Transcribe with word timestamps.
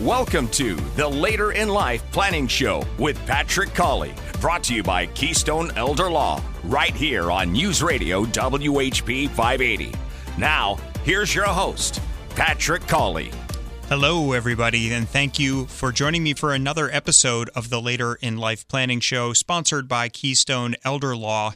Welcome 0.00 0.48
to 0.48 0.74
the 0.96 1.06
Later 1.06 1.52
in 1.52 1.68
Life 1.68 2.02
Planning 2.10 2.48
Show 2.48 2.84
with 2.98 3.16
Patrick 3.26 3.72
Cawley, 3.74 4.12
brought 4.40 4.64
to 4.64 4.74
you 4.74 4.82
by 4.82 5.06
Keystone 5.06 5.70
Elder 5.76 6.10
Law, 6.10 6.42
right 6.64 6.92
here 6.92 7.30
on 7.30 7.52
News 7.52 7.80
Radio 7.80 8.24
WHP 8.24 9.28
580. 9.28 9.94
Now, 10.36 10.78
here's 11.04 11.32
your 11.32 11.46
host, 11.46 12.00
Patrick 12.30 12.88
Cawley. 12.88 13.30
Hello, 13.88 14.32
everybody, 14.32 14.92
and 14.92 15.08
thank 15.08 15.38
you 15.38 15.66
for 15.66 15.92
joining 15.92 16.24
me 16.24 16.34
for 16.34 16.52
another 16.52 16.90
episode 16.90 17.48
of 17.54 17.70
the 17.70 17.80
Later 17.80 18.16
in 18.16 18.36
Life 18.36 18.66
Planning 18.66 18.98
Show, 18.98 19.32
sponsored 19.32 19.86
by 19.86 20.08
Keystone 20.08 20.74
Elder 20.84 21.16
Law. 21.16 21.54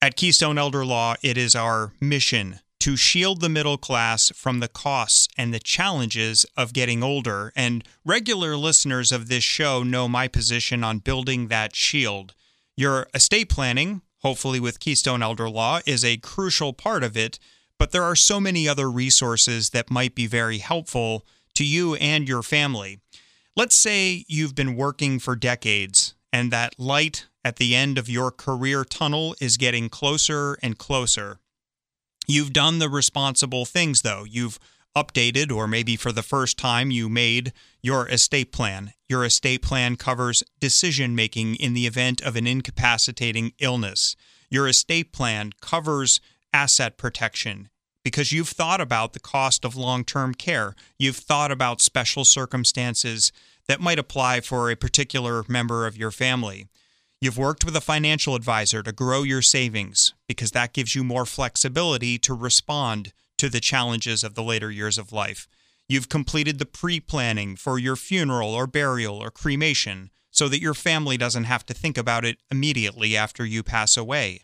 At 0.00 0.14
Keystone 0.14 0.58
Elder 0.58 0.86
Law, 0.86 1.16
it 1.22 1.36
is 1.36 1.56
our 1.56 1.92
mission 2.00 2.60
to 2.86 2.94
shield 2.94 3.40
the 3.40 3.48
middle 3.48 3.76
class 3.76 4.30
from 4.36 4.60
the 4.60 4.68
costs 4.68 5.26
and 5.36 5.52
the 5.52 5.58
challenges 5.58 6.46
of 6.56 6.72
getting 6.72 7.02
older. 7.02 7.52
And 7.56 7.82
regular 8.04 8.56
listeners 8.56 9.10
of 9.10 9.26
this 9.26 9.42
show 9.42 9.82
know 9.82 10.06
my 10.06 10.28
position 10.28 10.84
on 10.84 11.00
building 11.00 11.48
that 11.48 11.74
shield. 11.74 12.32
Your 12.76 13.08
estate 13.12 13.48
planning, 13.48 14.02
hopefully 14.18 14.60
with 14.60 14.78
Keystone 14.78 15.20
Elder 15.20 15.50
Law, 15.50 15.80
is 15.84 16.04
a 16.04 16.18
crucial 16.18 16.72
part 16.72 17.02
of 17.02 17.16
it, 17.16 17.40
but 17.76 17.90
there 17.90 18.04
are 18.04 18.14
so 18.14 18.38
many 18.38 18.68
other 18.68 18.88
resources 18.88 19.70
that 19.70 19.90
might 19.90 20.14
be 20.14 20.28
very 20.28 20.58
helpful 20.58 21.26
to 21.56 21.64
you 21.64 21.96
and 21.96 22.28
your 22.28 22.44
family. 22.44 23.00
Let's 23.56 23.74
say 23.74 24.24
you've 24.28 24.54
been 24.54 24.76
working 24.76 25.18
for 25.18 25.34
decades 25.34 26.14
and 26.32 26.52
that 26.52 26.78
light 26.78 27.26
at 27.44 27.56
the 27.56 27.74
end 27.74 27.98
of 27.98 28.08
your 28.08 28.30
career 28.30 28.84
tunnel 28.84 29.34
is 29.40 29.56
getting 29.56 29.88
closer 29.88 30.56
and 30.62 30.78
closer. 30.78 31.40
You've 32.26 32.52
done 32.52 32.78
the 32.78 32.88
responsible 32.88 33.64
things, 33.64 34.02
though. 34.02 34.24
You've 34.24 34.58
updated, 34.96 35.52
or 35.52 35.68
maybe 35.68 35.94
for 35.94 36.10
the 36.10 36.22
first 36.22 36.58
time, 36.58 36.90
you 36.90 37.08
made 37.08 37.52
your 37.82 38.08
estate 38.08 38.50
plan. 38.50 38.92
Your 39.08 39.24
estate 39.24 39.62
plan 39.62 39.96
covers 39.96 40.42
decision 40.58 41.14
making 41.14 41.56
in 41.56 41.74
the 41.74 41.86
event 41.86 42.22
of 42.22 42.34
an 42.34 42.46
incapacitating 42.46 43.52
illness. 43.58 44.16
Your 44.50 44.66
estate 44.66 45.12
plan 45.12 45.52
covers 45.60 46.20
asset 46.52 46.96
protection 46.96 47.68
because 48.02 48.32
you've 48.32 48.48
thought 48.48 48.80
about 48.80 49.12
the 49.12 49.20
cost 49.20 49.64
of 49.64 49.76
long 49.76 50.04
term 50.04 50.32
care. 50.32 50.74
You've 50.98 51.16
thought 51.16 51.52
about 51.52 51.80
special 51.80 52.24
circumstances 52.24 53.32
that 53.68 53.80
might 53.80 53.98
apply 53.98 54.40
for 54.40 54.70
a 54.70 54.76
particular 54.76 55.44
member 55.48 55.86
of 55.86 55.96
your 55.96 56.10
family. 56.10 56.68
You've 57.20 57.38
worked 57.38 57.64
with 57.64 57.74
a 57.74 57.80
financial 57.80 58.34
advisor 58.34 58.82
to 58.82 58.92
grow 58.92 59.22
your 59.22 59.42
savings 59.42 60.12
because 60.28 60.50
that 60.50 60.74
gives 60.74 60.94
you 60.94 61.02
more 61.02 61.24
flexibility 61.24 62.18
to 62.18 62.34
respond 62.34 63.12
to 63.38 63.48
the 63.48 63.60
challenges 63.60 64.22
of 64.22 64.34
the 64.34 64.42
later 64.42 64.70
years 64.70 64.98
of 64.98 65.12
life. 65.12 65.48
You've 65.88 66.08
completed 66.08 66.58
the 66.58 66.66
pre 66.66 67.00
planning 67.00 67.56
for 67.56 67.78
your 67.78 67.96
funeral 67.96 68.54
or 68.54 68.66
burial 68.66 69.16
or 69.16 69.30
cremation 69.30 70.10
so 70.30 70.48
that 70.48 70.60
your 70.60 70.74
family 70.74 71.16
doesn't 71.16 71.44
have 71.44 71.64
to 71.66 71.74
think 71.74 71.96
about 71.96 72.24
it 72.24 72.38
immediately 72.50 73.16
after 73.16 73.46
you 73.46 73.62
pass 73.62 73.96
away. 73.96 74.42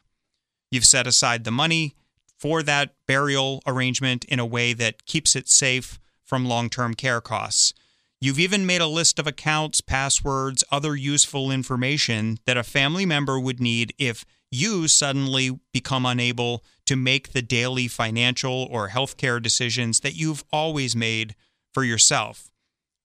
You've 0.71 0.87
set 0.87 1.07
aside 1.07 1.45
the 1.45 1.51
money 1.51 1.95
for 2.39 2.63
that 2.63 2.95
burial 3.07 3.63
arrangement 3.67 4.25
in 4.25 4.39
a 4.39 4.47
way 4.47 4.73
that 4.73 5.05
keeps 5.05 5.37
it 5.37 5.49
safe 5.49 6.01
from 6.25 6.47
long 6.47 6.71
term 6.71 6.95
care 6.95 7.21
costs. 7.21 7.75
You've 8.23 8.39
even 8.39 8.67
made 8.67 8.81
a 8.81 8.87
list 8.87 9.19
of 9.19 9.27
accounts, 9.27 9.81
passwords, 9.81 10.63
other 10.71 10.95
useful 10.95 11.51
information 11.51 12.39
that 12.47 12.57
a 12.57 12.63
family 12.63 13.05
member 13.05 13.41
would 13.41 13.59
need 13.59 13.93
if 13.99 14.25
you 14.49 14.87
suddenly 14.87 15.59
become 15.73 16.07
unable 16.07 16.63
to 16.87 16.95
make 16.95 17.33
the 17.33 17.43
daily 17.43 17.89
financial 17.89 18.69
or 18.71 18.91
healthcare 18.91 19.43
decisions 19.43 19.99
that 20.01 20.15
you've 20.15 20.45
always 20.53 20.95
made 20.95 21.35
for 21.75 21.83
yourself. 21.83 22.49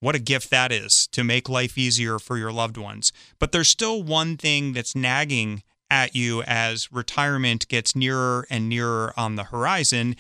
What 0.01 0.13
a 0.13 0.19
gift 0.19 0.51
that 0.51 0.71
is 0.71 1.07
to 1.07 1.23
make 1.23 1.49
life 1.49 1.79
easier 1.79 2.19
for 2.19 2.37
your 2.37 2.51
loved 2.51 2.77
ones. 2.77 3.11
But 3.39 3.51
there's 3.51 3.69
still 3.69 4.03
one 4.03 4.37
thing 4.37 4.73
that's 4.73 4.95
nagging 4.95 5.63
at 5.89 6.13
you 6.13 6.43
as 6.43 6.91
retirement 6.91 7.67
gets 7.69 7.95
nearer 7.95 8.45
and 8.51 8.69
nearer 8.69 9.15
on 9.17 9.35
the 9.35 9.45
horizon. 9.45 10.15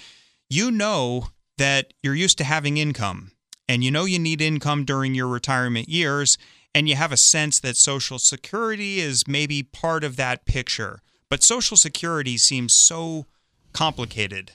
You 0.49 0.71
know 0.71 1.27
that 1.59 1.93
you're 2.01 2.15
used 2.15 2.39
to 2.39 2.43
having 2.43 2.77
income 2.77 3.33
and 3.67 3.83
you 3.83 3.91
know 3.91 4.05
you 4.05 4.19
need 4.19 4.41
income 4.41 4.85
during 4.85 5.15
your 5.15 5.27
retirement 5.27 5.89
years, 5.89 6.37
and 6.73 6.87
you 6.87 6.95
have 6.95 7.11
a 7.11 7.17
sense 7.17 7.59
that 7.59 7.77
Social 7.77 8.19
Security 8.19 8.99
is 8.99 9.27
maybe 9.27 9.63
part 9.63 10.03
of 10.03 10.15
that 10.15 10.45
picture. 10.45 11.01
But 11.29 11.43
Social 11.43 11.77
Security 11.77 12.37
seems 12.37 12.73
so 12.73 13.25
complicated. 13.73 14.53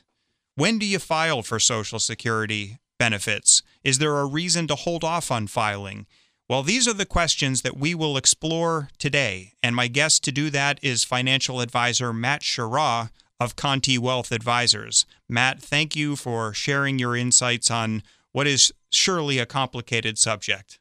When 0.54 0.78
do 0.78 0.86
you 0.86 0.98
file 0.98 1.42
for 1.42 1.58
Social 1.58 1.98
Security 1.98 2.78
benefits? 2.98 3.62
Is 3.82 3.98
there 3.98 4.18
a 4.18 4.26
reason 4.26 4.66
to 4.68 4.74
hold 4.74 5.04
off 5.04 5.30
on 5.30 5.46
filing? 5.46 6.06
Well, 6.48 6.62
these 6.62 6.86
are 6.86 6.94
the 6.94 7.06
questions 7.06 7.62
that 7.62 7.76
we 7.76 7.94
will 7.94 8.16
explore 8.16 8.90
today. 8.98 9.54
And 9.62 9.74
my 9.74 9.88
guest 9.88 10.22
to 10.24 10.32
do 10.32 10.50
that 10.50 10.78
is 10.82 11.02
financial 11.02 11.60
advisor 11.60 12.12
Matt 12.12 12.42
Sheraw 12.42 13.10
of 13.40 13.56
Conte 13.56 13.96
Wealth 13.98 14.30
Advisors. 14.30 15.06
Matt, 15.28 15.62
thank 15.62 15.96
you 15.96 16.14
for 16.14 16.52
sharing 16.52 16.98
your 16.98 17.16
insights 17.16 17.70
on 17.70 18.02
what 18.32 18.46
is 18.46 18.72
surely 18.90 19.38
a 19.38 19.46
complicated 19.46 20.18
subject. 20.18 20.78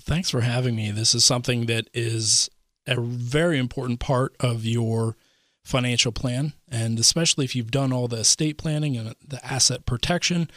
Thanks 0.00 0.30
for 0.30 0.42
having 0.42 0.76
me. 0.76 0.90
This 0.90 1.14
is 1.14 1.24
something 1.24 1.66
that 1.66 1.88
is 1.92 2.50
a 2.86 3.00
very 3.00 3.58
important 3.58 4.00
part 4.00 4.34
of 4.40 4.64
your 4.64 5.16
financial 5.64 6.12
plan. 6.12 6.52
And 6.70 6.98
especially 6.98 7.44
if 7.44 7.54
you've 7.54 7.70
done 7.70 7.92
all 7.92 8.08
the 8.08 8.18
estate 8.18 8.58
planning 8.58 8.96
and 8.96 9.14
the 9.26 9.44
asset 9.44 9.86
protection, 9.86 10.50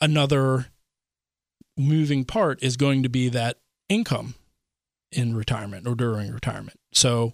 another 0.00 0.66
moving 1.76 2.24
part 2.24 2.62
is 2.62 2.76
going 2.76 3.02
to 3.02 3.08
be 3.08 3.28
that 3.28 3.58
income 3.88 4.34
in 5.12 5.36
retirement 5.36 5.86
or 5.86 5.94
during 5.94 6.32
retirement. 6.32 6.80
So, 6.92 7.32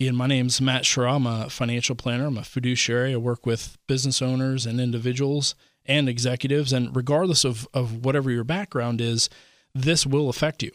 Ian, 0.00 0.16
my 0.16 0.26
name's 0.26 0.60
Matt 0.60 0.82
Sheraw. 0.82 1.16
I'm 1.16 1.26
a 1.26 1.48
financial 1.48 1.94
planner. 1.94 2.26
I'm 2.26 2.36
a 2.36 2.44
fiduciary. 2.44 3.14
I 3.14 3.16
work 3.16 3.46
with 3.46 3.78
business 3.86 4.20
owners 4.20 4.66
and 4.66 4.80
individuals 4.80 5.54
and 5.86 6.08
executives. 6.08 6.72
And 6.72 6.94
regardless 6.94 7.44
of, 7.44 7.68
of 7.74 8.04
whatever 8.04 8.30
your 8.30 8.44
background 8.44 9.00
is, 9.00 9.28
this 9.74 10.06
will 10.06 10.28
affect 10.28 10.62
you. 10.62 10.70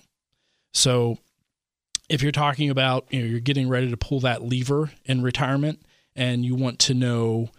So 0.73 1.17
if 2.09 2.21
you're 2.21 2.31
talking 2.31 2.69
about, 2.69 3.05
you 3.09 3.21
know, 3.21 3.27
you're 3.27 3.39
getting 3.39 3.69
ready 3.69 3.89
to 3.89 3.97
pull 3.97 4.19
that 4.21 4.43
lever 4.43 4.91
in 5.05 5.21
retirement 5.21 5.81
and 6.15 6.43
you 6.43 6.55
want 6.55 6.79
to 6.79 6.93
know 6.93 7.49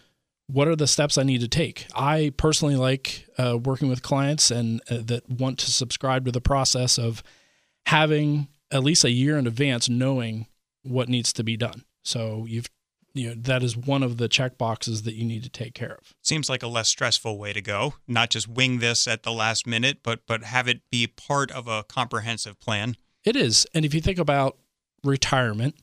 what 0.46 0.66
are 0.66 0.76
the 0.76 0.86
steps 0.86 1.16
I 1.16 1.22
need 1.22 1.40
to 1.42 1.48
take? 1.48 1.86
I 1.94 2.32
personally 2.36 2.74
like 2.74 3.28
uh, 3.38 3.56
working 3.56 3.88
with 3.88 4.02
clients 4.02 4.50
and 4.50 4.82
uh, 4.90 4.98
that 5.04 5.28
want 5.28 5.58
to 5.60 5.70
subscribe 5.70 6.24
to 6.24 6.32
the 6.32 6.40
process 6.40 6.98
of 6.98 7.22
having 7.86 8.48
at 8.72 8.82
least 8.82 9.04
a 9.04 9.10
year 9.10 9.38
in 9.38 9.46
advance 9.46 9.88
knowing 9.88 10.46
what 10.82 11.08
needs 11.08 11.32
to 11.34 11.44
be 11.44 11.56
done. 11.56 11.84
So 12.02 12.46
you've 12.48 12.68
you 13.14 13.28
know 13.28 13.34
that 13.36 13.62
is 13.62 13.76
one 13.76 14.02
of 14.02 14.16
the 14.16 14.28
check 14.28 14.58
boxes 14.58 15.02
that 15.02 15.14
you 15.14 15.24
need 15.24 15.42
to 15.42 15.50
take 15.50 15.74
care 15.74 15.94
of. 16.00 16.14
Seems 16.22 16.48
like 16.48 16.62
a 16.62 16.68
less 16.68 16.88
stressful 16.88 17.38
way 17.38 17.52
to 17.52 17.60
go. 17.60 17.94
Not 18.06 18.30
just 18.30 18.48
wing 18.48 18.78
this 18.78 19.06
at 19.06 19.22
the 19.22 19.32
last 19.32 19.66
minute 19.66 19.98
but 20.02 20.20
but 20.26 20.44
have 20.44 20.68
it 20.68 20.82
be 20.90 21.06
part 21.06 21.50
of 21.50 21.68
a 21.68 21.84
comprehensive 21.84 22.60
plan. 22.60 22.96
It 23.24 23.36
is. 23.36 23.66
And 23.74 23.84
if 23.84 23.92
you 23.94 24.00
think 24.00 24.18
about 24.18 24.56
retirement 25.04 25.74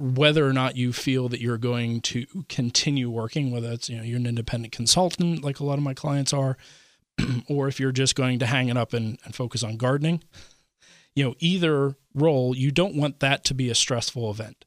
whether 0.00 0.46
or 0.46 0.52
not 0.52 0.76
you 0.76 0.92
feel 0.92 1.28
that 1.28 1.40
you're 1.40 1.58
going 1.58 2.00
to 2.00 2.24
continue 2.48 3.10
working 3.10 3.50
whether 3.50 3.72
it's 3.72 3.88
you 3.88 3.96
know 3.96 4.02
you're 4.02 4.18
an 4.18 4.26
independent 4.26 4.72
consultant 4.72 5.42
like 5.42 5.58
a 5.58 5.64
lot 5.64 5.78
of 5.78 5.82
my 5.82 5.94
clients 5.94 6.32
are 6.32 6.56
or 7.48 7.66
if 7.66 7.80
you're 7.80 7.92
just 7.92 8.14
going 8.14 8.38
to 8.38 8.46
hang 8.46 8.68
it 8.68 8.76
up 8.76 8.92
and, 8.92 9.18
and 9.24 9.34
focus 9.34 9.64
on 9.64 9.76
gardening 9.76 10.22
you 11.14 11.24
know 11.24 11.34
either 11.40 11.96
role 12.14 12.56
you 12.56 12.70
don't 12.70 12.94
want 12.94 13.18
that 13.20 13.44
to 13.44 13.54
be 13.54 13.70
a 13.70 13.74
stressful 13.74 14.30
event 14.30 14.64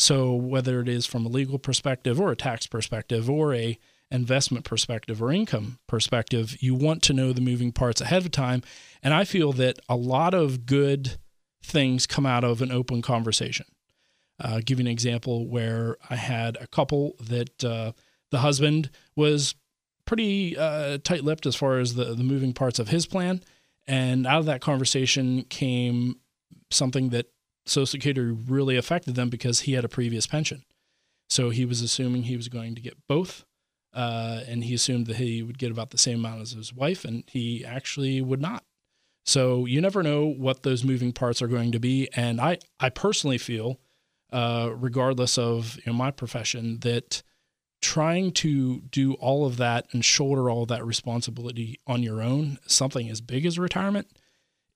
so 0.00 0.32
whether 0.32 0.80
it 0.80 0.88
is 0.88 1.04
from 1.04 1.26
a 1.26 1.28
legal 1.28 1.58
perspective 1.58 2.18
or 2.18 2.30
a 2.30 2.36
tax 2.36 2.66
perspective 2.66 3.28
or 3.28 3.54
a 3.54 3.78
investment 4.10 4.64
perspective 4.64 5.22
or 5.22 5.30
income 5.30 5.78
perspective, 5.86 6.56
you 6.60 6.74
want 6.74 7.02
to 7.02 7.12
know 7.12 7.34
the 7.34 7.40
moving 7.42 7.70
parts 7.70 8.00
ahead 8.00 8.24
of 8.24 8.30
time. 8.30 8.62
And 9.02 9.12
I 9.12 9.24
feel 9.24 9.52
that 9.52 9.78
a 9.90 9.96
lot 9.96 10.32
of 10.32 10.64
good 10.64 11.18
things 11.62 12.06
come 12.06 12.24
out 12.24 12.44
of 12.44 12.62
an 12.62 12.72
open 12.72 13.02
conversation. 13.02 13.66
Uh, 14.42 14.60
give 14.64 14.78
you 14.78 14.84
an 14.84 14.90
example 14.90 15.46
where 15.46 15.98
I 16.08 16.16
had 16.16 16.56
a 16.58 16.66
couple 16.66 17.14
that 17.20 17.62
uh, 17.62 17.92
the 18.30 18.38
husband 18.38 18.88
was 19.14 19.54
pretty 20.06 20.56
uh, 20.56 20.96
tight 21.04 21.24
lipped 21.24 21.44
as 21.44 21.56
far 21.56 21.78
as 21.78 21.94
the, 21.94 22.14
the 22.14 22.24
moving 22.24 22.54
parts 22.54 22.78
of 22.78 22.88
his 22.88 23.04
plan. 23.04 23.42
And 23.86 24.26
out 24.26 24.38
of 24.38 24.46
that 24.46 24.62
conversation 24.62 25.42
came 25.42 26.20
something 26.70 27.10
that 27.10 27.26
Social 27.70 27.86
Security 27.86 28.20
really 28.20 28.76
affected 28.76 29.14
them 29.14 29.30
because 29.30 29.60
he 29.60 29.74
had 29.74 29.84
a 29.84 29.88
previous 29.88 30.26
pension. 30.26 30.64
So 31.28 31.50
he 31.50 31.64
was 31.64 31.80
assuming 31.80 32.24
he 32.24 32.36
was 32.36 32.48
going 32.48 32.74
to 32.74 32.80
get 32.80 32.96
both. 33.08 33.44
Uh, 33.92 34.42
and 34.46 34.62
he 34.64 34.74
assumed 34.74 35.06
that 35.08 35.16
he 35.16 35.42
would 35.42 35.58
get 35.58 35.72
about 35.72 35.90
the 35.90 35.98
same 35.98 36.20
amount 36.20 36.40
as 36.40 36.52
his 36.52 36.72
wife, 36.72 37.04
and 37.04 37.24
he 37.26 37.64
actually 37.64 38.20
would 38.20 38.40
not. 38.40 38.64
So 39.26 39.66
you 39.66 39.80
never 39.80 40.02
know 40.02 40.26
what 40.26 40.62
those 40.62 40.84
moving 40.84 41.12
parts 41.12 41.42
are 41.42 41.48
going 41.48 41.72
to 41.72 41.80
be. 41.80 42.08
And 42.14 42.40
I, 42.40 42.58
I 42.78 42.88
personally 42.88 43.38
feel, 43.38 43.80
uh, 44.32 44.70
regardless 44.74 45.38
of 45.38 45.76
you 45.78 45.82
know, 45.86 45.92
my 45.92 46.12
profession, 46.12 46.78
that 46.80 47.22
trying 47.82 48.30
to 48.32 48.80
do 48.82 49.14
all 49.14 49.44
of 49.44 49.56
that 49.56 49.86
and 49.92 50.04
shoulder 50.04 50.50
all 50.50 50.66
that 50.66 50.84
responsibility 50.86 51.80
on 51.86 52.02
your 52.02 52.22
own, 52.22 52.58
something 52.66 53.08
as 53.08 53.20
big 53.20 53.44
as 53.44 53.58
retirement, 53.58 54.08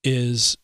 is 0.02 0.56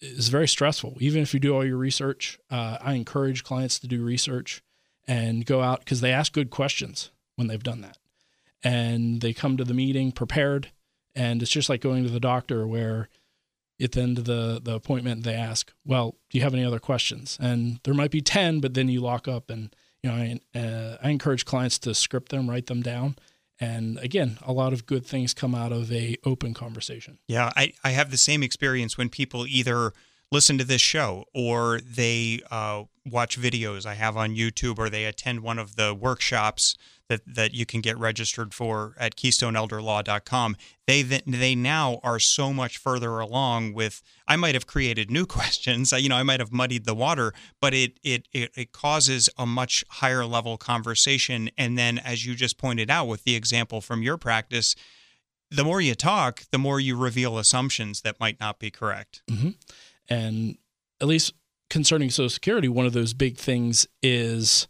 is 0.00 0.28
very 0.28 0.48
stressful. 0.48 0.96
Even 1.00 1.22
if 1.22 1.32
you 1.32 1.40
do 1.40 1.54
all 1.54 1.64
your 1.64 1.76
research, 1.76 2.38
uh, 2.50 2.78
I 2.80 2.94
encourage 2.94 3.44
clients 3.44 3.78
to 3.80 3.86
do 3.86 4.04
research 4.04 4.62
and 5.06 5.46
go 5.46 5.62
out 5.62 5.80
because 5.80 6.00
they 6.00 6.12
ask 6.12 6.32
good 6.32 6.50
questions 6.50 7.10
when 7.36 7.48
they've 7.48 7.62
done 7.62 7.80
that, 7.82 7.98
and 8.62 9.20
they 9.20 9.32
come 9.32 9.56
to 9.56 9.64
the 9.64 9.74
meeting 9.74 10.12
prepared. 10.12 10.72
And 11.14 11.40
it's 11.40 11.50
just 11.50 11.68
like 11.68 11.80
going 11.80 12.04
to 12.04 12.10
the 12.10 12.20
doctor 12.20 12.66
where 12.66 13.08
at 13.80 13.92
the 13.92 14.00
end 14.00 14.18
of 14.18 14.24
the, 14.24 14.60
the 14.62 14.74
appointment 14.74 15.24
they 15.24 15.34
ask, 15.34 15.72
well, 15.84 16.16
do 16.30 16.38
you 16.38 16.44
have 16.44 16.54
any 16.54 16.64
other 16.64 16.78
questions? 16.78 17.38
And 17.40 17.80
there 17.84 17.94
might 17.94 18.10
be 18.10 18.20
10, 18.20 18.60
but 18.60 18.74
then 18.74 18.88
you 18.88 19.00
lock 19.00 19.28
up 19.28 19.50
and, 19.50 19.74
you 20.02 20.10
know, 20.10 20.16
I, 20.16 20.58
uh, 20.58 20.96
I 21.02 21.10
encourage 21.10 21.44
clients 21.44 21.78
to 21.80 21.94
script 21.94 22.30
them, 22.30 22.48
write 22.48 22.66
them 22.66 22.82
down. 22.82 23.16
And 23.58 23.98
again, 23.98 24.38
a 24.44 24.52
lot 24.52 24.72
of 24.72 24.86
good 24.86 25.06
things 25.06 25.32
come 25.32 25.54
out 25.54 25.72
of 25.72 25.90
a 25.90 26.16
open 26.24 26.52
conversation. 26.52 27.18
Yeah, 27.26 27.50
I, 27.56 27.72
I 27.82 27.90
have 27.90 28.10
the 28.10 28.16
same 28.16 28.42
experience 28.42 28.98
when 28.98 29.08
people 29.08 29.46
either 29.46 29.92
listen 30.36 30.58
to 30.58 30.64
this 30.64 30.82
show 30.82 31.24
or 31.32 31.80
they 31.80 32.38
uh, 32.50 32.82
watch 33.06 33.40
videos 33.40 33.86
I 33.86 33.94
have 33.94 34.18
on 34.18 34.36
YouTube 34.36 34.78
or 34.78 34.90
they 34.90 35.06
attend 35.06 35.40
one 35.40 35.58
of 35.58 35.76
the 35.76 35.94
workshops 35.94 36.76
that, 37.08 37.22
that 37.26 37.54
you 37.54 37.64
can 37.64 37.80
get 37.80 37.96
registered 37.96 38.52
for 38.52 38.94
at 38.98 39.16
keystoneelderlaw.com. 39.16 40.56
They 40.86 41.00
they 41.02 41.54
now 41.54 42.00
are 42.02 42.18
so 42.18 42.52
much 42.52 42.76
further 42.76 43.18
along 43.18 43.72
with 43.72 44.02
I 44.28 44.36
might 44.36 44.54
have 44.54 44.66
created 44.66 45.10
new 45.10 45.24
questions, 45.38 45.90
you 45.92 46.10
know, 46.10 46.16
I 46.16 46.22
might 46.22 46.40
have 46.40 46.52
muddied 46.52 46.84
the 46.84 46.94
water, 46.94 47.32
but 47.58 47.72
it 47.72 47.98
it 48.04 48.28
it, 48.30 48.50
it 48.54 48.72
causes 48.72 49.30
a 49.38 49.46
much 49.46 49.84
higher 49.88 50.26
level 50.26 50.58
conversation 50.58 51.48
and 51.56 51.78
then 51.78 51.96
as 51.96 52.26
you 52.26 52.34
just 52.34 52.58
pointed 52.58 52.90
out 52.90 53.08
with 53.08 53.24
the 53.24 53.34
example 53.34 53.80
from 53.80 54.02
your 54.02 54.18
practice, 54.18 54.76
the 55.50 55.64
more 55.64 55.80
you 55.80 55.94
talk, 55.94 56.42
the 56.50 56.58
more 56.58 56.78
you 56.78 56.94
reveal 56.94 57.38
assumptions 57.38 58.02
that 58.02 58.20
might 58.20 58.38
not 58.38 58.58
be 58.58 58.70
correct. 58.70 59.22
Mm-hmm. 59.30 59.50
And 60.08 60.56
at 61.00 61.08
least 61.08 61.34
concerning 61.70 62.10
Social 62.10 62.30
Security, 62.30 62.68
one 62.68 62.86
of 62.86 62.92
those 62.92 63.14
big 63.14 63.36
things 63.36 63.86
is 64.02 64.68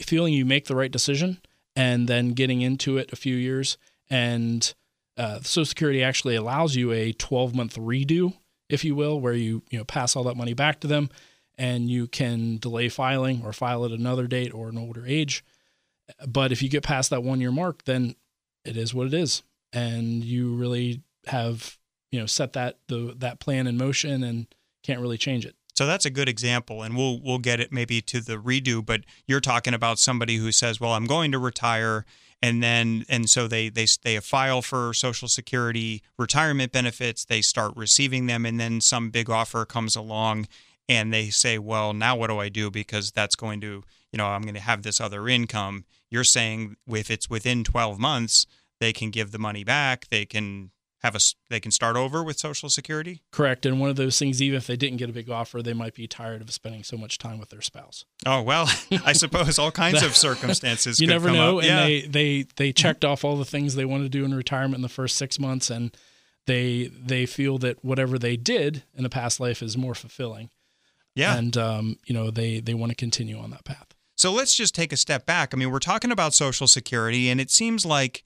feeling 0.00 0.32
you 0.32 0.44
make 0.44 0.66
the 0.66 0.76
right 0.76 0.90
decision 0.92 1.40
and 1.76 2.08
then 2.08 2.30
getting 2.30 2.62
into 2.62 2.96
it 2.96 3.12
a 3.12 3.16
few 3.16 3.34
years. 3.34 3.76
And 4.08 4.72
uh, 5.16 5.40
Social 5.40 5.64
Security 5.64 6.02
actually 6.02 6.36
allows 6.36 6.76
you 6.76 6.92
a 6.92 7.12
12 7.12 7.54
month 7.54 7.76
redo, 7.76 8.34
if 8.68 8.84
you 8.84 8.94
will, 8.94 9.20
where 9.20 9.32
you 9.32 9.62
you 9.70 9.78
know 9.78 9.84
pass 9.84 10.16
all 10.16 10.24
that 10.24 10.36
money 10.36 10.54
back 10.54 10.80
to 10.80 10.86
them, 10.86 11.10
and 11.56 11.88
you 11.88 12.06
can 12.06 12.58
delay 12.58 12.88
filing 12.88 13.42
or 13.44 13.52
file 13.52 13.84
at 13.84 13.92
another 13.92 14.26
date 14.26 14.52
or 14.54 14.68
an 14.68 14.78
older 14.78 15.06
age. 15.06 15.44
But 16.26 16.52
if 16.52 16.62
you 16.62 16.68
get 16.68 16.82
past 16.82 17.10
that 17.10 17.22
one 17.22 17.40
year 17.40 17.52
mark, 17.52 17.84
then 17.84 18.14
it 18.64 18.76
is 18.76 18.92
what 18.92 19.06
it 19.06 19.14
is, 19.14 19.42
and 19.72 20.24
you 20.24 20.54
really 20.54 21.02
have 21.26 21.78
you 22.14 22.20
know 22.20 22.26
set 22.26 22.52
that 22.52 22.78
the 22.86 23.12
that 23.18 23.40
plan 23.40 23.66
in 23.66 23.76
motion 23.76 24.22
and 24.22 24.46
can't 24.84 25.00
really 25.00 25.18
change 25.18 25.44
it. 25.44 25.56
So 25.74 25.84
that's 25.84 26.04
a 26.04 26.10
good 26.10 26.28
example, 26.28 26.84
and 26.84 26.96
we'll 26.96 27.20
we'll 27.20 27.40
get 27.40 27.58
it 27.58 27.72
maybe 27.72 28.00
to 28.02 28.20
the 28.20 28.36
redo. 28.36 28.86
But 28.86 29.00
you're 29.26 29.40
talking 29.40 29.74
about 29.74 29.98
somebody 29.98 30.36
who 30.36 30.52
says, 30.52 30.80
"Well, 30.80 30.92
I'm 30.92 31.06
going 31.06 31.32
to 31.32 31.40
retire," 31.40 32.06
and 32.40 32.62
then 32.62 33.04
and 33.08 33.28
so 33.28 33.48
they 33.48 33.68
they 33.68 33.86
they 34.04 34.20
file 34.20 34.62
for 34.62 34.94
Social 34.94 35.26
Security 35.26 36.04
retirement 36.16 36.70
benefits. 36.70 37.24
They 37.24 37.42
start 37.42 37.72
receiving 37.74 38.26
them, 38.26 38.46
and 38.46 38.60
then 38.60 38.80
some 38.80 39.10
big 39.10 39.28
offer 39.28 39.64
comes 39.64 39.96
along, 39.96 40.46
and 40.88 41.12
they 41.12 41.30
say, 41.30 41.58
"Well, 41.58 41.92
now 41.92 42.14
what 42.14 42.28
do 42.28 42.38
I 42.38 42.48
do?" 42.48 42.70
Because 42.70 43.10
that's 43.10 43.34
going 43.34 43.60
to 43.62 43.82
you 44.12 44.18
know 44.18 44.26
I'm 44.26 44.42
going 44.42 44.54
to 44.54 44.60
have 44.60 44.84
this 44.84 45.00
other 45.00 45.26
income. 45.26 45.84
You're 46.12 46.22
saying 46.22 46.76
if 46.86 47.10
it's 47.10 47.28
within 47.28 47.64
12 47.64 47.98
months, 47.98 48.46
they 48.78 48.92
can 48.92 49.10
give 49.10 49.32
the 49.32 49.40
money 49.40 49.64
back. 49.64 50.06
They 50.10 50.24
can 50.24 50.70
have 51.04 51.14
a 51.14 51.20
they 51.50 51.60
can 51.60 51.70
start 51.70 51.96
over 51.96 52.24
with 52.24 52.38
social 52.38 52.68
security? 52.68 53.22
Correct. 53.30 53.64
And 53.66 53.78
one 53.78 53.90
of 53.90 53.96
those 53.96 54.18
things 54.18 54.42
even 54.42 54.56
if 54.56 54.66
they 54.66 54.76
didn't 54.76 54.96
get 54.96 55.10
a 55.10 55.12
big 55.12 55.30
offer 55.30 55.62
they 55.62 55.74
might 55.74 55.94
be 55.94 56.08
tired 56.08 56.40
of 56.40 56.50
spending 56.50 56.82
so 56.82 56.96
much 56.96 57.18
time 57.18 57.38
with 57.38 57.50
their 57.50 57.60
spouse. 57.60 58.04
Oh 58.26 58.42
well 58.42 58.68
i 59.04 59.12
suppose 59.12 59.58
all 59.58 59.70
kinds 59.70 60.02
of 60.02 60.16
circumstances 60.28 60.98
you 60.98 61.06
never 61.06 61.30
know. 61.30 61.58
up. 61.58 61.64
and 61.64 61.66
yeah. 61.66 61.84
they 61.84 62.00
they 62.00 62.46
they 62.56 62.72
checked 62.72 63.04
off 63.04 63.24
all 63.24 63.36
the 63.36 63.44
things 63.44 63.74
they 63.74 63.84
wanted 63.84 64.04
to 64.04 64.08
do 64.18 64.24
in 64.24 64.34
retirement 64.34 64.76
in 64.76 64.82
the 64.82 64.88
first 64.88 65.16
six 65.16 65.38
months 65.38 65.70
and 65.70 65.96
they 66.46 66.90
they 66.98 67.26
feel 67.26 67.58
that 67.58 67.84
whatever 67.84 68.18
they 68.18 68.36
did 68.36 68.84
in 68.94 69.04
a 69.04 69.10
past 69.10 69.40
life 69.40 69.62
is 69.62 69.76
more 69.76 69.94
fulfilling. 69.94 70.50
Yeah. 71.14 71.36
And 71.36 71.56
um, 71.56 71.96
you 72.06 72.14
know 72.14 72.30
they 72.30 72.60
they 72.60 72.74
want 72.74 72.90
to 72.90 72.96
continue 72.96 73.38
on 73.38 73.50
that 73.50 73.64
path. 73.64 73.94
So 74.16 74.32
let's 74.32 74.56
just 74.56 74.74
take 74.74 74.92
a 74.92 74.96
step 74.96 75.26
back. 75.26 75.52
I 75.52 75.56
mean 75.56 75.70
we're 75.70 75.78
talking 75.78 76.10
about 76.10 76.34
social 76.34 76.66
security 76.66 77.28
and 77.28 77.40
it 77.40 77.50
seems 77.50 77.84
like 77.84 78.24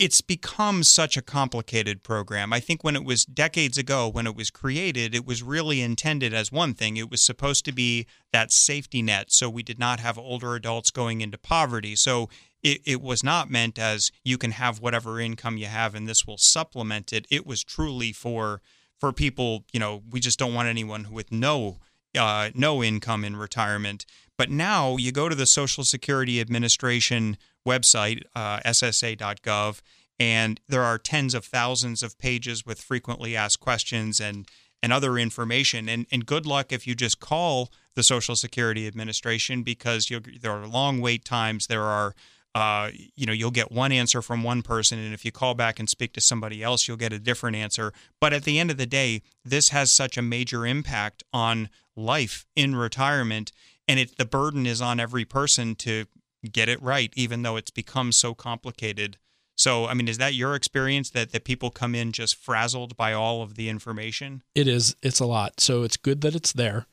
it's 0.00 0.22
become 0.22 0.82
such 0.82 1.18
a 1.18 1.22
complicated 1.22 2.02
program. 2.02 2.54
I 2.54 2.58
think 2.58 2.82
when 2.82 2.96
it 2.96 3.04
was 3.04 3.26
decades 3.26 3.76
ago, 3.76 4.08
when 4.08 4.26
it 4.26 4.34
was 4.34 4.50
created, 4.50 5.14
it 5.14 5.26
was 5.26 5.42
really 5.42 5.82
intended 5.82 6.32
as 6.32 6.50
one 6.50 6.72
thing. 6.72 6.96
It 6.96 7.10
was 7.10 7.20
supposed 7.20 7.66
to 7.66 7.72
be 7.72 8.06
that 8.32 8.50
safety 8.50 9.02
net. 9.02 9.30
So 9.30 9.50
we 9.50 9.62
did 9.62 9.78
not 9.78 10.00
have 10.00 10.16
older 10.16 10.54
adults 10.54 10.90
going 10.90 11.20
into 11.20 11.36
poverty. 11.36 11.96
So 11.96 12.30
it, 12.62 12.80
it 12.86 13.02
was 13.02 13.22
not 13.22 13.50
meant 13.50 13.78
as 13.78 14.10
you 14.24 14.38
can 14.38 14.52
have 14.52 14.80
whatever 14.80 15.20
income 15.20 15.58
you 15.58 15.66
have 15.66 15.94
and 15.94 16.08
this 16.08 16.26
will 16.26 16.38
supplement 16.38 17.12
it. 17.12 17.26
It 17.30 17.46
was 17.46 17.62
truly 17.62 18.14
for 18.14 18.62
for 18.98 19.12
people, 19.12 19.64
you 19.70 19.80
know, 19.80 20.02
we 20.10 20.18
just 20.18 20.38
don't 20.38 20.54
want 20.54 20.68
anyone 20.68 21.08
with 21.10 21.30
no 21.30 21.78
uh, 22.18 22.50
no 22.54 22.82
income 22.82 23.22
in 23.22 23.36
retirement. 23.36 24.06
But 24.40 24.48
now 24.48 24.96
you 24.96 25.12
go 25.12 25.28
to 25.28 25.34
the 25.34 25.44
Social 25.44 25.84
Security 25.84 26.40
Administration 26.40 27.36
website, 27.68 28.22
uh, 28.34 28.60
ssa.gov, 28.60 29.82
and 30.18 30.58
there 30.66 30.82
are 30.82 30.96
tens 30.96 31.34
of 31.34 31.44
thousands 31.44 32.02
of 32.02 32.18
pages 32.18 32.64
with 32.64 32.80
frequently 32.80 33.36
asked 33.36 33.60
questions 33.60 34.18
and 34.18 34.48
and 34.82 34.94
other 34.94 35.18
information. 35.18 35.90
And 35.90 36.06
and 36.10 36.24
good 36.24 36.46
luck 36.46 36.72
if 36.72 36.86
you 36.86 36.94
just 36.94 37.20
call 37.20 37.70
the 37.96 38.02
Social 38.02 38.34
Security 38.34 38.86
Administration 38.86 39.62
because 39.62 40.10
there 40.40 40.52
are 40.52 40.66
long 40.66 41.02
wait 41.02 41.26
times. 41.26 41.66
There 41.66 41.84
are 41.84 42.14
uh, 42.54 42.92
you 43.14 43.26
know, 43.26 43.34
you'll 43.34 43.50
get 43.50 43.70
one 43.70 43.92
answer 43.92 44.22
from 44.22 44.42
one 44.42 44.62
person, 44.62 44.98
and 44.98 45.12
if 45.12 45.22
you 45.22 45.32
call 45.32 45.54
back 45.54 45.78
and 45.78 45.88
speak 45.88 46.14
to 46.14 46.20
somebody 46.20 46.62
else, 46.62 46.88
you'll 46.88 46.96
get 46.96 47.12
a 47.12 47.18
different 47.18 47.56
answer. 47.56 47.92
But 48.20 48.32
at 48.32 48.44
the 48.44 48.58
end 48.58 48.70
of 48.70 48.78
the 48.78 48.86
day, 48.86 49.20
this 49.44 49.68
has 49.68 49.92
such 49.92 50.16
a 50.16 50.22
major 50.22 50.66
impact 50.66 51.22
on 51.30 51.68
life 51.94 52.46
in 52.56 52.74
retirement, 52.74 53.52
and 53.90 53.98
it 53.98 54.16
the 54.16 54.24
burden 54.24 54.66
is 54.66 54.80
on 54.80 55.00
every 55.00 55.24
person 55.24 55.74
to 55.74 56.06
get 56.50 56.68
it 56.68 56.80
right, 56.80 57.12
even 57.16 57.42
though 57.42 57.56
it's 57.56 57.72
become 57.72 58.12
so 58.12 58.34
complicated. 58.34 59.18
So, 59.56 59.86
I 59.86 59.94
mean, 59.94 60.08
is 60.08 60.18
that 60.18 60.32
your 60.32 60.54
experience 60.54 61.10
that, 61.10 61.32
that 61.32 61.44
people 61.44 61.70
come 61.70 61.94
in 61.94 62.12
just 62.12 62.36
frazzled 62.36 62.96
by 62.96 63.12
all 63.12 63.42
of 63.42 63.56
the 63.56 63.68
information? 63.68 64.42
It 64.54 64.68
is. 64.68 64.96
It's 65.02 65.20
a 65.20 65.26
lot. 65.26 65.60
So 65.60 65.82
it's 65.82 65.98
good 65.98 66.20
that 66.22 66.34
it's 66.34 66.52
there. 66.52 66.86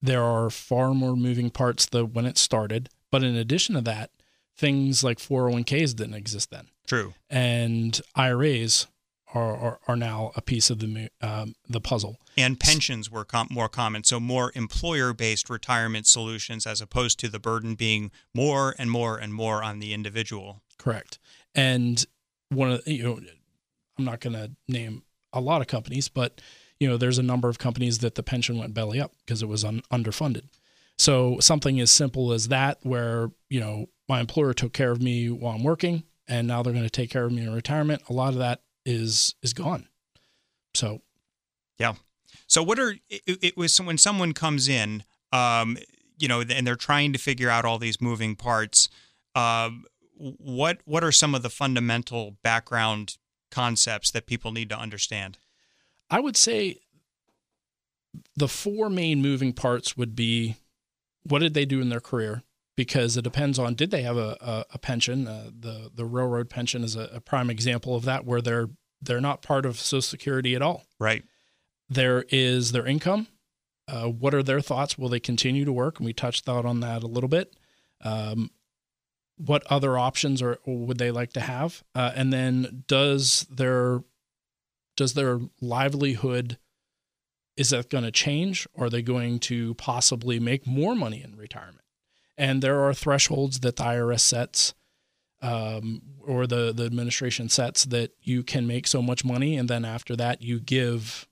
There 0.00 0.24
are 0.24 0.50
far 0.50 0.94
more 0.94 1.14
moving 1.14 1.50
parts 1.50 1.86
than 1.86 2.14
when 2.14 2.26
it 2.26 2.38
started. 2.38 2.88
But 3.12 3.22
in 3.22 3.36
addition 3.36 3.74
to 3.76 3.80
that, 3.82 4.10
things 4.56 5.04
like 5.04 5.18
401ks 5.18 5.94
didn't 5.94 6.14
exist 6.14 6.50
then. 6.50 6.68
True. 6.88 7.14
And 7.30 8.00
IRAs 8.16 8.86
are, 9.34 9.56
are, 9.56 9.80
are 9.86 9.96
now 9.96 10.32
a 10.36 10.42
piece 10.42 10.70
of 10.70 10.78
the 10.78 11.10
um, 11.20 11.54
the 11.68 11.80
puzzle. 11.80 12.18
And 12.36 12.58
pensions 12.58 13.10
were 13.10 13.24
com- 13.24 13.48
more 13.50 13.68
common, 13.68 14.04
so 14.04 14.20
more 14.20 14.52
employer-based 14.54 15.50
retirement 15.50 16.06
solutions 16.06 16.66
as 16.66 16.80
opposed 16.80 17.18
to 17.20 17.28
the 17.28 17.38
burden 17.38 17.74
being 17.74 18.10
more 18.34 18.74
and 18.78 18.90
more 18.90 19.18
and 19.18 19.34
more 19.34 19.62
on 19.62 19.80
the 19.80 19.92
individual. 19.92 20.62
Correct. 20.78 21.18
And 21.54 22.04
one 22.48 22.72
of 22.72 22.86
you 22.86 23.02
know, 23.02 23.20
I'm 23.98 24.04
not 24.04 24.20
going 24.20 24.34
to 24.34 24.52
name 24.68 25.02
a 25.32 25.40
lot 25.40 25.60
of 25.60 25.66
companies, 25.66 26.08
but 26.08 26.40
you 26.80 26.88
know, 26.88 26.96
there's 26.96 27.18
a 27.18 27.22
number 27.22 27.48
of 27.48 27.58
companies 27.58 27.98
that 27.98 28.14
the 28.14 28.22
pension 28.22 28.56
went 28.56 28.72
belly 28.72 29.00
up 29.00 29.12
because 29.18 29.42
it 29.42 29.48
was 29.48 29.64
un- 29.64 29.82
underfunded. 29.90 30.44
So 30.96 31.38
something 31.40 31.78
as 31.80 31.90
simple 31.90 32.32
as 32.32 32.48
that, 32.48 32.78
where 32.82 33.30
you 33.48 33.60
know 33.60 33.86
my 34.08 34.20
employer 34.20 34.52
took 34.52 34.72
care 34.72 34.90
of 34.90 35.02
me 35.02 35.28
while 35.28 35.54
I'm 35.54 35.62
working, 35.64 36.04
and 36.26 36.48
now 36.48 36.62
they're 36.62 36.72
going 36.72 36.84
to 36.84 36.90
take 36.90 37.10
care 37.10 37.24
of 37.24 37.32
me 37.32 37.42
in 37.42 37.52
retirement. 37.52 38.02
A 38.08 38.12
lot 38.12 38.32
of 38.32 38.38
that 38.38 38.62
is 38.88 39.34
is 39.42 39.52
gone. 39.52 39.86
So, 40.74 41.02
yeah. 41.78 41.94
So 42.46 42.62
what 42.62 42.78
are 42.78 42.94
it, 43.10 43.22
it 43.26 43.56
was 43.56 43.78
when 43.80 43.98
someone 43.98 44.32
comes 44.32 44.68
in, 44.68 45.04
um, 45.30 45.76
you 46.18 46.26
know, 46.26 46.40
and 46.40 46.66
they're 46.66 46.76
trying 46.76 47.12
to 47.12 47.18
figure 47.18 47.50
out 47.50 47.66
all 47.66 47.78
these 47.78 48.00
moving 48.00 48.34
parts. 48.34 48.88
Um, 49.34 49.84
what 50.16 50.78
what 50.86 51.04
are 51.04 51.12
some 51.12 51.34
of 51.34 51.42
the 51.42 51.50
fundamental 51.50 52.36
background 52.42 53.18
concepts 53.50 54.10
that 54.12 54.26
people 54.26 54.52
need 54.52 54.70
to 54.70 54.78
understand? 54.78 55.36
I 56.10 56.20
would 56.20 56.36
say 56.36 56.78
the 58.34 58.48
four 58.48 58.88
main 58.88 59.20
moving 59.20 59.52
parts 59.52 59.96
would 59.96 60.16
be 60.16 60.56
what 61.24 61.40
did 61.40 61.52
they 61.52 61.66
do 61.66 61.82
in 61.82 61.90
their 61.90 62.00
career? 62.00 62.42
Because 62.78 63.16
it 63.16 63.22
depends 63.22 63.58
on 63.58 63.74
did 63.74 63.90
they 63.90 64.02
have 64.02 64.16
a, 64.16 64.36
a, 64.40 64.64
a 64.74 64.78
pension? 64.78 65.26
Uh, 65.26 65.50
the 65.58 65.90
the 65.92 66.04
railroad 66.04 66.48
pension 66.48 66.84
is 66.84 66.94
a, 66.94 67.10
a, 67.12 67.20
prime 67.20 67.50
example 67.50 67.96
of 67.96 68.04
that, 68.04 68.24
where 68.24 68.40
they're 68.40 68.68
they're 69.02 69.20
not 69.20 69.42
part 69.42 69.66
of 69.66 69.80
Social 69.80 70.00
Security 70.00 70.54
at 70.54 70.62
all. 70.62 70.84
Right. 71.00 71.24
There 71.90 72.24
is 72.28 72.70
their 72.70 72.86
income. 72.86 73.26
Uh, 73.88 74.04
what 74.04 74.32
are 74.32 74.44
their 74.44 74.60
thoughts? 74.60 74.96
Will 74.96 75.08
they 75.08 75.18
continue 75.18 75.64
to 75.64 75.72
work? 75.72 75.98
And 75.98 76.06
we 76.06 76.12
touched 76.12 76.48
out 76.48 76.64
on 76.64 76.78
that 76.78 77.02
a 77.02 77.08
little 77.08 77.28
bit. 77.28 77.56
Um, 78.00 78.52
what 79.38 79.64
other 79.66 79.98
options 79.98 80.40
are 80.40 80.60
would 80.64 80.98
they 80.98 81.10
like 81.10 81.32
to 81.32 81.40
have? 81.40 81.82
Uh, 81.96 82.12
and 82.14 82.32
then 82.32 82.84
does 82.86 83.44
their 83.50 84.04
does 84.96 85.14
their 85.14 85.40
livelihood 85.60 86.58
is 87.56 87.70
that 87.70 87.90
going 87.90 88.04
to 88.04 88.12
change? 88.12 88.68
Or 88.72 88.86
are 88.86 88.90
they 88.90 89.02
going 89.02 89.40
to 89.40 89.74
possibly 89.74 90.38
make 90.38 90.64
more 90.64 90.94
money 90.94 91.24
in 91.24 91.34
retirement? 91.34 91.80
And 92.38 92.62
there 92.62 92.80
are 92.82 92.94
thresholds 92.94 93.60
that 93.60 93.76
the 93.76 93.82
IRS 93.82 94.20
sets 94.20 94.74
um, 95.42 96.02
or 96.24 96.46
the, 96.46 96.72
the 96.72 96.84
administration 96.84 97.48
sets 97.48 97.84
that 97.86 98.12
you 98.22 98.42
can 98.42 98.66
make 98.66 98.86
so 98.86 99.02
much 99.02 99.24
money. 99.24 99.56
And 99.56 99.68
then 99.68 99.84
after 99.84 100.16
that, 100.16 100.40
you 100.40 100.60
give 100.60 101.26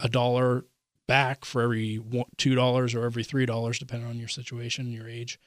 a 0.00 0.08
dollar 0.08 0.64
back 1.06 1.44
for 1.44 1.62
every 1.62 1.98
$2 2.38 2.94
or 2.94 3.04
every 3.04 3.24
$3, 3.24 3.78
depending 3.78 4.08
on 4.08 4.18
your 4.18 4.28
situation, 4.28 4.92
your 4.92 5.08
age. 5.08 5.38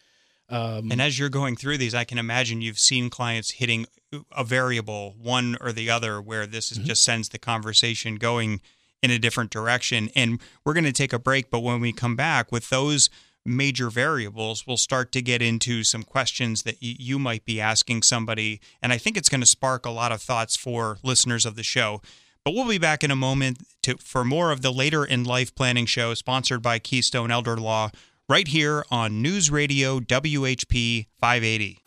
Um, 0.48 0.92
and 0.92 1.02
as 1.02 1.18
you're 1.18 1.30
going 1.30 1.56
through 1.56 1.78
these, 1.78 1.96
I 1.96 2.04
can 2.04 2.18
imagine 2.18 2.62
you've 2.62 2.80
seen 2.80 3.10
clients 3.10 3.52
hitting 3.52 3.86
a 4.32 4.44
variable, 4.44 5.16
one 5.20 5.58
or 5.60 5.72
the 5.72 5.90
other, 5.90 6.22
where 6.22 6.46
this 6.46 6.72
mm-hmm. 6.72 6.84
just 6.84 7.04
sends 7.04 7.30
the 7.30 7.40
conversation 7.40 8.16
going 8.16 8.62
in 9.02 9.12
a 9.12 9.18
different 9.18 9.50
direction. 9.50 10.10
And 10.16 10.40
we're 10.64 10.74
going 10.74 10.86
to 10.86 10.92
take 10.92 11.14
a 11.14 11.20
break, 11.20 11.50
but 11.50 11.62
when 11.62 11.82
we 11.82 11.92
come 11.92 12.16
back 12.16 12.52
with 12.52 12.70
those 12.70 13.10
major 13.46 13.90
variables, 13.90 14.66
we'll 14.66 14.78
start 14.78 15.12
to 15.14 15.22
get 15.22 15.42
into 15.42 15.84
some 15.84 16.04
questions 16.04 16.64
that 16.64 16.76
y- 16.82 16.96
you 17.00 17.20
might 17.20 17.46
be 17.46 17.62
asking 17.62 18.02
somebody. 18.02 18.60
And 18.82 18.92
I 18.92 18.98
think 18.98 19.18
it's 19.18 19.30
going 19.30 19.42
to 19.42 19.48
spark 19.48 19.86
a 19.86 19.92
lot 19.92 20.12
of 20.12 20.22
thoughts 20.22 20.56
for 20.56 20.98
listeners 21.04 21.46
of 21.46 21.56
the 21.56 21.64
show. 21.64 22.02
But 22.44 22.54
we'll 22.54 22.68
be 22.68 22.78
back 22.78 23.04
in 23.04 23.12
a 23.12 23.16
moment 23.16 23.60
to, 23.84 23.98
for 23.98 24.24
more 24.24 24.52
of 24.52 24.62
the 24.62 24.72
Later 24.72 25.04
in 25.04 25.24
Life 25.24 25.56
Planning 25.56 25.86
Show, 25.88 26.14
sponsored 26.14 26.62
by 26.62 26.80
Keystone 26.80 27.32
Elder 27.32 27.58
Law, 27.58 27.90
right 28.30 28.48
here 28.48 28.86
on 28.92 29.22
News 29.22 29.50
Radio 29.50 30.00
WHP 30.00 31.08
580. 31.20 31.80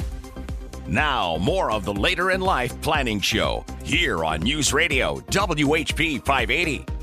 Now, 0.89 1.37
more 1.37 1.71
of 1.71 1.85
the 1.85 1.93
Later 1.93 2.31
in 2.31 2.41
Life 2.41 2.81
Planning 2.81 3.21
Show, 3.21 3.65
here 3.85 4.25
on 4.25 4.41
News 4.41 4.73
Radio 4.73 5.17
WHP 5.21 6.25
580. 6.25 6.98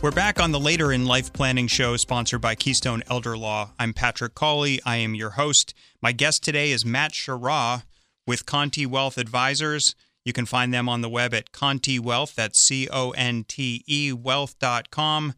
We're 0.00 0.12
back 0.12 0.40
on 0.40 0.52
the 0.52 0.60
Later 0.60 0.92
in 0.92 1.06
Life 1.06 1.32
Planning 1.32 1.66
Show, 1.66 1.96
sponsored 1.96 2.40
by 2.40 2.54
Keystone 2.54 3.02
Elder 3.10 3.36
Law. 3.36 3.72
I'm 3.80 3.92
Patrick 3.92 4.36
Cawley. 4.36 4.80
I 4.86 4.94
am 4.98 5.16
your 5.16 5.30
host. 5.30 5.74
My 6.00 6.12
guest 6.12 6.44
today 6.44 6.70
is 6.70 6.84
Matt 6.84 7.10
Sheraw 7.14 7.82
with 8.24 8.46
Conte 8.46 8.86
Wealth 8.86 9.18
Advisors. 9.18 9.96
You 10.24 10.32
can 10.32 10.46
find 10.46 10.72
them 10.72 10.88
on 10.88 11.00
the 11.00 11.08
web 11.08 11.34
at 11.34 11.50
Conte 11.50 11.98
Wealth. 11.98 12.36
That's 12.36 12.60
C 12.60 12.86
O 12.92 13.10
N 13.10 13.44
T 13.48 13.82
E 13.88 14.12
wealth.com. 14.12 15.34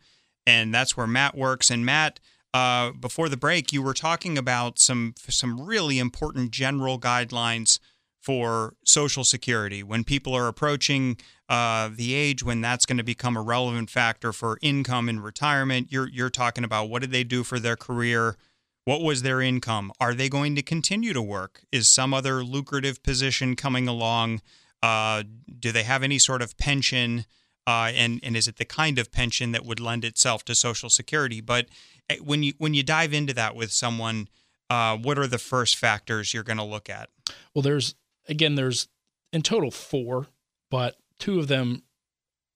And 0.47 0.75
that's 0.75 0.95
where 0.95 1.07
Matt 1.07 1.35
works. 1.35 1.71
And 1.71 1.87
Matt, 1.87 2.21
uh, 2.53 2.91
before 2.93 3.31
the 3.31 3.39
break, 3.39 3.73
you 3.73 3.81
were 3.81 3.95
talking 3.95 4.37
about 4.37 4.79
some 4.79 5.15
some 5.27 5.59
really 5.59 5.99
important 5.99 6.51
general 6.51 7.01
guidelines 7.01 7.79
for 8.21 8.75
Social 8.85 9.25
Security 9.25 9.83
when 9.83 10.05
people 10.05 10.35
are 10.35 10.47
approaching 10.47 11.17
uh, 11.49 11.91
the 11.93 12.15
age 12.15 12.45
when 12.45 12.61
that's 12.61 12.87
going 12.87 12.99
to 12.99 13.05
become 13.05 13.37
a 13.37 13.43
relevant 13.43 13.91
factor 13.91 14.33
for 14.33 14.59
income 14.63 15.09
in 15.09 15.21
retirement. 15.21 15.91
You're 15.91 16.09
you're 16.09 16.31
talking 16.31 16.63
about 16.63 16.91
what 16.91 17.01
did 17.01 17.11
they 17.11 17.25
do 17.25 17.43
for 17.43 17.59
their 17.59 17.77
career? 17.77 18.37
What 18.85 19.03
was 19.03 19.23
their 19.23 19.41
income? 19.41 19.93
Are 20.01 20.15
they 20.15 20.29
going 20.29 20.55
to 20.57 20.63
continue 20.63 21.13
to 21.13 21.23
work? 21.23 21.65
Is 21.73 21.89
some 21.89 22.15
other 22.15 22.45
lucrative 22.45 23.03
position 23.03 23.57
coming 23.57 23.89
along? 23.89 24.43
Uh, 24.83 25.25
do 25.59 25.73
they 25.73 25.83
have 25.83 26.03
any 26.03 26.19
sort 26.19 26.43
of 26.43 26.57
pension? 26.57 27.25
Uh, 27.67 27.91
and 27.95 28.21
and 28.23 28.37
is 28.37 28.47
it 28.47 28.57
the 28.57 28.65
kind 28.65 28.99
of 28.99 29.11
pension 29.11 29.53
that 29.53 29.65
would 29.65 29.81
lend 29.81 30.05
itself 30.05 30.45
to 30.45 30.55
Social 30.55 30.91
Security? 30.91 31.41
But 31.41 31.67
eh, 32.09 32.17
when 32.23 32.43
you 32.43 32.53
when 32.59 32.75
you 32.75 32.83
dive 32.83 33.15
into 33.15 33.33
that 33.35 33.55
with 33.57 33.73
someone, 33.73 34.29
uh, 34.69 34.97
what 34.97 35.19
are 35.19 35.27
the 35.27 35.39
first 35.39 35.77
factors 35.77 36.33
you're 36.33 36.45
going 36.45 36.59
to 36.59 36.65
look 36.65 36.89
at? 36.89 37.11
Well, 37.55 37.63
there's 37.63 37.95
again, 38.31 38.55
there's 38.55 38.89
in 39.33 39.43
total 39.43 39.71
four, 39.71 40.27
but 40.71 40.97
two 41.19 41.39
of 41.39 41.49
them 41.49 41.83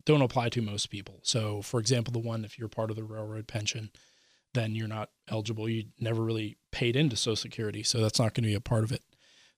don't 0.07 0.23
apply 0.23 0.49
to 0.51 0.63
most 0.63 0.91
people. 0.91 1.21
So, 1.23 1.63
for 1.63 1.81
example, 1.81 2.13
the 2.13 2.19
one 2.19 2.45
if 2.45 2.59
you're 2.59 2.69
part 2.69 2.91
of 2.91 2.97
the 2.97 3.05
railroad 3.05 3.47
pension, 3.47 3.91
then 4.55 4.75
you're 4.75 4.89
not 4.89 5.11
eligible. 5.29 5.69
You 5.69 5.85
never 5.99 6.23
really 6.23 6.57
paid 6.71 6.97
into 6.97 7.17
Social 7.17 7.37
Security, 7.37 7.83
so 7.83 8.01
that's 8.01 8.19
not 8.19 8.35
going 8.35 8.45
to 8.45 8.49
be 8.49 8.55
a 8.55 8.61
part 8.61 8.85
of 8.85 8.93
it. 8.93 9.03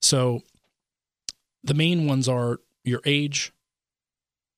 So, 0.00 0.42
the 1.62 1.74
main 1.74 2.06
ones 2.06 2.28
are 2.28 2.60
your 2.84 3.00
age, 3.04 3.52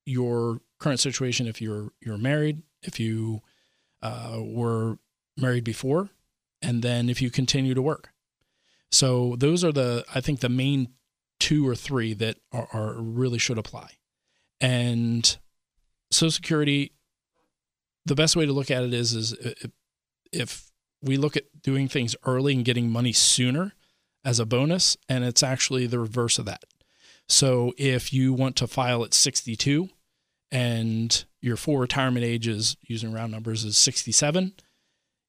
your 0.04 0.60
current 0.78 1.00
situation 1.00 1.46
if 1.46 1.60
you're 1.60 1.92
you're 2.00 2.18
married, 2.18 2.62
if 2.82 3.00
you 3.00 3.40
uh, 4.02 4.40
were 4.40 4.98
married 5.36 5.64
before, 5.64 6.10
and 6.62 6.82
then 6.82 7.08
if 7.08 7.20
you 7.20 7.30
continue 7.30 7.74
to 7.74 7.82
work. 7.82 8.10
So 8.90 9.36
those 9.36 9.64
are 9.64 9.72
the 9.72 10.04
I 10.14 10.20
think 10.20 10.40
the 10.40 10.48
main 10.48 10.88
two 11.38 11.66
or 11.66 11.74
three 11.74 12.14
that 12.14 12.36
are, 12.52 12.68
are 12.72 12.94
really 12.98 13.38
should 13.38 13.58
apply. 13.58 13.90
And 14.60 15.36
Social 16.10 16.30
Security, 16.30 16.92
the 18.06 18.14
best 18.14 18.36
way 18.36 18.46
to 18.46 18.52
look 18.52 18.70
at 18.70 18.82
it 18.82 18.94
is 18.94 19.14
is 19.14 19.34
if 20.32 20.70
we 21.02 21.16
look 21.16 21.36
at 21.36 21.62
doing 21.62 21.88
things 21.88 22.16
early 22.24 22.54
and 22.54 22.64
getting 22.64 22.90
money 22.90 23.12
sooner 23.12 23.72
as 24.24 24.40
a 24.40 24.46
bonus, 24.46 24.96
and 25.08 25.24
it's 25.24 25.42
actually 25.42 25.86
the 25.86 25.98
reverse 25.98 26.38
of 26.38 26.44
that. 26.46 26.64
So 27.28 27.72
if 27.76 28.12
you 28.12 28.32
want 28.32 28.56
to 28.56 28.66
file 28.66 29.04
at 29.04 29.14
62 29.14 29.90
and 30.50 31.24
your 31.40 31.56
full 31.56 31.78
retirement 31.78 32.24
age 32.24 32.48
is 32.48 32.76
using 32.82 33.12
round 33.12 33.32
numbers 33.32 33.64
is 33.64 33.76
67, 33.76 34.54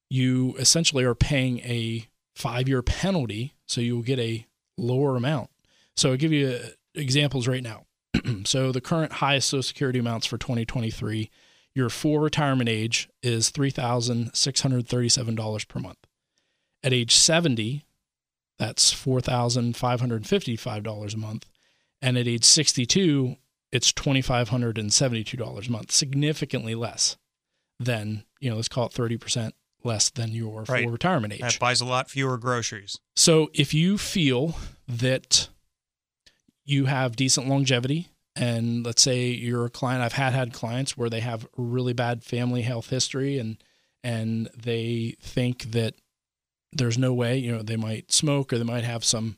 you 0.08 0.54
essentially 0.58 1.04
are 1.04 1.14
paying 1.14 1.60
a 1.60 2.08
five 2.34 2.68
year 2.68 2.82
penalty. 2.82 3.54
So 3.66 3.80
you 3.80 3.94
will 3.96 4.02
get 4.02 4.18
a 4.18 4.46
lower 4.76 5.16
amount. 5.16 5.50
So 5.96 6.10
I'll 6.10 6.16
give 6.16 6.32
you 6.32 6.48
uh, 6.48 6.68
examples 6.94 7.48
right 7.48 7.62
now. 7.62 7.86
so 8.44 8.72
the 8.72 8.80
current 8.80 9.12
highest 9.12 9.48
Social 9.48 9.62
Security 9.62 9.98
amounts 9.98 10.26
for 10.26 10.38
2023, 10.38 11.30
your 11.74 11.88
full 11.88 12.18
retirement 12.18 12.68
age 12.68 13.08
is 13.22 13.50
$3,637 13.52 15.68
per 15.68 15.80
month. 15.80 15.98
At 16.82 16.92
age 16.92 17.14
70, 17.14 17.86
that's 18.58 18.92
$4,555 18.92 21.14
a 21.14 21.16
month. 21.16 21.46
And 22.02 22.18
at 22.18 22.26
age 22.26 22.44
62, 22.44 23.36
it's 23.72 23.92
$2,572 23.92 25.68
a 25.68 25.70
month, 25.70 25.92
significantly 25.92 26.74
less 26.74 27.16
than, 27.78 28.24
you 28.40 28.50
know, 28.50 28.56
let's 28.56 28.68
call 28.68 28.86
it 28.86 28.92
30% 28.92 29.52
less 29.84 30.10
than 30.10 30.32
your 30.32 30.64
right. 30.64 30.82
full 30.82 30.92
retirement 30.92 31.32
age. 31.32 31.40
That 31.40 31.58
buys 31.58 31.80
a 31.80 31.86
lot 31.86 32.10
fewer 32.10 32.36
groceries. 32.36 32.98
So 33.16 33.48
if 33.54 33.72
you 33.72 33.96
feel 33.96 34.56
that 34.88 35.48
you 36.70 36.86
have 36.86 37.16
decent 37.16 37.48
longevity 37.48 38.08
and 38.36 38.86
let's 38.86 39.02
say 39.02 39.26
you're 39.26 39.66
a 39.66 39.70
client 39.70 40.02
I've 40.02 40.12
had 40.12 40.32
had 40.32 40.52
clients 40.52 40.96
where 40.96 41.10
they 41.10 41.20
have 41.20 41.46
really 41.56 41.92
bad 41.92 42.22
family 42.22 42.62
health 42.62 42.90
history 42.90 43.38
and 43.38 43.62
and 44.02 44.48
they 44.56 45.16
think 45.20 45.72
that 45.72 45.94
there's 46.72 46.96
no 46.96 47.12
way, 47.12 47.36
you 47.36 47.52
know, 47.52 47.62
they 47.62 47.76
might 47.76 48.12
smoke 48.12 48.52
or 48.52 48.58
they 48.58 48.64
might 48.64 48.84
have 48.84 49.04
some 49.04 49.36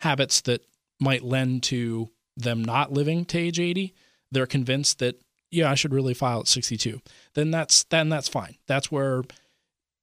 habits 0.00 0.40
that 0.42 0.64
might 1.00 1.22
lend 1.22 1.64
to 1.64 2.10
them 2.36 2.64
not 2.64 2.92
living 2.92 3.24
to 3.26 3.38
age 3.38 3.60
80. 3.60 3.92
They're 4.30 4.46
convinced 4.46 5.00
that 5.00 5.20
yeah, 5.50 5.70
I 5.70 5.74
should 5.74 5.92
really 5.92 6.14
file 6.14 6.40
at 6.40 6.48
62. 6.48 7.00
Then 7.34 7.50
that's 7.50 7.84
then 7.84 8.08
that's 8.08 8.28
fine. 8.28 8.56
That's 8.66 8.90
where 8.90 9.22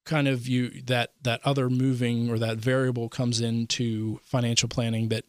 kind 0.05 0.27
of 0.27 0.47
you 0.47 0.81
that 0.87 1.13
that 1.23 1.39
other 1.45 1.69
moving 1.69 2.29
or 2.29 2.37
that 2.37 2.57
variable 2.57 3.09
comes 3.09 3.41
into 3.41 4.19
financial 4.23 4.67
planning 4.69 5.09
that 5.09 5.23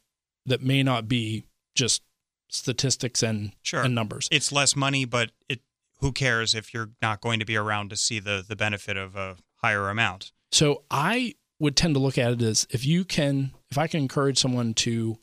that 0.47 0.63
may 0.63 0.83
not 0.83 1.09
be 1.09 1.45
just 1.75 2.03
statistics 2.49 3.23
and 3.23 3.53
sure. 3.63 3.83
and 3.83 3.95
numbers. 3.95 4.29
It's 4.31 4.53
less 4.53 4.75
money, 4.77 5.05
but 5.05 5.31
it 5.49 5.61
who 6.01 6.13
cares 6.13 6.55
if 6.55 6.73
you're 6.73 6.91
not 7.03 7.21
going 7.21 7.39
to 7.41 7.45
be 7.45 7.57
around 7.57 7.91
to 7.91 7.97
see 7.97 8.19
the 8.19 8.45
the 8.47 8.57
benefit 8.57 8.97
of 8.97 9.17
a 9.17 9.37
higher 9.57 9.89
amount. 9.89 10.33
So 10.53 10.83
I 10.91 11.35
would 11.59 11.77
tend 11.77 11.95
to 11.95 12.01
look 12.01 12.19
at 12.19 12.33
it 12.33 12.43
as 12.43 12.67
if 12.71 12.85
you 12.85 13.05
can 13.05 13.53
if 13.71 13.79
I 13.79 13.87
can 13.87 14.01
encourage 14.01 14.39
someone 14.39 14.75
to 14.75 15.19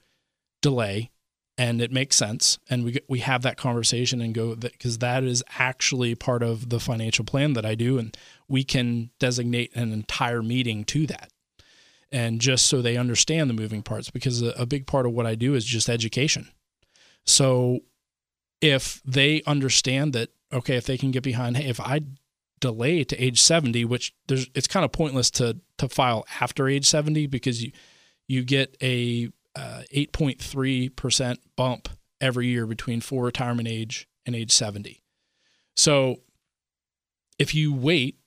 delay 0.61 1.11
and 1.57 1.81
it 1.81 1.91
makes 1.91 2.15
sense 2.15 2.59
and 2.69 2.85
we 2.85 2.99
we 3.09 3.19
have 3.19 3.41
that 3.41 3.57
conversation 3.57 4.21
and 4.21 4.33
go 4.33 4.55
that 4.55 4.71
because 4.73 4.99
that 4.99 5.23
is 5.23 5.43
actually 5.57 6.15
part 6.15 6.43
of 6.43 6.69
the 6.69 6.79
financial 6.79 7.25
plan 7.25 7.53
that 7.53 7.65
I 7.65 7.75
do 7.75 7.97
and 7.97 8.15
we 8.47 8.63
can 8.63 9.09
designate 9.19 9.75
an 9.75 9.91
entire 9.91 10.41
meeting 10.41 10.85
to 10.85 11.07
that 11.07 11.31
and 12.11 12.39
just 12.39 12.67
so 12.67 12.81
they 12.81 12.97
understand 12.97 13.49
the 13.49 13.53
moving 13.53 13.83
parts 13.83 14.09
because 14.09 14.41
a, 14.41 14.49
a 14.51 14.65
big 14.65 14.87
part 14.87 15.05
of 15.05 15.13
what 15.13 15.25
I 15.25 15.35
do 15.35 15.53
is 15.53 15.65
just 15.65 15.89
education. 15.89 16.49
So 17.25 17.79
if 18.61 19.01
they 19.05 19.41
understand 19.45 20.13
that 20.13 20.29
okay, 20.51 20.77
if 20.77 20.85
they 20.85 20.97
can 20.97 21.11
get 21.11 21.23
behind, 21.23 21.57
hey, 21.57 21.69
if 21.69 21.79
I 21.79 22.01
delay 22.59 23.03
to 23.03 23.23
age 23.23 23.41
70, 23.41 23.85
which 23.85 24.13
there's 24.27 24.47
it's 24.55 24.67
kind 24.67 24.85
of 24.85 24.91
pointless 24.91 25.29
to 25.31 25.57
to 25.77 25.89
file 25.89 26.25
after 26.39 26.67
age 26.67 26.85
70 26.85 27.27
because 27.27 27.63
you 27.63 27.71
you 28.27 28.43
get 28.43 28.75
a 28.81 29.29
uh, 29.55 29.81
8.3% 29.93 31.37
bump 31.55 31.89
every 32.21 32.47
year 32.47 32.67
between 32.67 33.01
full 33.01 33.21
retirement 33.21 33.67
age 33.67 34.07
and 34.25 34.35
age 34.35 34.51
70. 34.51 35.01
So 35.75 36.17
if 37.39 37.55
you 37.55 37.73
wait 37.73 38.19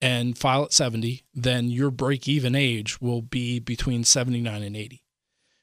and 0.00 0.36
file 0.36 0.64
at 0.64 0.72
70, 0.72 1.24
then 1.34 1.68
your 1.68 1.90
break 1.90 2.28
even 2.28 2.54
age 2.54 3.00
will 3.00 3.22
be 3.22 3.58
between 3.58 4.04
79 4.04 4.62
and 4.62 4.76
80. 4.76 5.02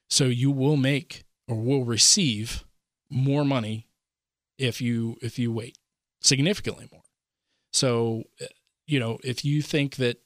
So 0.10 0.25
you 0.25 0.52
will 0.52 0.78
make 0.78 1.24
or 1.48 1.58
will 1.58 1.86
receive 1.86 2.66
more 3.10 3.46
money 3.46 3.88
if 4.58 4.82
you 4.82 5.18
if 5.22 5.38
you 5.38 5.52
wait 5.52 5.78
significantly 6.22 6.88
more. 6.92 7.04
So, 7.72 8.24
uh, 8.42 8.46
you 8.86 9.00
know, 9.00 9.18
if 9.24 9.44
you 9.44 9.62
think 9.62 9.96
that 9.98 10.18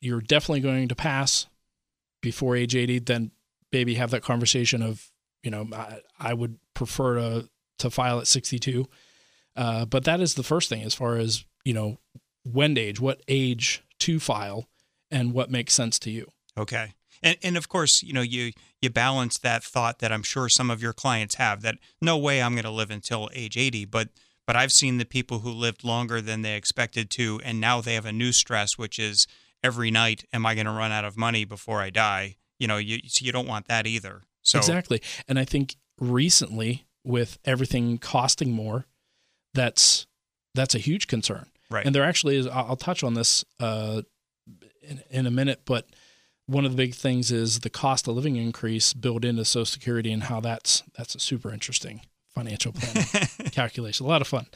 you're 0.00 0.20
definitely 0.20 0.60
going 0.60 0.88
to 0.88 0.94
pass 0.94 1.46
before 2.22 2.56
age 2.56 2.74
80, 2.74 3.00
then 3.00 3.30
maybe 3.72 3.94
have 3.94 4.10
that 4.12 4.22
conversation 4.22 4.82
of, 4.82 5.10
you 5.42 5.50
know, 5.50 5.68
I, 5.72 6.00
I 6.18 6.34
would 6.34 6.58
prefer 6.74 7.16
to 7.16 7.48
to 7.78 7.90
file 7.90 8.20
at 8.20 8.26
62. 8.26 8.86
Uh, 9.56 9.84
but 9.84 10.04
that 10.04 10.20
is 10.20 10.34
the 10.34 10.42
first 10.42 10.68
thing 10.68 10.82
as 10.82 10.94
far 10.94 11.16
as, 11.16 11.44
you 11.64 11.74
know, 11.74 11.98
when 12.44 12.76
age, 12.78 13.00
what 13.00 13.22
age 13.28 13.82
to 14.00 14.20
file 14.20 14.68
and 15.10 15.32
what 15.32 15.50
makes 15.50 15.74
sense 15.74 15.98
to 16.00 16.10
you. 16.10 16.30
Okay. 16.56 16.94
And 17.22 17.36
and 17.42 17.56
of 17.56 17.68
course, 17.68 18.02
you 18.02 18.12
know, 18.12 18.22
you 18.22 18.52
you 18.82 18.90
balance 18.90 19.38
that 19.38 19.64
thought 19.64 19.98
that 20.00 20.12
I'm 20.12 20.22
sure 20.22 20.48
some 20.48 20.70
of 20.70 20.82
your 20.82 20.92
clients 20.92 21.36
have 21.36 21.62
that 21.62 21.76
no 22.00 22.18
way 22.18 22.42
I'm 22.42 22.52
going 22.52 22.64
to 22.64 22.70
live 22.70 22.90
until 22.90 23.30
age 23.32 23.56
80, 23.56 23.86
but 23.86 24.08
but 24.46 24.56
I've 24.56 24.72
seen 24.72 24.98
the 24.98 25.06
people 25.06 25.38
who 25.40 25.50
lived 25.50 25.84
longer 25.84 26.20
than 26.20 26.42
they 26.42 26.54
expected 26.56 27.10
to 27.10 27.40
and 27.44 27.60
now 27.60 27.80
they 27.80 27.94
have 27.94 28.06
a 28.06 28.12
new 28.12 28.32
stress 28.32 28.76
which 28.76 28.98
is 28.98 29.26
every 29.62 29.90
night 29.90 30.24
am 30.32 30.44
I 30.44 30.54
going 30.54 30.66
to 30.66 30.72
run 30.72 30.92
out 30.92 31.04
of 31.04 31.16
money 31.16 31.44
before 31.44 31.80
I 31.80 31.90
die? 31.90 32.36
You 32.58 32.68
know, 32.68 32.76
you 32.76 33.00
so 33.06 33.24
you 33.24 33.32
don't 33.32 33.48
want 33.48 33.68
that 33.68 33.86
either. 33.86 34.22
So 34.42 34.58
Exactly. 34.58 35.00
And 35.26 35.38
I 35.38 35.44
think 35.44 35.76
recently 35.98 36.84
with 37.04 37.38
everything 37.44 37.98
costing 37.98 38.52
more, 38.52 38.86
that's 39.54 40.06
that's 40.54 40.74
a 40.74 40.78
huge 40.78 41.06
concern. 41.06 41.46
Right. 41.74 41.84
And 41.84 41.92
there 41.92 42.04
actually 42.04 42.36
is. 42.36 42.46
I'll 42.46 42.76
touch 42.76 43.02
on 43.02 43.14
this 43.14 43.44
uh, 43.58 44.02
in, 44.82 45.02
in 45.10 45.26
a 45.26 45.30
minute, 45.30 45.62
but 45.64 45.88
one 46.46 46.64
of 46.64 46.70
the 46.70 46.76
big 46.76 46.94
things 46.94 47.32
is 47.32 47.60
the 47.60 47.70
cost 47.70 48.06
of 48.06 48.14
living 48.14 48.36
increase 48.36 48.94
built 48.94 49.24
into 49.24 49.44
Social 49.44 49.64
Security 49.64 50.12
and 50.12 50.24
how 50.24 50.38
that's 50.40 50.84
that's 50.96 51.16
a 51.16 51.18
super 51.18 51.52
interesting 51.52 52.02
financial 52.32 52.72
planning 52.72 53.04
calculation. 53.50 54.06
A 54.06 54.08
lot 54.08 54.20
of 54.20 54.28
fun, 54.28 54.46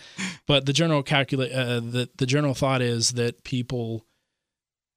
but 0.47 0.65
the 0.67 0.73
general 0.73 1.03
calculate 1.03 1.51
uh, 1.51 1.81
the 1.81 2.09
the 2.17 2.27
general 2.27 2.55
thought 2.55 2.83
is 2.83 3.13
that 3.13 3.43
people, 3.43 4.07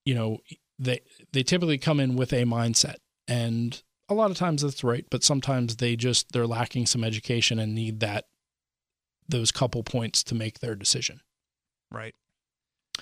you 0.06 0.13
know, 0.13 0.38
they 0.78 1.01
they 1.34 1.42
typically 1.42 1.80
come 1.80 2.00
in 2.00 2.16
with 2.16 2.34
a 2.34 2.44
mindset, 2.44 2.98
and 3.28 3.82
a 4.10 4.13
lot 4.13 4.30
of 4.30 4.38
times 4.38 4.62
that's 4.62 4.84
right, 4.84 5.06
but 5.10 5.24
sometimes 5.24 5.78
they 5.78 5.96
just 5.96 6.34
they're 6.34 6.46
lacking 6.46 6.86
some 6.86 7.04
education 7.04 7.58
and 7.58 7.74
need 7.74 8.00
that 8.01 8.25
those 9.28 9.51
couple 9.51 9.82
points 9.82 10.24
to 10.25 10.36
make 10.36 10.60
their 10.60 10.75
decision. 10.75 11.22
Right. 11.91 12.15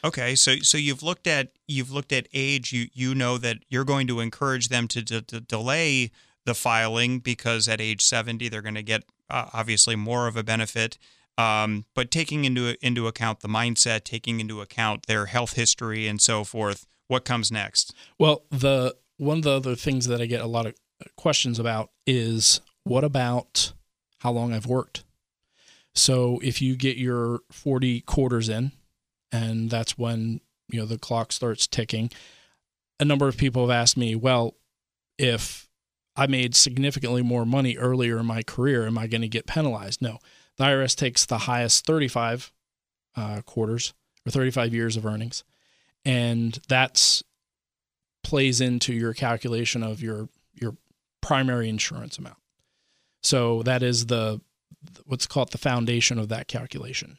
Okay, 0.03 0.35
so 0.35 0.57
so 0.57 0.77
you've 0.77 1.03
looked 1.03 1.27
at 1.27 1.49
you've 1.67 1.91
looked 1.91 2.13
at 2.13 2.27
age. 2.33 2.71
You 2.71 2.87
you 2.93 3.13
know 3.13 3.37
that 3.37 3.57
you're 3.69 3.83
going 3.83 4.07
to 4.07 4.19
encourage 4.19 4.69
them 4.69 4.87
to, 4.89 5.03
to, 5.03 5.21
delay 5.41 6.11
the 6.45 6.53
filing 6.53 7.19
because 7.19 7.67
at 7.67 7.81
age 7.81 8.01
70 8.01 8.47
they're 8.49 8.61
going 8.61 8.75
to 8.75 8.83
get 8.83 9.03
uh, 9.29 9.49
obviously 9.53 9.95
more 9.95 10.27
of 10.27 10.37
a 10.37 10.43
benefit. 10.43 10.97
Um, 11.37 11.85
but 11.95 12.11
taking 12.11 12.45
into 12.45 12.75
into 12.85 13.07
account 13.07 13.41
the 13.41 13.47
mindset, 13.47 14.03
taking 14.03 14.39
into 14.39 14.61
account 14.61 15.05
their 15.07 15.27
health 15.27 15.53
history 15.53 16.07
and 16.07 16.21
so 16.21 16.43
forth, 16.43 16.85
what 17.07 17.25
comes 17.25 17.51
next? 17.51 17.93
Well, 18.17 18.43
the 18.49 18.95
one 19.17 19.37
of 19.37 19.43
the 19.43 19.51
other 19.51 19.75
things 19.75 20.07
that 20.07 20.21
I 20.21 20.25
get 20.25 20.41
a 20.41 20.47
lot 20.47 20.65
of 20.65 20.75
questions 21.17 21.59
about 21.59 21.91
is 22.07 22.61
what 22.83 23.03
about 23.03 23.73
how 24.19 24.31
long 24.31 24.53
I've 24.53 24.65
worked? 24.65 25.03
So 25.93 26.39
if 26.43 26.61
you 26.61 26.75
get 26.75 26.97
your 26.97 27.41
40 27.51 28.01
quarters 28.01 28.47
in, 28.47 28.71
and 29.31 29.69
that's 29.69 29.97
when 29.97 30.41
you 30.69 30.79
know 30.79 30.85
the 30.85 30.97
clock 30.97 31.31
starts 31.31 31.67
ticking. 31.67 32.11
A 32.99 33.05
number 33.05 33.27
of 33.27 33.37
people 33.37 33.63
have 33.63 33.75
asked 33.75 33.97
me, 33.97 34.15
well, 34.15 34.55
if 35.17 35.69
I 36.15 36.27
made 36.27 36.55
significantly 36.55 37.21
more 37.21 37.45
money 37.45 37.77
earlier 37.77 38.17
in 38.19 38.25
my 38.25 38.43
career, 38.43 38.85
am 38.85 38.97
I 38.97 39.07
going 39.07 39.21
to 39.21 39.27
get 39.29 39.47
penalized? 39.47 40.01
No. 40.01 40.19
The 40.57 40.65
IRS 40.65 40.95
takes 40.95 41.25
the 41.25 41.39
highest 41.39 41.85
35 41.85 42.51
uh, 43.15 43.41
quarters 43.45 43.93
or 44.27 44.31
35 44.31 44.73
years 44.73 44.97
of 44.97 45.05
earnings, 45.05 45.43
and 46.03 46.59
that's 46.67 47.23
plays 48.23 48.59
into 48.59 48.93
your 48.93 49.13
calculation 49.13 49.81
of 49.81 50.01
your 50.01 50.27
your 50.53 50.75
primary 51.21 51.69
insurance 51.69 52.17
amount. 52.17 52.37
So 53.23 53.63
that 53.63 53.81
is 53.83 54.07
the 54.07 54.41
what's 55.05 55.25
called 55.25 55.51
the 55.51 55.57
foundation 55.57 56.19
of 56.19 56.29
that 56.29 56.47
calculation. 56.47 57.17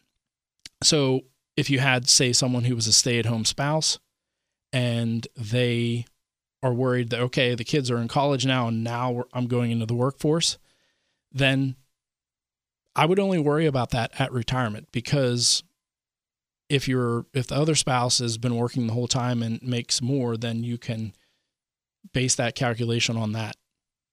So 0.82 1.22
if 1.60 1.68
you 1.68 1.78
had, 1.78 2.08
say, 2.08 2.32
someone 2.32 2.64
who 2.64 2.74
was 2.74 2.86
a 2.86 2.92
stay 2.92 3.18
at 3.18 3.26
home 3.26 3.44
spouse 3.44 3.98
and 4.72 5.28
they 5.36 6.06
are 6.62 6.72
worried 6.72 7.10
that, 7.10 7.20
okay, 7.20 7.54
the 7.54 7.64
kids 7.64 7.90
are 7.90 7.98
in 7.98 8.08
college 8.08 8.46
now 8.46 8.68
and 8.68 8.82
now 8.82 9.24
I'm 9.34 9.46
going 9.46 9.70
into 9.70 9.84
the 9.84 9.94
workforce, 9.94 10.56
then 11.30 11.76
I 12.96 13.04
would 13.04 13.18
only 13.18 13.38
worry 13.38 13.66
about 13.66 13.90
that 13.90 14.18
at 14.18 14.32
retirement 14.32 14.88
because 14.90 15.62
if 16.70 16.88
you're 16.88 17.26
if 17.34 17.48
the 17.48 17.56
other 17.56 17.74
spouse 17.74 18.20
has 18.20 18.38
been 18.38 18.56
working 18.56 18.86
the 18.86 18.94
whole 18.94 19.08
time 19.08 19.42
and 19.42 19.60
makes 19.62 20.00
more 20.00 20.36
then 20.36 20.62
you 20.64 20.78
can 20.78 21.12
base 22.12 22.36
that 22.36 22.54
calculation 22.54 23.16
on 23.16 23.32
that 23.32 23.56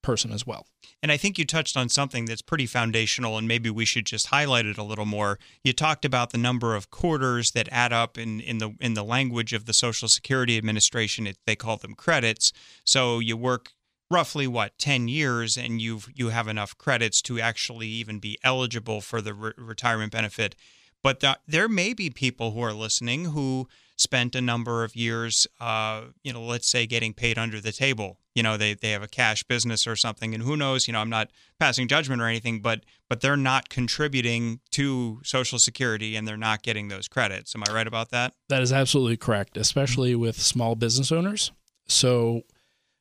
person 0.01 0.31
as 0.31 0.45
well. 0.45 0.65
And 1.03 1.11
I 1.11 1.17
think 1.17 1.37
you 1.37 1.45
touched 1.45 1.77
on 1.77 1.89
something 1.89 2.25
that's 2.25 2.41
pretty 2.41 2.65
foundational, 2.65 3.37
and 3.37 3.47
maybe 3.47 3.69
we 3.69 3.85
should 3.85 4.05
just 4.05 4.27
highlight 4.27 4.65
it 4.65 4.77
a 4.77 4.83
little 4.83 5.05
more. 5.05 5.37
You 5.63 5.73
talked 5.73 6.05
about 6.05 6.31
the 6.31 6.39
number 6.39 6.75
of 6.75 6.89
quarters 6.89 7.51
that 7.51 7.69
add 7.71 7.93
up 7.93 8.17
in, 8.17 8.39
in 8.39 8.57
the 8.57 8.75
in 8.79 8.95
the 8.95 9.03
language 9.03 9.53
of 9.53 9.65
the 9.65 9.73
Social 9.73 10.07
Security 10.07 10.57
Administration. 10.57 11.27
It, 11.27 11.37
they 11.45 11.55
call 11.55 11.77
them 11.77 11.93
credits. 11.93 12.51
So 12.83 13.19
you 13.19 13.37
work 13.37 13.73
roughly 14.09 14.47
what 14.47 14.77
10 14.79 15.07
years 15.07 15.57
and 15.57 15.81
you 15.81 15.99
you 16.15 16.29
have 16.29 16.47
enough 16.47 16.77
credits 16.77 17.21
to 17.23 17.39
actually 17.39 17.87
even 17.87 18.19
be 18.19 18.37
eligible 18.41 19.01
for 19.01 19.21
the 19.21 19.33
re- 19.33 19.51
retirement 19.57 20.13
benefit 20.13 20.55
but 21.03 21.19
the, 21.19 21.37
there 21.47 21.69
may 21.69 21.93
be 21.93 22.09
people 22.09 22.51
who 22.51 22.61
are 22.61 22.73
listening 22.73 23.25
who 23.25 23.67
spent 23.97 24.35
a 24.35 24.41
number 24.41 24.83
of 24.83 24.95
years, 24.95 25.47
uh, 25.59 26.01
you 26.23 26.33
know, 26.33 26.41
let's 26.41 26.67
say 26.67 26.85
getting 26.85 27.13
paid 27.13 27.37
under 27.37 27.59
the 27.59 27.71
table. 27.71 28.19
You 28.37 28.43
know, 28.43 28.55
they, 28.55 28.75
they 28.75 28.91
have 28.91 29.01
a 29.01 29.07
cash 29.07 29.41
business 29.41 29.87
or 29.87 29.95
something, 29.95 30.35
and 30.35 30.43
who 30.43 30.55
knows? 30.55 30.87
You 30.87 30.93
know, 30.93 30.99
I'm 30.99 31.09
not 31.09 31.31
passing 31.59 31.87
judgment 31.87 32.21
or 32.21 32.27
anything, 32.27 32.61
but 32.61 32.81
but 33.09 33.21
they're 33.21 33.35
not 33.35 33.69
contributing 33.69 34.59
to 34.71 35.21
Social 35.23 35.57
Security 35.57 36.15
and 36.15 36.27
they're 36.27 36.37
not 36.37 36.61
getting 36.61 36.89
those 36.89 37.07
credits. 37.07 37.55
Am 37.55 37.63
I 37.67 37.73
right 37.73 37.87
about 37.87 38.11
that? 38.11 38.35
That 38.49 38.61
is 38.61 38.71
absolutely 38.71 39.17
correct, 39.17 39.57
especially 39.57 40.13
with 40.13 40.39
small 40.39 40.75
business 40.75 41.11
owners. 41.11 41.51
So, 41.87 42.43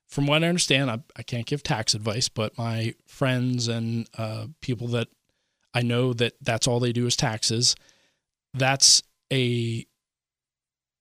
from 0.07 0.27
what 0.27 0.43
I 0.43 0.47
understand, 0.47 0.91
I, 0.91 1.01
I 1.17 1.23
can't 1.23 1.45
give 1.45 1.63
tax 1.63 1.93
advice, 1.93 2.31
but 2.31 2.57
my 2.57 2.95
friends 3.07 3.69
and 3.69 4.09
uh, 4.17 4.47
people 4.63 4.89
that 4.89 5.09
I 5.75 5.83
know 5.83 6.15
that 6.15 6.33
that's 6.41 6.67
all 6.67 6.81
they 6.81 6.93
do 6.93 7.05
is 7.05 7.15
taxes. 7.15 7.77
That's 8.55 9.03
a 9.31 9.85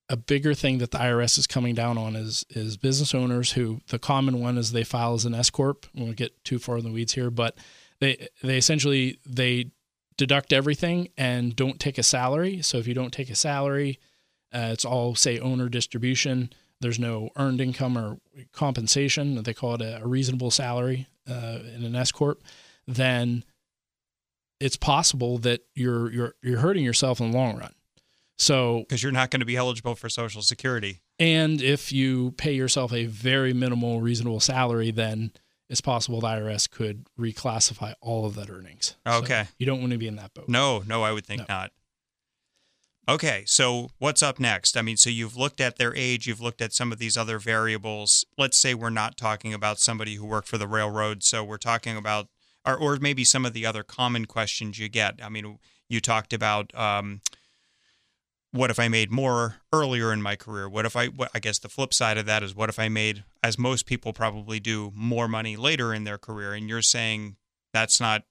a 0.10 0.18
bigger 0.18 0.54
thing 0.54 0.78
that 0.78 0.92
the 0.92 0.98
IRS 0.98 1.38
is 1.38 1.48
coming 1.48 1.74
down 1.74 1.98
on 1.98 2.16
is 2.16 2.46
is 2.50 2.78
business 2.78 3.16
owners 3.16 3.54
who 3.54 3.82
the 3.90 4.00
common 4.00 4.40
one 4.40 4.58
is 4.58 4.72
they 4.72 4.84
file 4.84 5.14
as 5.14 5.26
an 5.26 5.34
S 5.34 5.50
corp. 5.50 5.88
We 5.94 6.04
won't 6.04 6.16
get 6.16 6.44
too 6.44 6.60
far 6.60 6.78
in 6.78 6.84
the 6.84 6.92
weeds 6.92 7.14
here, 7.14 7.32
but 7.32 7.58
they 8.00 8.28
they 8.44 8.58
essentially 8.58 9.20
they 9.26 9.72
deduct 10.18 10.54
everything 10.54 11.10
and 11.18 11.56
don't 11.56 11.80
take 11.80 11.98
a 11.98 12.04
salary. 12.04 12.62
So 12.62 12.78
if 12.78 12.88
you 12.88 12.94
don't 12.94 13.12
take 13.12 13.30
a 13.30 13.36
salary, 13.36 14.00
uh, 14.54 14.70
it's 14.72 14.86
all 14.86 15.16
say 15.16 15.40
owner 15.40 15.70
distribution. 15.70 16.52
There's 16.82 17.00
no 17.00 17.30
earned 17.36 17.62
income 17.62 17.98
or 17.98 18.18
compensation. 18.52 19.42
They 19.42 19.54
call 19.54 19.76
it 19.76 19.82
a, 19.82 20.04
a 20.04 20.08
reasonable 20.08 20.52
salary 20.52 21.08
uh, 21.28 21.60
in 21.76 21.84
an 21.84 21.96
S 21.96 22.12
corp. 22.12 22.44
Then 22.88 23.44
it's 24.60 24.78
possible 24.78 25.40
that 25.40 25.62
you're 25.74 26.12
you're 26.12 26.36
you're 26.44 26.60
hurting 26.60 26.84
yourself 26.84 27.20
in 27.20 27.32
the 27.32 27.38
long 27.38 27.58
run. 27.58 27.74
So 28.38 28.80
because 28.80 29.02
you're 29.02 29.12
not 29.12 29.32
going 29.32 29.40
to 29.40 29.46
be 29.46 29.56
eligible 29.56 29.96
for 29.96 30.10
Social 30.10 30.42
Security. 30.42 31.02
And 31.20 31.62
if 31.62 31.92
you 31.92 32.32
pay 32.32 32.54
yourself 32.54 32.92
a 32.92 33.06
very 33.06 33.54
minimal, 33.54 34.02
reasonable 34.02 34.42
salary, 34.42 34.92
then 34.92 35.32
it's 35.70 35.82
possible 35.82 36.20
the 36.22 36.28
IRS 36.28 36.70
could 36.70 37.08
reclassify 37.20 37.94
all 38.02 38.26
of 38.26 38.36
that 38.36 38.50
earnings. 38.50 38.96
Okay. 39.08 39.44
So 39.44 39.50
you 39.58 39.66
don't 39.66 39.80
want 39.80 39.94
to 39.94 39.98
be 39.98 40.08
in 40.08 40.18
that 40.18 40.34
boat. 40.34 40.50
No, 40.50 40.84
no, 40.86 41.04
I 41.04 41.12
would 41.12 41.26
think 41.26 41.48
no. 41.48 41.56
not. 41.56 41.72
Okay, 43.08 43.44
so 43.46 43.90
what's 44.00 44.24
up 44.24 44.40
next? 44.40 44.76
I 44.76 44.82
mean, 44.82 44.98
so 44.98 45.12
you've 45.12 45.38
looked 45.38 45.62
at 45.62 45.78
their 45.78 45.96
age, 45.96 46.26
you've 46.26 46.42
looked 46.42 46.60
at 46.60 46.74
some 46.74 46.92
of 46.92 46.98
these 46.98 47.16
other 47.16 47.38
variables. 47.38 48.26
Let's 48.36 48.58
say 48.58 48.74
we're 48.74 48.90
not 48.90 49.16
talking 49.16 49.54
about 49.54 49.80
somebody 49.80 50.16
who 50.16 50.26
worked 50.26 50.48
for 50.48 50.58
the 50.58 50.68
railroad, 50.68 51.22
so 51.22 51.44
we're 51.44 51.58
talking 51.58 51.98
about, 51.98 52.30
or, 52.66 52.76
or 52.76 52.98
maybe 53.00 53.24
some 53.24 53.46
of 53.46 53.54
the 53.54 53.64
other 53.64 53.84
common 53.84 54.26
questions 54.26 54.80
you 54.80 54.90
get. 54.90 55.20
I 55.22 55.30
mean, 55.30 55.60
you 55.88 56.02
talked 56.02 56.34
about 56.34 56.74
um, 56.74 57.22
what 58.56 58.72
if 58.72 58.80
I 58.80 58.88
made 58.88 59.12
more 59.12 59.58
earlier 59.74 60.14
in 60.14 60.22
my 60.22 60.36
career? 60.36 60.70
What 60.70 60.86
if 60.86 60.96
I, 60.96 61.08
what, 61.08 61.30
I 61.34 61.40
guess 61.40 61.60
the 61.60 61.70
flip 61.70 61.94
side 61.94 62.18
of 62.18 62.26
that 62.26 62.42
is 62.42 62.56
what 62.56 62.70
if 62.70 62.80
I 62.80 62.88
made, 62.88 63.26
as 63.44 63.60
most 63.60 63.86
people 63.86 64.14
probably 64.14 64.60
do, 64.60 64.92
more 64.96 65.28
money 65.28 65.58
later 65.58 65.94
in 65.94 66.06
their 66.06 66.18
career? 66.18 66.54
And 66.54 66.70
you're 66.70 66.82
saying 66.82 67.36
that's 67.74 68.00
not, 68.00 68.24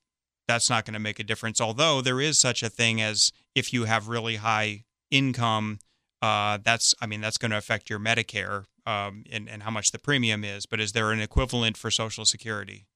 that's 0.49 0.71
not 0.71 0.87
going 0.87 0.95
to 0.95 1.01
make 1.01 1.19
a 1.19 1.25
difference. 1.25 1.61
Although 1.61 2.01
there 2.01 2.21
is 2.21 2.39
such 2.39 2.63
a 2.63 2.71
thing 2.71 3.03
as 3.03 3.33
if 3.55 3.73
you 3.73 3.85
have 3.85 4.09
really 4.09 4.37
high 4.37 4.85
income, 5.11 5.79
uh, 6.23 6.59
that's, 6.65 6.95
I 7.01 7.07
mean, 7.07 7.21
that's 7.21 7.39
going 7.39 7.51
to 7.51 7.59
affect 7.59 7.91
your 7.91 7.99
Medicare 7.99 8.65
um, 8.87 9.25
and, 9.31 9.49
and 9.49 9.63
how 9.63 9.71
much 9.71 9.93
the 9.93 9.99
premium 9.99 10.43
is. 10.43 10.65
But 10.65 10.81
is 10.81 10.93
there 10.93 11.13
an 11.13 11.21
equivalent 11.21 11.77
for 11.77 11.91
Social 11.91 12.25
Security? 12.25 12.87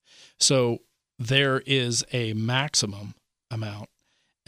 So 0.40 0.78
there 1.18 1.60
is 1.66 2.04
a 2.10 2.32
maximum 2.32 3.14
amount 3.50 3.90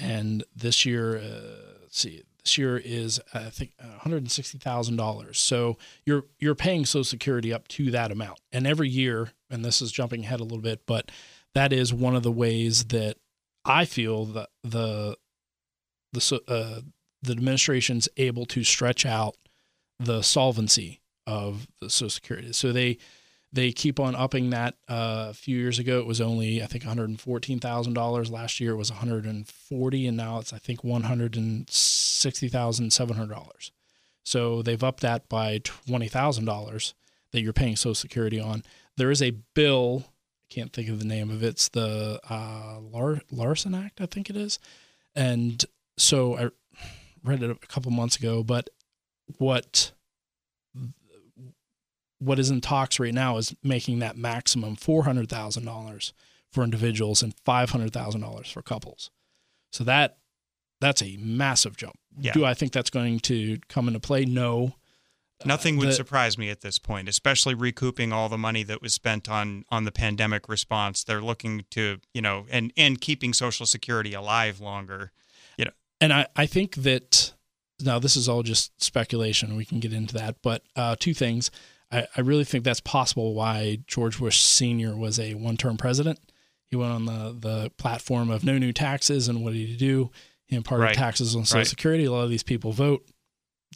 and 0.01 0.45
this 0.57 0.87
year, 0.87 1.19
uh, 1.19 1.79
let's 1.83 1.99
see, 1.99 2.23
year 2.59 2.77
is 2.77 3.21
I 3.35 3.51
think 3.51 3.73
one 3.79 3.91
hundred 3.99 4.31
sixty 4.31 4.59
thousand 4.59 4.97
dollars. 4.97 5.39
So 5.39 5.79
you're 6.05 6.25
you're 6.39 6.55
paying 6.55 6.87
Social 6.87 7.05
Security 7.05 7.53
up 7.53 7.69
to 7.69 7.91
that 7.91 8.11
amount, 8.11 8.41
and 8.53 8.67
every 8.67 8.89
year, 8.89 9.33
and 9.51 9.65
this 9.65 9.83
is 9.83 9.93
jumping 9.93 10.25
ahead 10.25 10.41
a 10.41 10.45
little 10.45 10.59
bit, 10.59 10.87
but 10.87 11.11
that 11.55 11.73
is 11.73 11.93
one 11.93 12.15
of 12.15 12.23
the 12.23 12.33
ways 12.33 12.85
that 12.87 13.17
I 13.65 13.85
feel 13.85 14.25
that 14.27 14.51
the 14.63 15.17
the 16.13 16.41
uh, 16.49 16.81
the 17.23 17.33
administration's 17.33 18.09
able 18.17 18.47
to 18.47 18.65
stretch 18.65 19.05
out 19.05 19.37
the 19.99 20.23
solvency 20.23 21.01
of 21.27 21.69
the 21.81 21.91
Social 21.91 22.11
Security. 22.11 22.53
So 22.53 22.73
they 22.73 22.99
they 23.53 23.73
keep 23.73 23.99
on 23.99 24.15
upping 24.15 24.51
that. 24.51 24.75
Uh, 24.89 25.27
a 25.31 25.35
few 25.35 25.57
years 25.57 25.79
ago, 25.79 25.99
it 25.99 26.07
was 26.07 26.21
only 26.21 26.63
I 26.63 26.67
think 26.67 26.85
one 26.85 26.89
hundred 26.89 27.11
and 27.11 27.21
fourteen 27.21 27.59
thousand 27.59 27.95
dollars. 27.95 28.31
Last 28.31 28.61
year, 28.61 28.73
it 28.73 28.77
was 28.77 28.91
one 28.91 29.01
hundred 29.01 29.25
and 29.25 29.47
forty, 29.47 30.07
and 30.07 30.17
now 30.17 30.39
it's 30.39 30.53
I 30.53 30.59
think 30.59 30.85
one 30.85 31.03
hundred 31.05 31.37
and 31.37 31.69
sixty 31.69 32.49
thousand 32.49 32.93
seven 32.93 33.17
hundred 33.17 33.35
dollars. 33.35 33.73
So 34.23 34.63
they've 34.63 34.85
upped 34.85 35.01
that 35.01 35.29
by 35.29 35.61
twenty 35.65 36.09
thousand 36.09 36.45
dollars 36.45 36.95
that 37.33 37.41
you're 37.41 37.53
paying 37.53 37.77
Social 37.77 37.95
Security 37.95 38.41
on. 38.41 38.63
There 38.97 39.11
is 39.11 39.23
a 39.23 39.33
bill. 39.55 40.05
I 40.07 40.55
can't 40.55 40.73
think 40.73 40.89
of 40.89 40.99
the 40.99 41.05
name 41.05 41.31
of 41.31 41.43
it. 41.43 41.49
It's 41.49 41.69
the 41.69 42.21
uh, 42.29 42.81
Lar- 42.81 43.23
Larson 43.31 43.75
Act, 43.75 44.01
I 44.01 44.07
think 44.07 44.29
it 44.29 44.37
is. 44.37 44.59
And 45.15 45.65
so 45.97 46.37
I 46.37 46.51
read 47.25 47.43
it 47.43 47.51
a 47.51 47.67
couple 47.67 47.93
months 47.93 48.17
ago, 48.17 48.43
but 48.43 48.69
what 49.39 49.93
what 52.21 52.39
is 52.39 52.51
in 52.51 52.61
talks 52.61 53.01
right 53.01 53.15
now 53.15 53.37
is 53.39 53.55
making 53.63 53.99
that 53.99 54.17
maximum 54.17 54.77
four 54.77 55.05
hundred 55.05 55.29
thousand 55.29 55.65
dollars 55.65 56.13
for 56.53 56.63
individuals 56.63 57.23
and 57.23 57.35
five 57.45 57.71
hundred 57.71 57.93
thousand 57.93 58.21
dollars 58.21 58.51
for 58.51 58.63
couples. 58.63 59.11
So 59.73 59.83
that 59.85 60.19
that's 60.81 61.03
a 61.03 61.17
massive 61.19 61.77
jump. 61.77 61.97
Yeah. 62.19 62.33
Do 62.33 62.45
I 62.45 62.55
think 62.55 62.73
that's 62.73 62.91
going 62.91 63.21
to 63.21 63.59
come 63.69 63.89
into 63.89 64.01
play? 64.01 64.25
No. 64.25 64.75
Nothing 65.45 65.79
would 65.79 65.89
the, 65.89 65.93
surprise 65.95 66.37
me 66.37 66.51
at 66.51 66.61
this 66.61 66.79
point, 66.79 67.09
especially 67.09 67.55
recouping 67.55 68.13
all 68.13 68.29
the 68.29 68.37
money 68.37 68.63
that 68.65 68.83
was 68.83 68.93
spent 68.93 69.29
on 69.29 69.65
on 69.71 69.85
the 69.85 69.93
pandemic 69.93 70.49
response. 70.49 71.03
They're 71.03 71.23
looking 71.23 71.65
to, 71.71 71.99
you 72.13 72.21
know, 72.21 72.45
and 72.51 72.73
and 72.77 73.01
keeping 73.01 73.33
Social 73.33 73.65
Security 73.65 74.13
alive 74.13 74.61
longer. 74.61 75.13
You 75.57 75.67
know. 75.67 75.71
And 75.99 76.13
I, 76.13 76.27
I 76.37 76.45
think 76.45 76.75
that 76.77 77.33
now 77.81 77.99
this 77.99 78.17
is 78.17 78.29
all 78.29 78.43
just 78.43 78.83
speculation. 78.83 79.57
We 79.57 79.65
can 79.65 79.81
get 79.81 79.95
into 79.95 80.13
that, 80.15 80.37
but 80.43 80.63
uh, 80.77 80.97
two 80.99 81.15
things. 81.15 81.51
I, 81.93 82.07
I 82.17 82.21
really 82.21 82.45
think 82.45 82.65
that's 82.65 82.81
possible 82.81 83.35
why 83.35 83.79
George 83.87 84.19
Bush 84.19 84.41
Sr. 84.41 84.97
was 84.97 85.19
a 85.19 85.35
one 85.35 85.57
term 85.57 85.77
president. 85.77 86.19
He 86.67 86.77
went 86.77 86.93
on 86.93 87.07
the, 87.07 87.37
the 87.39 87.71
platform 87.79 88.31
of 88.31 88.45
no 88.45 88.57
new 88.59 88.73
taxes, 88.73 89.27
and 89.29 89.43
what 89.43 89.53
did 89.53 89.67
he 89.67 89.77
do? 89.77 90.11
He 90.47 90.57
imparted 90.57 90.85
right. 90.85 90.95
taxes 90.95 91.35
on 91.35 91.45
Social 91.45 91.59
right. 91.59 91.67
Security. 91.67 92.05
A 92.05 92.13
lot 92.13 92.25
of 92.25 92.31
these 92.31 92.45
people 92.45 92.73
vote. 92.73 93.05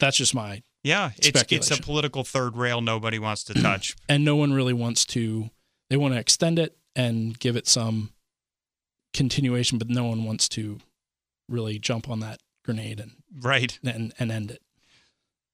That's 0.01 0.17
just 0.17 0.35
my 0.35 0.63
yeah. 0.83 1.11
It's 1.19 1.45
it's 1.51 1.71
a 1.71 1.83
political 1.83 2.25
third 2.25 2.57
rail 2.57 2.81
nobody 2.81 3.19
wants 3.19 3.45
to 3.45 3.55
touch, 3.55 3.97
and 4.09 4.25
no 4.25 4.37
one 4.37 4.53
really 4.53 4.73
wants 4.73 5.05
to. 5.07 5.51
They 5.91 5.97
want 5.97 6.15
to 6.15 6.21
extend 6.21 6.59
it 6.59 6.77
and 6.97 7.39
give 7.39 7.57
it 7.57 7.67
some 7.67 8.11
continuation, 9.13 9.79
but 9.79 9.89
no 9.89 10.05
one 10.05 10.25
wants 10.25 10.49
to 10.51 10.79
really 11.49 11.79
jump 11.79 12.09
on 12.09 12.21
that 12.21 12.41
grenade 12.65 13.01
and 13.01 13.13
right 13.41 13.79
and, 13.85 14.13
and 14.19 14.33
end 14.33 14.51
it. 14.53 14.63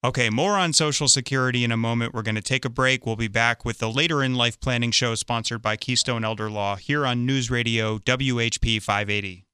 Okay, 0.03 0.31
more 0.31 0.57
on 0.57 0.73
Social 0.73 1.07
Security 1.07 1.63
in 1.63 1.71
a 1.71 1.77
moment. 1.77 2.11
We're 2.11 2.23
going 2.23 2.33
to 2.33 2.41
take 2.41 2.65
a 2.65 2.69
break. 2.69 3.05
We'll 3.05 3.15
be 3.15 3.27
back 3.27 3.63
with 3.63 3.77
the 3.77 3.87
Later 3.87 4.23
in 4.23 4.33
Life 4.33 4.59
Planning 4.59 4.89
Show 4.89 5.13
sponsored 5.13 5.61
by 5.61 5.77
Keystone 5.77 6.25
Elder 6.25 6.49
Law 6.49 6.75
here 6.75 7.05
on 7.05 7.23
News 7.27 7.51
Radio 7.51 7.99
WHP 7.99 8.81
580. 8.81 9.45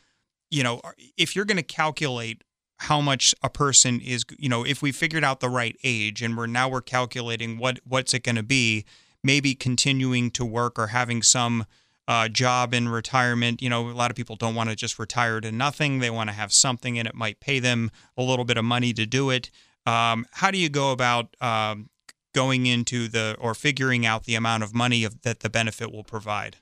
you 0.49 0.63
know, 0.63 0.81
if 1.15 1.35
you're 1.35 1.45
going 1.45 1.57
to 1.57 1.63
calculate 1.63 2.43
how 2.77 2.99
much 2.99 3.35
a 3.43 3.49
person 3.49 3.99
is 4.01 4.25
you 4.39 4.49
know 4.49 4.65
if 4.65 4.81
we 4.81 4.91
figured 4.91 5.23
out 5.23 5.41
the 5.41 5.49
right 5.49 5.77
age 5.83 6.23
and 6.23 6.35
we're 6.35 6.47
now 6.47 6.67
we're 6.67 6.81
calculating 6.81 7.59
what 7.59 7.79
what's 7.87 8.15
it 8.15 8.23
going 8.23 8.35
to 8.35 8.41
be 8.41 8.83
maybe 9.23 9.53
continuing 9.53 10.31
to 10.31 10.43
work 10.43 10.79
or 10.79 10.87
having 10.87 11.21
some 11.21 11.67
uh, 12.11 12.27
job 12.27 12.73
in 12.73 12.89
retirement 12.89 13.61
you 13.61 13.69
know 13.69 13.89
a 13.89 13.93
lot 13.93 14.11
of 14.11 14.17
people 14.17 14.35
don't 14.35 14.53
want 14.53 14.69
to 14.69 14.75
just 14.75 14.99
retire 14.99 15.39
to 15.39 15.49
nothing. 15.49 15.99
They 15.99 16.09
want 16.09 16.29
to 16.29 16.33
have 16.33 16.51
something 16.51 16.99
and 16.99 17.07
it 17.07 17.15
might 17.15 17.39
pay 17.39 17.59
them 17.59 17.89
a 18.17 18.21
little 18.21 18.43
bit 18.43 18.57
of 18.57 18.65
money 18.65 18.91
to 18.93 19.05
do 19.05 19.29
it. 19.29 19.49
Um, 19.85 20.25
how 20.31 20.51
do 20.51 20.57
you 20.57 20.67
go 20.67 20.91
about 20.91 21.37
um, 21.39 21.89
going 22.33 22.65
into 22.65 23.07
the 23.07 23.37
or 23.39 23.55
figuring 23.55 24.05
out 24.05 24.25
the 24.25 24.35
amount 24.35 24.63
of 24.63 24.75
money 24.75 25.05
of, 25.05 25.21
that 25.21 25.39
the 25.39 25.49
benefit 25.49 25.89
will 25.89 26.03
provide? 26.03 26.57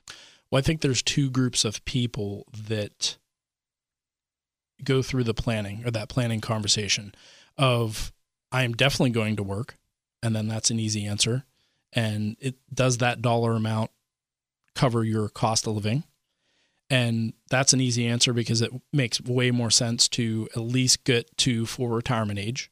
Well 0.52 0.60
i 0.60 0.62
think 0.62 0.82
there's 0.82 1.02
two 1.02 1.30
groups 1.30 1.64
of 1.64 1.84
people 1.84 2.46
that 2.68 3.18
go 4.84 5.02
through 5.02 5.24
the 5.24 5.34
planning 5.34 5.82
or 5.84 5.90
that 5.90 6.08
planning 6.08 6.40
conversation 6.40 7.12
of 7.58 8.12
I 8.52 8.62
am 8.62 8.74
definitely 8.74 9.10
going 9.10 9.36
to 9.36 9.42
work, 9.42 9.78
and 10.22 10.34
then 10.34 10.46
that's 10.46 10.70
an 10.70 10.78
easy 10.78 11.06
answer. 11.06 11.44
And 11.92 12.36
it 12.38 12.54
does 12.72 12.98
that 12.98 13.20
dollar 13.20 13.54
amount 13.54 13.90
cover 14.74 15.04
your 15.04 15.28
cost 15.28 15.66
of 15.66 15.74
living? 15.74 16.04
And 16.88 17.34
that's 17.48 17.72
an 17.72 17.80
easy 17.80 18.06
answer 18.06 18.32
because 18.32 18.62
it 18.62 18.72
makes 18.92 19.20
way 19.20 19.50
more 19.50 19.70
sense 19.70 20.08
to 20.08 20.48
at 20.56 20.62
least 20.62 21.04
get 21.04 21.36
to 21.38 21.66
full 21.66 21.88
retirement 21.88 22.38
age. 22.38 22.70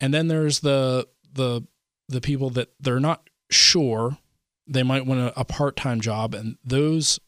And 0.00 0.12
then 0.12 0.28
there's 0.28 0.60
the 0.60 1.06
the 1.32 1.62
the 2.08 2.20
people 2.20 2.50
that 2.50 2.72
they're 2.80 3.00
not 3.00 3.28
sure 3.50 4.18
they 4.66 4.82
might 4.82 5.06
want 5.06 5.20
a, 5.20 5.40
a 5.40 5.44
part-time 5.44 6.00
job 6.00 6.34
and 6.34 6.56
those 6.64 7.20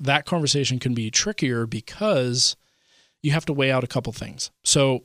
that 0.00 0.26
conversation 0.26 0.78
can 0.78 0.94
be 0.94 1.10
trickier 1.10 1.66
because 1.66 2.56
you 3.22 3.32
have 3.32 3.46
to 3.46 3.52
weigh 3.52 3.70
out 3.70 3.84
a 3.84 3.88
couple 3.88 4.12
things. 4.12 4.50
So 4.64 5.04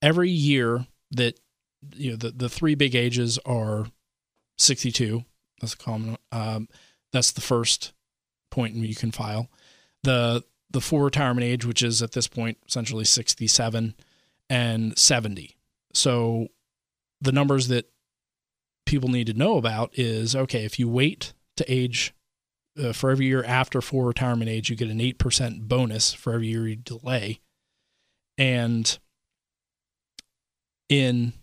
every 0.00 0.30
year 0.30 0.86
that 1.12 1.38
you 1.94 2.10
know 2.10 2.16
the, 2.16 2.30
the 2.30 2.48
three 2.48 2.74
big 2.74 2.94
ages 2.94 3.38
are 3.44 3.86
62. 4.58 5.24
That's 5.60 5.74
a 5.74 5.78
common. 5.78 6.16
Um, 6.30 6.68
that's 7.12 7.32
the 7.32 7.40
first 7.40 7.92
point 8.50 8.74
you 8.74 8.94
can 8.94 9.12
file. 9.12 9.48
The 10.02 10.44
the 10.70 10.80
full 10.80 11.00
retirement 11.00 11.44
age, 11.44 11.64
which 11.66 11.82
is 11.82 12.02
at 12.02 12.12
this 12.12 12.26
point 12.26 12.58
essentially 12.66 13.04
67 13.04 13.94
and 14.48 14.98
70. 14.98 15.56
So 15.92 16.48
the 17.20 17.32
numbers 17.32 17.68
that 17.68 17.90
people 18.86 19.10
need 19.10 19.26
to 19.26 19.34
know 19.34 19.58
about 19.58 19.90
is 19.98 20.34
okay, 20.34 20.64
if 20.64 20.78
you 20.78 20.88
wait 20.88 21.34
to 21.56 21.72
age 21.72 22.14
uh, 22.82 22.92
for 22.92 23.10
every 23.10 23.26
year 23.26 23.44
after 23.44 23.80
full 23.80 24.02
retirement 24.02 24.48
age, 24.48 24.70
you 24.70 24.76
get 24.76 24.88
an 24.88 24.98
8% 24.98 25.68
bonus 25.68 26.14
for 26.14 26.32
every 26.32 26.48
year 26.48 26.66
you 26.66 26.76
delay. 26.76 27.40
And 28.38 28.98
in 30.88 31.34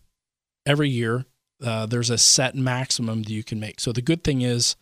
every 0.66 0.90
year, 0.90 1.26
uh, 1.64 1.86
there's 1.86 2.10
a 2.10 2.18
set 2.18 2.56
maximum 2.56 3.24
that 3.24 3.32
you 3.32 3.44
can 3.44 3.60
make. 3.60 3.80
So 3.80 3.92
the 3.92 4.02
good 4.02 4.24
thing 4.24 4.42
is, 4.42 4.76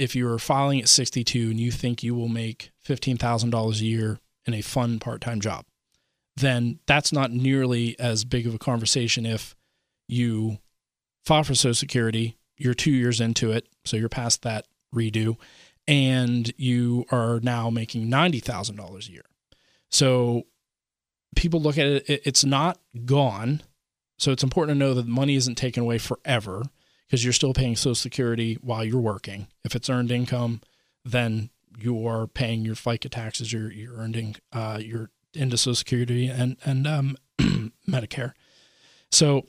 if 0.00 0.16
you're 0.16 0.38
filing 0.38 0.80
at 0.80 0.88
62 0.88 1.50
and 1.50 1.60
you 1.60 1.70
think 1.70 2.02
you 2.02 2.14
will 2.14 2.28
make 2.28 2.70
$15,000 2.86 3.80
a 3.80 3.84
year 3.84 4.18
in 4.46 4.54
a 4.54 4.62
fun 4.62 4.98
part 4.98 5.20
time 5.20 5.40
job, 5.40 5.66
then 6.36 6.78
that's 6.86 7.12
not 7.12 7.30
nearly 7.30 7.98
as 8.00 8.24
big 8.24 8.46
of 8.46 8.54
a 8.54 8.58
conversation 8.58 9.26
if 9.26 9.54
you 10.08 10.58
file 11.26 11.44
for 11.44 11.54
Social 11.54 11.74
Security, 11.74 12.38
you're 12.56 12.72
two 12.72 12.90
years 12.90 13.20
into 13.20 13.52
it, 13.52 13.68
so 13.84 13.98
you're 13.98 14.08
past 14.08 14.40
that 14.42 14.66
redo, 14.94 15.36
and 15.86 16.50
you 16.56 17.04
are 17.10 17.38
now 17.42 17.68
making 17.68 18.08
$90,000 18.08 19.08
a 19.08 19.12
year. 19.12 19.24
So 19.90 20.44
people 21.36 21.60
look 21.60 21.76
at 21.76 21.86
it, 21.86 22.22
it's 22.24 22.44
not 22.44 22.78
gone. 23.04 23.62
So 24.18 24.32
it's 24.32 24.42
important 24.42 24.76
to 24.76 24.78
know 24.78 24.94
that 24.94 25.06
money 25.06 25.36
isn't 25.36 25.56
taken 25.56 25.82
away 25.82 25.98
forever 25.98 26.62
because 27.10 27.24
you're 27.24 27.32
still 27.32 27.52
paying 27.52 27.74
Social 27.74 27.96
Security 27.96 28.56
while 28.62 28.84
you're 28.84 29.00
working. 29.00 29.48
If 29.64 29.74
it's 29.74 29.90
earned 29.90 30.12
income, 30.12 30.60
then 31.04 31.50
you 31.76 32.06
are 32.06 32.28
paying 32.28 32.64
your 32.64 32.76
FICA 32.76 33.10
taxes, 33.10 33.52
your 33.52 33.72
your 33.72 33.96
earning, 33.96 34.36
uh, 34.52 34.78
your 34.80 35.10
into 35.34 35.56
Social 35.56 35.74
Security 35.74 36.28
and 36.28 36.56
and 36.64 36.86
um, 36.86 37.16
Medicare. 37.88 38.34
So 39.10 39.46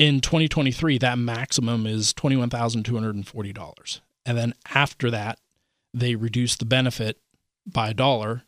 in 0.00 0.20
2023, 0.20 0.98
that 0.98 1.16
maximum 1.16 1.86
is 1.86 2.12
twenty 2.12 2.36
one 2.36 2.50
thousand 2.50 2.82
two 2.84 2.94
hundred 2.94 3.14
and 3.14 3.26
forty 3.26 3.52
dollars, 3.52 4.00
and 4.24 4.36
then 4.36 4.54
after 4.74 5.10
that, 5.12 5.38
they 5.94 6.16
reduce 6.16 6.56
the 6.56 6.64
benefit 6.64 7.20
by 7.64 7.90
a 7.90 7.94
dollar 7.94 8.42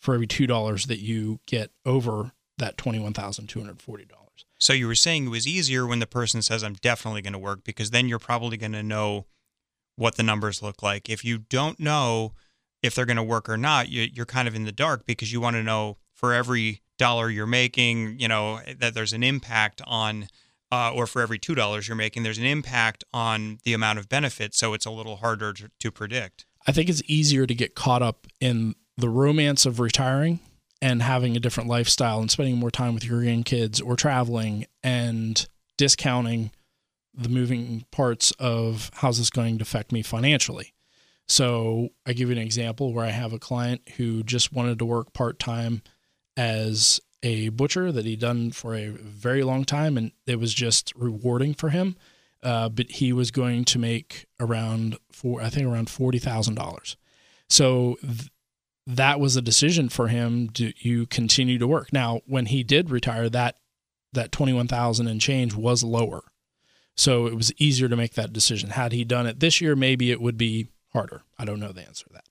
for 0.00 0.14
every 0.14 0.26
two 0.26 0.46
dollars 0.46 0.86
that 0.86 1.00
you 1.00 1.40
get 1.44 1.70
over 1.84 2.32
that 2.56 2.78
twenty 2.78 2.98
one 2.98 3.12
thousand 3.12 3.48
two 3.48 3.60
hundred 3.60 3.82
forty 3.82 4.06
dollars. 4.06 4.17
So 4.58 4.72
you 4.72 4.86
were 4.86 4.94
saying 4.94 5.26
it 5.26 5.30
was 5.30 5.46
easier 5.46 5.86
when 5.86 6.00
the 6.00 6.06
person 6.06 6.42
says, 6.42 6.62
"I'm 6.62 6.74
definitely 6.74 7.22
going 7.22 7.32
to 7.32 7.38
work," 7.38 7.64
because 7.64 7.90
then 7.90 8.08
you're 8.08 8.18
probably 8.18 8.56
going 8.56 8.72
to 8.72 8.82
know 8.82 9.26
what 9.96 10.16
the 10.16 10.22
numbers 10.22 10.62
look 10.62 10.82
like. 10.82 11.08
If 11.08 11.24
you 11.24 11.38
don't 11.38 11.80
know 11.80 12.34
if 12.82 12.94
they're 12.94 13.06
going 13.06 13.16
to 13.16 13.22
work 13.22 13.48
or 13.48 13.56
not, 13.56 13.88
you, 13.88 14.08
you're 14.12 14.26
kind 14.26 14.46
of 14.46 14.54
in 14.54 14.64
the 14.64 14.72
dark 14.72 15.06
because 15.06 15.32
you 15.32 15.40
want 15.40 15.56
to 15.56 15.62
know 15.62 15.98
for 16.14 16.32
every 16.32 16.82
dollar 16.96 17.30
you're 17.30 17.46
making, 17.46 18.18
you 18.18 18.28
know, 18.28 18.60
that 18.78 18.94
there's 18.94 19.12
an 19.12 19.22
impact 19.22 19.82
on, 19.86 20.28
uh, 20.70 20.92
or 20.94 21.06
for 21.06 21.22
every 21.22 21.38
two 21.38 21.54
dollars 21.54 21.88
you're 21.88 21.96
making, 21.96 22.22
there's 22.22 22.38
an 22.38 22.44
impact 22.44 23.04
on 23.12 23.58
the 23.64 23.72
amount 23.72 23.98
of 23.98 24.08
benefit. 24.08 24.54
So 24.54 24.74
it's 24.74 24.86
a 24.86 24.90
little 24.90 25.16
harder 25.16 25.52
to, 25.54 25.70
to 25.80 25.90
predict. 25.90 26.44
I 26.66 26.72
think 26.72 26.88
it's 26.88 27.02
easier 27.06 27.46
to 27.46 27.54
get 27.54 27.74
caught 27.74 28.02
up 28.02 28.26
in 28.40 28.74
the 28.96 29.08
romance 29.08 29.64
of 29.64 29.80
retiring 29.80 30.40
and 30.80 31.02
having 31.02 31.36
a 31.36 31.40
different 31.40 31.68
lifestyle 31.68 32.20
and 32.20 32.30
spending 32.30 32.56
more 32.56 32.70
time 32.70 32.94
with 32.94 33.04
your 33.04 33.42
kids 33.42 33.80
or 33.80 33.96
traveling 33.96 34.66
and 34.82 35.48
discounting 35.76 36.50
the 37.14 37.28
moving 37.28 37.84
parts 37.90 38.32
of 38.38 38.90
how's 38.94 39.18
this 39.18 39.30
going 39.30 39.58
to 39.58 39.62
affect 39.62 39.90
me 39.90 40.02
financially. 40.02 40.72
So 41.26 41.90
I 42.06 42.12
give 42.12 42.28
you 42.28 42.36
an 42.36 42.42
example 42.42 42.92
where 42.92 43.04
I 43.04 43.10
have 43.10 43.32
a 43.32 43.38
client 43.38 43.82
who 43.96 44.22
just 44.22 44.52
wanted 44.52 44.78
to 44.78 44.86
work 44.86 45.12
part 45.12 45.38
time 45.38 45.82
as 46.36 47.00
a 47.22 47.48
butcher 47.50 47.90
that 47.90 48.04
he'd 48.04 48.20
done 48.20 48.52
for 48.52 48.74
a 48.74 48.88
very 48.88 49.42
long 49.42 49.64
time, 49.64 49.98
and 49.98 50.12
it 50.26 50.38
was 50.38 50.54
just 50.54 50.92
rewarding 50.94 51.52
for 51.54 51.70
him. 51.70 51.96
Uh, 52.42 52.68
but 52.68 52.88
he 52.88 53.12
was 53.12 53.32
going 53.32 53.64
to 53.64 53.78
make 53.80 54.26
around 54.38 54.96
four, 55.10 55.42
I 55.42 55.48
think 55.48 55.66
around 55.66 55.90
forty 55.90 56.20
thousand 56.20 56.54
dollars. 56.54 56.96
So 57.48 57.98
th- 58.00 58.30
that 58.88 59.20
was 59.20 59.36
a 59.36 59.42
decision 59.42 59.90
for 59.90 60.08
him 60.08 60.48
to 60.48 60.72
you 60.78 61.06
continue 61.06 61.58
to 61.58 61.66
work. 61.66 61.92
Now, 61.92 62.22
when 62.26 62.46
he 62.46 62.62
did 62.62 62.90
retire, 62.90 63.28
that 63.28 63.56
that 64.14 64.32
twenty 64.32 64.54
one 64.54 64.66
thousand 64.66 65.08
and 65.08 65.20
change 65.20 65.54
was 65.54 65.84
lower, 65.84 66.22
so 66.96 67.26
it 67.26 67.36
was 67.36 67.52
easier 67.58 67.88
to 67.88 67.96
make 67.96 68.14
that 68.14 68.32
decision. 68.32 68.70
Had 68.70 68.92
he 68.92 69.04
done 69.04 69.26
it 69.26 69.40
this 69.40 69.60
year, 69.60 69.76
maybe 69.76 70.10
it 70.10 70.22
would 70.22 70.38
be 70.38 70.68
harder. 70.94 71.20
I 71.38 71.44
don't 71.44 71.60
know 71.60 71.70
the 71.70 71.86
answer 71.86 72.06
to 72.06 72.14
that. 72.14 72.24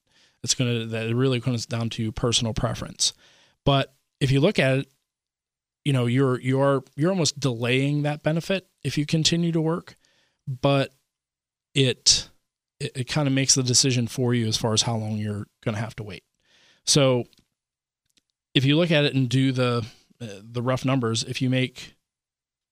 It's 0.44 0.56
gonna 0.56 0.86
that 0.88 1.06
it 1.06 1.16
really 1.16 1.40
comes 1.40 1.68
down 1.68 1.90
to 1.92 2.12
personal 2.12 2.56
preference. 2.56 3.14
But 3.64 3.94
if 4.20 4.32
you 4.32 4.40
look 4.40 4.58
at 4.58 4.80
it, 4.80 4.92
you 5.86 5.94
know 5.94 6.08
you're 6.08 6.40
you're 6.40 6.84
you're 6.96 7.12
almost 7.12 7.40
delaying 7.40 8.02
that 8.02 8.24
benefit 8.24 8.68
if 8.84 8.98
you 8.98 9.06
continue 9.06 9.52
to 9.52 9.62
work, 9.62 9.96
but 10.48 10.96
it 11.76 12.30
it, 12.80 12.92
it 12.96 13.08
kind 13.08 13.28
of 13.28 13.34
makes 13.34 13.54
the 13.54 13.62
decision 13.64 14.08
for 14.08 14.34
you 14.34 14.48
as 14.48 14.58
far 14.58 14.74
as 14.74 14.82
how 14.82 14.96
long 14.96 15.18
you're 15.18 15.46
going 15.64 15.76
to 15.76 15.82
have 15.82 15.96
to 15.98 16.04
wait. 16.04 16.24
So 16.88 17.26
if 18.56 18.66
you 18.66 18.78
look 18.78 18.92
at 18.92 19.06
it 19.06 19.14
and 19.14 19.30
do 19.30 19.52
the 19.52 19.86
uh, 20.20 20.26
the 20.42 20.62
rough 20.62 20.84
numbers, 20.86 21.24
if 21.24 21.42
you 21.42 21.50
make 21.50 21.96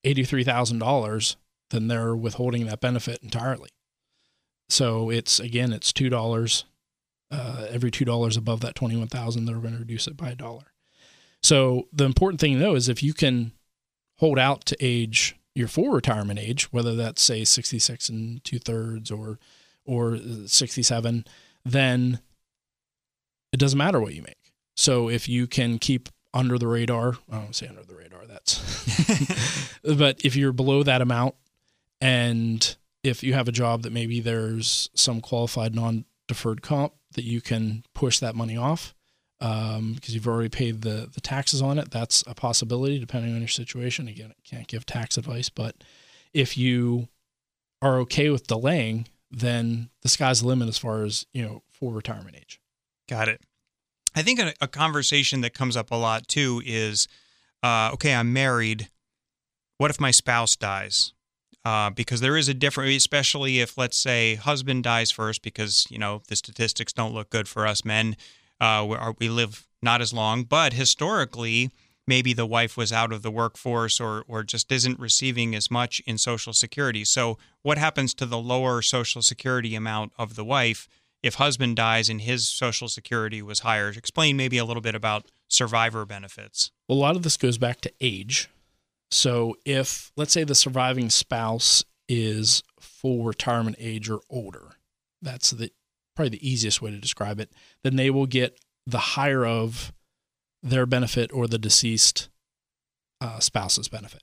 eighty 0.03 0.23
three 0.23 0.43
thousand 0.43 0.79
dollars, 0.79 1.37
then 1.69 1.87
they're 1.87 2.15
withholding 2.15 2.65
that 2.65 2.81
benefit 2.81 3.19
entirely. 3.21 3.69
So 4.69 5.11
it's 5.11 5.39
again, 5.39 5.73
it's 5.73 5.93
two 5.93 6.09
dollars. 6.09 6.65
Uh, 7.31 7.67
every 7.69 7.91
two 7.91 8.05
dollars 8.05 8.37
above 8.37 8.61
that 8.61 8.75
twenty 8.75 8.95
one 8.95 9.07
thousand, 9.07 9.45
they're 9.45 9.57
going 9.57 9.73
to 9.73 9.79
reduce 9.79 10.07
it 10.07 10.15
by 10.15 10.29
a 10.29 10.35
dollar. 10.35 10.71
So 11.43 11.87
the 11.91 12.05
important 12.05 12.39
thing 12.39 12.59
though 12.59 12.75
is 12.75 12.89
if 12.89 13.03
you 13.03 13.13
can 13.13 13.51
hold 14.19 14.39
out 14.39 14.65
to 14.65 14.77
age 14.79 15.35
your 15.53 15.67
full 15.67 15.89
retirement 15.89 16.39
age, 16.39 16.71
whether 16.71 16.95
that's 16.95 17.21
say 17.21 17.43
sixty 17.43 17.79
six 17.79 18.09
and 18.09 18.43
two 18.43 18.59
thirds 18.59 19.11
or 19.11 19.39
or 19.85 20.17
sixty 20.47 20.81
seven, 20.83 21.25
then 21.63 22.19
it 23.55 23.59
doesn't 23.59 23.77
matter 23.77 24.01
what 24.01 24.13
you 24.13 24.21
make. 24.21 24.51
So 24.75 25.09
if 25.09 25.29
you 25.29 25.47
can 25.47 25.79
keep 25.79 26.09
under 26.33 26.57
the 26.57 26.67
radar, 26.67 27.13
I 27.31 27.39
don't 27.39 27.55
say 27.55 27.67
under 27.67 27.83
the 27.83 27.95
radar, 27.95 28.25
that's, 28.27 29.73
but 29.97 30.19
if 30.25 30.35
you're 30.35 30.51
below 30.51 30.83
that 30.83 31.01
amount 31.01 31.35
and 32.01 32.75
if 33.01 33.23
you 33.23 33.33
have 33.33 33.47
a 33.47 33.53
job 33.53 33.83
that 33.83 33.93
maybe 33.93 34.19
there's 34.19 34.89
some 34.93 35.21
qualified 35.21 35.73
non 35.73 36.03
deferred 36.27 36.61
comp 36.61 36.91
that 37.13 37.23
you 37.23 37.39
can 37.39 37.85
push 37.93 38.19
that 38.19 38.35
money 38.35 38.57
off 38.57 38.93
because 39.39 39.77
um, 39.77 39.97
you've 40.03 40.27
already 40.27 40.49
paid 40.49 40.81
the, 40.81 41.09
the 41.13 41.21
taxes 41.21 41.61
on 41.61 41.79
it, 41.79 41.91
that's 41.91 42.25
a 42.27 42.33
possibility 42.33 42.99
depending 42.99 43.33
on 43.33 43.39
your 43.39 43.47
situation. 43.47 44.09
Again, 44.09 44.33
I 44.37 44.41
can't 44.43 44.67
give 44.67 44.85
tax 44.85 45.17
advice, 45.17 45.47
but 45.47 45.81
if 46.33 46.57
you 46.57 47.07
are 47.81 47.99
okay 47.99 48.29
with 48.29 48.47
delaying, 48.47 49.07
then 49.31 49.91
the 50.01 50.09
sky's 50.09 50.41
the 50.41 50.47
limit 50.49 50.67
as 50.67 50.77
far 50.77 51.03
as, 51.03 51.25
you 51.31 51.41
know, 51.41 51.63
for 51.71 51.93
retirement 51.93 52.35
age. 52.35 52.59
Got 53.07 53.29
it. 53.29 53.41
I 54.15 54.21
think 54.21 54.39
a, 54.39 54.53
a 54.61 54.67
conversation 54.67 55.41
that 55.41 55.53
comes 55.53 55.75
up 55.75 55.91
a 55.91 55.95
lot 55.95 56.27
too 56.27 56.61
is 56.65 57.07
uh, 57.65 57.89
okay, 57.93 58.13
I'm 58.13 58.31
married. 58.31 58.89
What 59.77 59.89
if 59.89 59.99
my 59.99 60.11
spouse 60.11 60.55
dies? 60.55 61.13
Uh, 61.65 61.89
because 61.89 62.21
there 62.21 62.37
is 62.37 62.47
a 62.47 62.53
difference, 62.53 62.95
especially 62.95 63.59
if, 63.59 63.75
let's 63.75 63.97
say, 63.97 64.35
husband 64.35 64.83
dies 64.83 65.09
first, 65.09 65.41
because, 65.41 65.87
you 65.89 65.97
know, 65.97 66.21
the 66.27 66.35
statistics 66.35 66.93
don't 66.93 67.13
look 67.13 67.31
good 67.31 67.47
for 67.47 67.65
us 67.65 67.83
men. 67.83 68.15
Uh, 68.61 68.85
we, 68.87 68.95
are, 68.95 69.15
we 69.17 69.29
live 69.29 69.67
not 69.81 69.99
as 69.99 70.13
long, 70.13 70.43
but 70.43 70.73
historically, 70.73 71.71
maybe 72.05 72.33
the 72.33 72.45
wife 72.45 72.77
was 72.77 72.93
out 72.93 73.11
of 73.11 73.23
the 73.23 73.31
workforce 73.31 73.99
or, 73.99 74.23
or 74.27 74.43
just 74.43 74.71
isn't 74.71 74.99
receiving 74.99 75.55
as 75.55 75.71
much 75.71 76.03
in 76.05 76.19
Social 76.19 76.53
Security. 76.53 77.03
So, 77.03 77.39
what 77.63 77.79
happens 77.79 78.13
to 78.13 78.27
the 78.27 78.37
lower 78.37 78.83
Social 78.83 79.23
Security 79.23 79.73
amount 79.73 80.13
of 80.19 80.35
the 80.35 80.45
wife? 80.45 80.87
If 81.25 81.35
husband 81.35 81.75
dies 81.75 82.07
and 82.07 82.21
his 82.21 82.47
social 82.47 82.87
security 82.87 83.41
was 83.41 83.61
higher. 83.61 83.89
Explain 83.89 84.37
maybe 84.37 84.59
a 84.59 84.63
little 84.63 84.79
bit 84.79 84.93
about 84.93 85.25
survivor 85.47 86.05
benefits. 86.05 86.71
Well, 86.87 86.99
a 86.99 87.01
lot 87.01 87.15
of 87.15 87.23
this 87.23 87.35
goes 87.35 87.57
back 87.57 87.81
to 87.81 87.91
age. 87.99 88.47
So 89.09 89.57
if 89.65 90.11
let's 90.15 90.31
say 90.31 90.43
the 90.43 90.53
surviving 90.53 91.09
spouse 91.09 91.83
is 92.07 92.61
full 92.79 93.23
retirement 93.23 93.75
age 93.79 94.07
or 94.07 94.19
older, 94.29 94.73
that's 95.19 95.49
the 95.49 95.71
probably 96.15 96.29
the 96.29 96.47
easiest 96.47 96.79
way 96.83 96.91
to 96.91 96.99
describe 96.99 97.39
it, 97.39 97.51
then 97.83 97.95
they 97.95 98.11
will 98.11 98.27
get 98.27 98.59
the 98.85 98.99
higher 98.99 99.43
of 99.45 99.91
their 100.61 100.85
benefit 100.85 101.33
or 101.33 101.47
the 101.47 101.57
deceased 101.57 102.29
uh, 103.19 103.39
spouse's 103.39 103.87
benefit. 103.87 104.21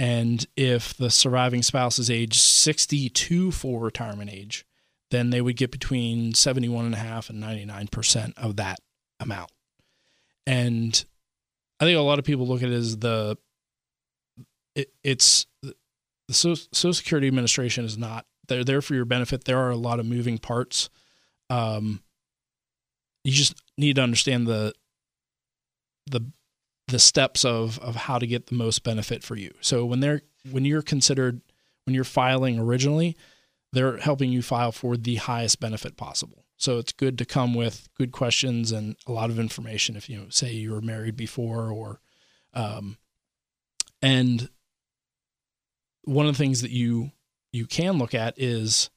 And 0.00 0.44
if 0.56 0.94
the 0.94 1.10
surviving 1.10 1.62
spouse 1.62 1.98
is 2.00 2.10
age 2.10 2.40
62 2.40 3.52
full 3.52 3.78
retirement 3.78 4.30
age, 4.32 4.64
then 5.10 5.30
they 5.30 5.40
would 5.40 5.56
get 5.56 5.70
between 5.70 6.32
71.5 6.32 7.30
and 7.30 7.42
99% 7.42 8.32
of 8.36 8.56
that 8.56 8.78
amount. 9.20 9.50
And 10.46 11.04
I 11.80 11.84
think 11.84 11.98
a 11.98 12.02
lot 12.02 12.18
of 12.18 12.24
people 12.24 12.46
look 12.46 12.62
at 12.62 12.70
it 12.70 12.74
as 12.74 12.98
the, 12.98 13.36
it, 14.74 14.92
it's 15.02 15.46
the 15.62 15.74
Social 16.34 16.92
Security 16.92 17.26
Administration 17.26 17.84
is 17.84 17.96
not, 17.96 18.26
they're 18.48 18.64
there 18.64 18.82
for 18.82 18.94
your 18.94 19.04
benefit. 19.04 19.44
There 19.44 19.58
are 19.58 19.70
a 19.70 19.76
lot 19.76 20.00
of 20.00 20.06
moving 20.06 20.38
parts. 20.38 20.90
Um, 21.50 22.02
you 23.24 23.32
just 23.32 23.62
need 23.76 23.96
to 23.96 24.02
understand 24.02 24.46
the, 24.46 24.72
the, 26.10 26.20
the 26.88 26.98
steps 26.98 27.44
of, 27.44 27.78
of 27.80 27.94
how 27.94 28.18
to 28.18 28.26
get 28.26 28.46
the 28.46 28.54
most 28.54 28.82
benefit 28.82 29.22
for 29.22 29.36
you. 29.36 29.52
So 29.60 29.84
when 29.84 30.00
they're, 30.00 30.22
when 30.50 30.64
you're 30.64 30.82
considered, 30.82 31.40
when 31.84 31.94
you're 31.94 32.04
filing 32.04 32.58
originally, 32.58 33.16
they're 33.72 33.98
helping 33.98 34.30
you 34.30 34.42
file 34.42 34.72
for 34.72 34.96
the 34.96 35.16
highest 35.16 35.60
benefit 35.60 35.96
possible. 35.96 36.44
So 36.56 36.78
it's 36.78 36.92
good 36.92 37.18
to 37.18 37.24
come 37.24 37.54
with 37.54 37.88
good 37.96 38.12
questions 38.12 38.72
and 38.72 38.96
a 39.06 39.12
lot 39.12 39.30
of 39.30 39.38
information 39.38 39.96
if 39.96 40.08
you 40.08 40.18
know, 40.18 40.26
say 40.28 40.52
you 40.52 40.72
were 40.72 40.80
married 40.80 41.16
before 41.16 41.70
or, 41.70 42.00
um, 42.54 42.96
and 44.02 44.48
one 46.02 46.26
of 46.26 46.34
the 46.34 46.42
things 46.42 46.62
that 46.62 46.70
you 46.70 47.12
you 47.52 47.66
can 47.66 47.98
look 47.98 48.14
at 48.14 48.34
is 48.36 48.90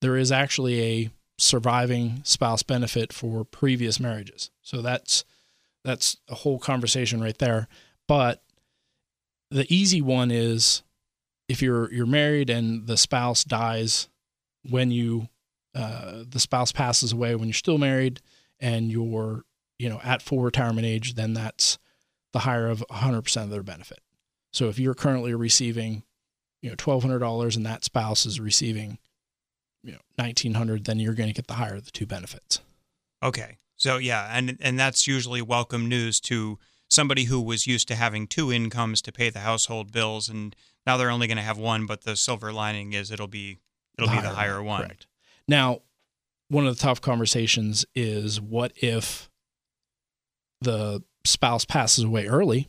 there 0.00 0.16
is 0.16 0.32
actually 0.32 0.82
a 0.82 1.10
surviving 1.38 2.20
spouse 2.24 2.62
benefit 2.62 3.12
for 3.12 3.44
previous 3.44 3.98
marriages. 3.98 4.50
So 4.62 4.82
that's 4.82 5.24
that's 5.84 6.16
a 6.28 6.34
whole 6.34 6.58
conversation 6.58 7.20
right 7.20 7.38
there. 7.38 7.68
But 8.06 8.42
the 9.50 9.66
easy 9.74 10.00
one 10.00 10.30
is 10.30 10.82
if 11.50 11.60
you're 11.60 11.92
you're 11.92 12.06
married 12.06 12.48
and 12.48 12.86
the 12.86 12.96
spouse 12.96 13.42
dies 13.42 14.08
when 14.70 14.92
you 14.92 15.28
uh, 15.74 16.22
the 16.28 16.38
spouse 16.38 16.70
passes 16.70 17.12
away 17.12 17.34
when 17.34 17.48
you're 17.48 17.54
still 17.54 17.76
married 17.76 18.20
and 18.60 18.90
you're 18.92 19.44
you 19.76 19.88
know 19.88 20.00
at 20.04 20.22
full 20.22 20.40
retirement 20.40 20.86
age, 20.86 21.14
then 21.14 21.34
that's 21.34 21.78
the 22.32 22.40
higher 22.40 22.68
of 22.68 22.84
100% 22.90 23.42
of 23.42 23.50
their 23.50 23.64
benefit. 23.64 23.98
So 24.52 24.68
if 24.68 24.78
you're 24.78 24.94
currently 24.94 25.34
receiving 25.34 26.04
you 26.62 26.70
know 26.70 26.76
twelve 26.78 27.02
hundred 27.02 27.18
dollars 27.18 27.56
and 27.56 27.66
that 27.66 27.84
spouse 27.84 28.24
is 28.26 28.38
receiving 28.38 28.98
you 29.82 29.92
know 29.92 30.00
nineteen 30.16 30.54
hundred, 30.54 30.84
then 30.84 31.00
you're 31.00 31.14
going 31.14 31.28
to 31.28 31.34
get 31.34 31.48
the 31.48 31.54
higher 31.54 31.74
of 31.74 31.84
the 31.84 31.90
two 31.90 32.06
benefits. 32.06 32.60
Okay. 33.24 33.56
So 33.76 33.96
yeah, 33.96 34.28
and 34.30 34.56
and 34.60 34.78
that's 34.78 35.08
usually 35.08 35.42
welcome 35.42 35.88
news 35.88 36.20
to 36.20 36.60
somebody 36.88 37.24
who 37.24 37.40
was 37.40 37.66
used 37.66 37.88
to 37.88 37.96
having 37.96 38.28
two 38.28 38.52
incomes 38.52 39.02
to 39.02 39.12
pay 39.12 39.30
the 39.30 39.40
household 39.40 39.90
bills 39.90 40.28
and 40.28 40.54
now 40.86 40.96
they're 40.96 41.10
only 41.10 41.26
going 41.26 41.36
to 41.36 41.42
have 41.42 41.58
one, 41.58 41.86
but 41.86 42.02
the 42.02 42.16
silver 42.16 42.52
lining 42.52 42.92
is 42.92 43.10
it'll 43.10 43.26
be 43.26 43.58
it'll 43.98 44.10
the 44.10 44.16
be 44.16 44.22
the 44.22 44.30
higher 44.30 44.62
one. 44.62 44.84
Correct. 44.84 45.06
Now, 45.46 45.80
one 46.48 46.66
of 46.66 46.76
the 46.76 46.80
tough 46.82 47.00
conversations 47.00 47.84
is 47.94 48.40
what 48.40 48.72
if 48.76 49.30
the 50.60 51.02
spouse 51.24 51.64
passes 51.64 52.04
away 52.04 52.26
early 52.26 52.68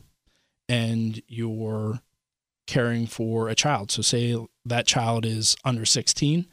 and 0.68 1.20
you're 1.26 2.00
caring 2.66 3.06
for 3.06 3.48
a 3.48 3.54
child. 3.54 3.90
So, 3.90 4.02
say 4.02 4.36
that 4.64 4.86
child 4.86 5.24
is 5.24 5.56
under 5.64 5.84
16, 5.84 6.46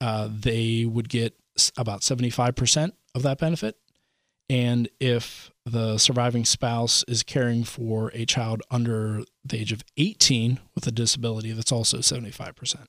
uh, 0.00 0.28
they 0.30 0.84
would 0.84 1.08
get 1.08 1.34
about 1.76 2.00
75% 2.00 2.92
of 3.14 3.22
that 3.22 3.38
benefit. 3.38 3.76
And 4.48 4.88
if 4.98 5.50
the 5.64 5.98
surviving 5.98 6.44
spouse 6.44 7.04
is 7.06 7.22
caring 7.22 7.64
for 7.64 8.10
a 8.14 8.24
child 8.24 8.62
under 8.70 9.22
the 9.44 9.58
age 9.58 9.72
of 9.72 9.82
18 9.96 10.60
with 10.74 10.86
a 10.86 10.90
disability, 10.90 11.52
that's 11.52 11.72
also 11.72 11.98
75%. 11.98 12.86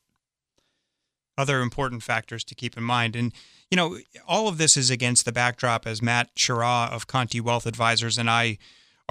Other 1.37 1.61
important 1.61 2.03
factors 2.03 2.43
to 2.43 2.55
keep 2.55 2.77
in 2.77 2.83
mind. 2.83 3.15
And, 3.15 3.33
you 3.69 3.77
know, 3.77 3.97
all 4.27 4.47
of 4.47 4.57
this 4.57 4.75
is 4.75 4.89
against 4.89 5.25
the 5.25 5.31
backdrop 5.31 5.87
as 5.87 6.01
Matt 6.01 6.35
Sheraw 6.35 6.91
of 6.91 7.07
Conte 7.07 7.39
Wealth 7.39 7.65
Advisors 7.65 8.17
and 8.17 8.29
I 8.29 8.57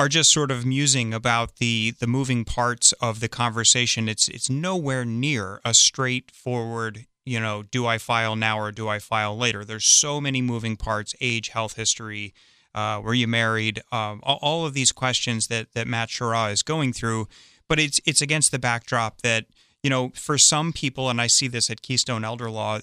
are 0.01 0.09
just 0.09 0.31
sort 0.31 0.51
of 0.51 0.65
musing 0.65 1.13
about 1.13 1.57
the 1.57 1.93
the 2.01 2.07
moving 2.07 2.43
parts 2.43 2.93
of 3.03 3.21
the 3.21 3.29
conversation. 3.29 4.09
It's 4.09 4.29
it's 4.29 4.49
nowhere 4.49 5.05
near 5.05 5.61
a 5.63 5.75
straightforward, 5.75 7.07
you 7.27 7.39
know, 7.39 7.65
do 7.65 7.87
I 7.87 7.99
file 7.99 8.35
now 8.35 8.59
or 8.59 8.73
do 8.73 8.89
I 8.89 8.99
file 8.99 9.37
later? 9.37 9.63
There's 9.63 9.85
so 9.85 10.19
many 10.19 10.41
moving 10.41 10.79
parts: 10.79 11.15
age, 11.21 11.51
health 11.51 11.77
history, 11.77 12.33
uh, 12.75 13.01
were 13.03 13.15
you 13.15 13.27
married? 13.27 13.83
Um, 13.91 14.21
all, 14.23 14.67
of 14.67 14.75
these 14.75 14.93
questions 14.93 15.49
that 15.49 15.73
that 15.73 15.87
Matt 15.87 16.09
Sheraw 16.09 16.53
is 16.53 16.63
going 16.63 16.93
through, 16.93 17.29
but 17.69 17.79
it's 17.79 18.01
it's 18.07 18.23
against 18.23 18.53
the 18.53 18.59
backdrop 18.59 19.23
that 19.23 19.47
you 19.83 19.91
know 19.91 20.11
for 20.15 20.39
some 20.39 20.73
people, 20.73 21.11
and 21.11 21.21
I 21.21 21.27
see 21.27 21.49
this 21.49 21.71
at 21.71 21.83
Keystone 21.83 22.25
Elder 22.25 22.51
Law, 22.51 22.81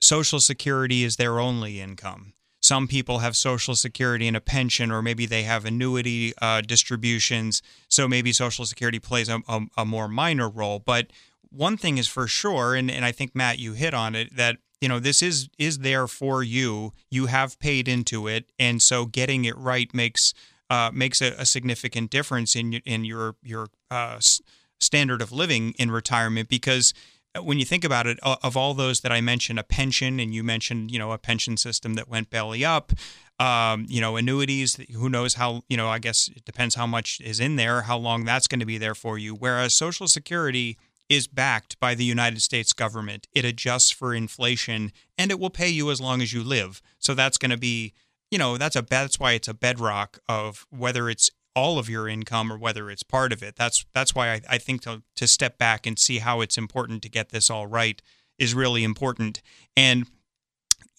Social 0.00 0.40
Security 0.40 1.04
is 1.04 1.16
their 1.16 1.40
only 1.40 1.80
income. 1.80 2.34
Some 2.60 2.86
people 2.86 3.18
have 3.18 3.36
Social 3.36 3.74
Security 3.74 4.28
and 4.28 4.36
a 4.36 4.40
pension, 4.40 4.92
or 4.92 5.02
maybe 5.02 5.26
they 5.26 5.42
have 5.42 5.64
annuity 5.64 6.32
uh, 6.40 6.60
distributions. 6.60 7.60
So 7.88 8.06
maybe 8.06 8.32
Social 8.32 8.64
Security 8.64 9.00
plays 9.00 9.28
a, 9.28 9.42
a, 9.48 9.62
a 9.78 9.84
more 9.84 10.06
minor 10.06 10.48
role. 10.48 10.78
But 10.78 11.08
one 11.50 11.76
thing 11.76 11.98
is 11.98 12.06
for 12.06 12.28
sure, 12.28 12.76
and, 12.76 12.88
and 12.88 13.04
I 13.04 13.10
think 13.10 13.34
Matt, 13.34 13.58
you 13.58 13.72
hit 13.72 13.94
on 13.94 14.14
it, 14.14 14.36
that 14.36 14.58
you 14.82 14.88
know 14.88 14.98
this 14.98 15.22
is 15.22 15.48
is 15.58 15.78
there 15.78 16.08
for 16.08 16.42
you. 16.42 16.92
You 17.08 17.26
have 17.26 17.58
paid 17.60 17.86
into 17.86 18.26
it, 18.26 18.50
and 18.58 18.82
so 18.82 19.06
getting 19.06 19.44
it 19.44 19.56
right 19.56 19.92
makes 19.94 20.34
uh, 20.68 20.90
makes 20.92 21.22
a, 21.22 21.34
a, 21.38 21.46
significant 21.46 22.10
difference 22.10 22.56
in 22.56 22.74
in 22.84 23.04
your 23.04 23.36
your 23.42 23.68
uh, 23.90 24.18
standard 24.80 25.22
of 25.22 25.30
living 25.30 25.74
in 25.78 25.92
retirement 25.92 26.48
because 26.48 26.92
when 27.40 27.58
you 27.58 27.64
think 27.64 27.84
about 27.84 28.06
it, 28.06 28.18
of 28.22 28.56
all 28.56 28.74
those 28.74 29.00
that 29.00 29.12
I 29.12 29.22
mentioned, 29.22 29.58
a 29.58 29.62
pension, 29.62 30.20
and 30.20 30.34
you 30.34 30.42
mentioned, 30.44 30.90
you 30.90 30.98
know, 30.98 31.12
a 31.12 31.18
pension 31.18 31.56
system 31.56 31.94
that 31.94 32.06
went 32.06 32.28
belly 32.28 32.62
up, 32.62 32.92
um, 33.38 33.86
you 33.88 34.02
know, 34.02 34.16
annuities, 34.16 34.78
who 34.92 35.08
knows 35.08 35.34
how, 35.34 35.62
you 35.66 35.76
know, 35.76 35.88
I 35.88 35.98
guess 35.98 36.28
it 36.36 36.44
depends 36.44 36.74
how 36.74 36.86
much 36.86 37.20
is 37.22 37.40
in 37.40 37.56
there, 37.56 37.82
how 37.82 37.96
long 37.96 38.24
that's 38.24 38.46
going 38.46 38.60
to 38.60 38.66
be 38.66 38.76
there 38.76 38.94
for 38.94 39.16
you. 39.16 39.34
Whereas 39.34 39.72
Social 39.72 40.08
Security 40.08 40.76
is 41.12 41.26
backed 41.26 41.78
by 41.78 41.94
the 41.94 42.04
United 42.04 42.40
States 42.40 42.72
government, 42.72 43.26
it 43.32 43.44
adjusts 43.44 43.90
for 43.90 44.14
inflation 44.14 44.92
and 45.18 45.30
it 45.30 45.38
will 45.38 45.50
pay 45.50 45.68
you 45.68 45.90
as 45.90 46.00
long 46.00 46.22
as 46.22 46.32
you 46.32 46.42
live. 46.42 46.80
So 46.98 47.12
that's 47.12 47.36
going 47.36 47.50
to 47.50 47.58
be, 47.58 47.92
you 48.30 48.38
know, 48.38 48.56
that's 48.56 48.76
a 48.76 48.82
that's 48.82 49.20
why 49.20 49.32
it's 49.32 49.46
a 49.46 49.52
bedrock 49.52 50.20
of 50.26 50.66
whether 50.70 51.10
it's 51.10 51.30
all 51.54 51.78
of 51.78 51.90
your 51.90 52.08
income 52.08 52.50
or 52.50 52.56
whether 52.56 52.90
it's 52.90 53.02
part 53.02 53.30
of 53.30 53.42
it. 53.42 53.56
That's 53.56 53.84
that's 53.92 54.14
why 54.14 54.32
I, 54.32 54.40
I 54.48 54.58
think 54.58 54.80
to 54.82 55.02
to 55.16 55.26
step 55.26 55.58
back 55.58 55.86
and 55.86 55.98
see 55.98 56.18
how 56.18 56.40
it's 56.40 56.56
important 56.56 57.02
to 57.02 57.10
get 57.10 57.28
this 57.28 57.50
all 57.50 57.66
right 57.66 58.00
is 58.38 58.54
really 58.54 58.82
important. 58.82 59.42
And 59.76 60.06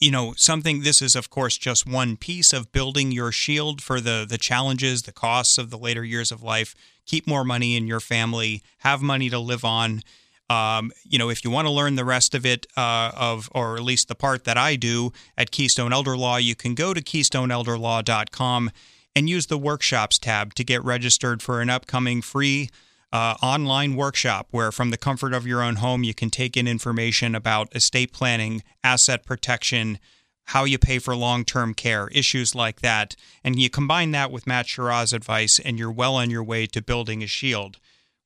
you 0.03 0.11
know, 0.11 0.33
something 0.35 0.81
this 0.81 1.01
is 1.01 1.15
of 1.15 1.29
course 1.29 1.57
just 1.57 1.87
one 1.87 2.17
piece 2.17 2.51
of 2.51 2.73
building 2.73 3.11
your 3.13 3.31
shield 3.31 3.81
for 3.81 4.01
the 4.01 4.25
the 4.27 4.37
challenges, 4.37 5.03
the 5.03 5.13
costs 5.13 5.57
of 5.57 5.69
the 5.69 5.77
later 5.77 6.03
years 6.03 6.29
of 6.31 6.43
life. 6.43 6.75
Keep 7.05 7.25
more 7.25 7.45
money 7.45 7.77
in 7.77 7.87
your 7.87 8.01
family, 8.01 8.61
have 8.79 9.01
money 9.01 9.29
to 9.29 9.39
live 9.39 9.63
on. 9.63 10.01
Um, 10.49 10.91
you 11.05 11.17
know, 11.17 11.29
if 11.29 11.45
you 11.45 11.51
want 11.51 11.67
to 11.67 11.71
learn 11.71 11.95
the 11.95 12.03
rest 12.03 12.35
of 12.35 12.45
it, 12.45 12.67
uh, 12.75 13.11
of 13.15 13.49
or 13.55 13.77
at 13.77 13.83
least 13.83 14.09
the 14.09 14.15
part 14.15 14.43
that 14.43 14.57
I 14.57 14.75
do 14.75 15.13
at 15.37 15.51
Keystone 15.51 15.93
Elder 15.93 16.17
Law, 16.17 16.35
you 16.35 16.53
can 16.53 16.75
go 16.75 16.93
to 16.93 17.01
keystoneelderlaw.com 17.01 18.71
and 19.15 19.29
use 19.29 19.45
the 19.47 19.57
workshops 19.57 20.19
tab 20.19 20.53
to 20.55 20.63
get 20.65 20.83
registered 20.83 21.41
for 21.41 21.61
an 21.61 21.69
upcoming 21.69 22.21
free 22.21 22.69
uh, 23.13 23.35
online 23.43 23.95
workshop 23.95 24.47
where, 24.49 24.71
from 24.71 24.89
the 24.89 24.97
comfort 24.97 25.33
of 25.33 25.45
your 25.45 25.61
own 25.61 25.75
home, 25.75 26.03
you 26.03 26.15
can 26.15 26.31
take 26.31 26.57
in 26.57 26.67
information 26.67 27.35
about 27.35 27.73
estate 27.75 28.11
planning, 28.11 28.63
asset 28.83 29.23
protection, 29.23 29.99
how 30.45 30.63
you 30.63 30.79
pay 30.79 30.97
for 30.97 31.15
long 31.15 31.45
term 31.45 31.75
care, 31.75 32.07
issues 32.07 32.55
like 32.55 32.81
that. 32.81 33.15
And 33.43 33.59
you 33.59 33.69
combine 33.69 34.11
that 34.11 34.31
with 34.31 34.47
Matt 34.47 34.67
Sheraw's 34.67 35.13
advice, 35.13 35.59
and 35.59 35.77
you're 35.77 35.91
well 35.91 36.15
on 36.15 36.31
your 36.31 36.43
way 36.43 36.65
to 36.65 36.81
building 36.81 37.21
a 37.21 37.27
shield. 37.27 37.77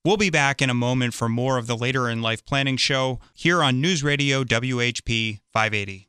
We'll 0.05 0.15
be 0.15 0.29
back 0.29 0.61
in 0.61 0.69
a 0.69 0.73
moment 0.73 1.13
for 1.13 1.27
more 1.27 1.57
of 1.57 1.67
the 1.67 1.75
Later 1.75 2.09
in 2.09 2.21
Life 2.21 2.45
Planning 2.45 2.77
Show 2.77 3.19
here 3.33 3.61
on 3.61 3.81
News 3.81 4.05
Radio 4.05 4.45
WHP 4.45 5.41
580. 5.51 6.07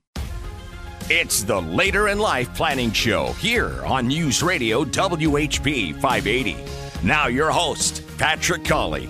It's 1.11 1.43
the 1.43 1.61
Later 1.61 2.07
in 2.09 2.21
Life 2.21 2.55
Planning 2.55 2.93
Show 2.93 3.33
here 3.41 3.85
on 3.85 4.07
News 4.07 4.41
Radio 4.41 4.85
WHP 4.85 5.95
580. 5.95 6.88
Now, 7.05 7.29
your 7.29 7.53
host, 7.53 8.03
Patrick 8.19 8.65
Cawley. 8.65 9.09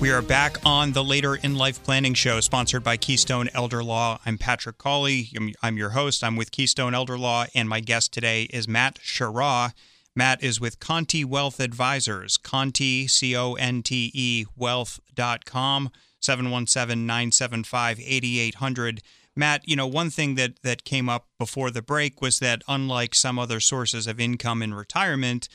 We 0.00 0.12
are 0.12 0.22
back 0.22 0.58
on 0.64 0.92
the 0.92 1.02
Later 1.02 1.34
in 1.34 1.56
Life 1.56 1.82
Planning 1.82 2.14
Show, 2.14 2.38
sponsored 2.38 2.84
by 2.84 2.96
Keystone 2.96 3.48
Elder 3.52 3.82
Law. 3.82 4.20
I'm 4.24 4.38
Patrick 4.38 4.78
Cawley. 4.78 5.30
I'm 5.60 5.76
your 5.76 5.90
host. 5.90 6.22
I'm 6.22 6.36
with 6.36 6.52
Keystone 6.52 6.94
Elder 6.94 7.18
Law, 7.18 7.46
and 7.52 7.68
my 7.68 7.80
guest 7.80 8.12
today 8.12 8.44
is 8.44 8.68
Matt 8.68 9.00
Sheraw. 9.00 9.72
Matt 10.14 10.40
is 10.40 10.60
with 10.60 10.78
Conte 10.78 11.24
Wealth 11.24 11.58
Advisors, 11.58 12.36
Conte, 12.36 13.06
C 13.06 13.34
O 13.36 13.54
N 13.54 13.82
T 13.82 14.12
E, 14.14 14.44
wealth.com, 14.54 15.90
717 16.20 17.06
975 17.06 17.98
8800. 17.98 19.02
Matt, 19.34 19.68
you 19.68 19.74
know, 19.74 19.88
one 19.88 20.10
thing 20.10 20.36
that 20.36 20.62
that 20.62 20.84
came 20.84 21.08
up 21.08 21.26
before 21.40 21.72
the 21.72 21.82
break 21.82 22.22
was 22.22 22.38
that 22.38 22.62
unlike 22.68 23.16
some 23.16 23.36
other 23.36 23.58
sources 23.58 24.06
of 24.06 24.20
income 24.20 24.62
in 24.62 24.72
retirement, 24.72 25.48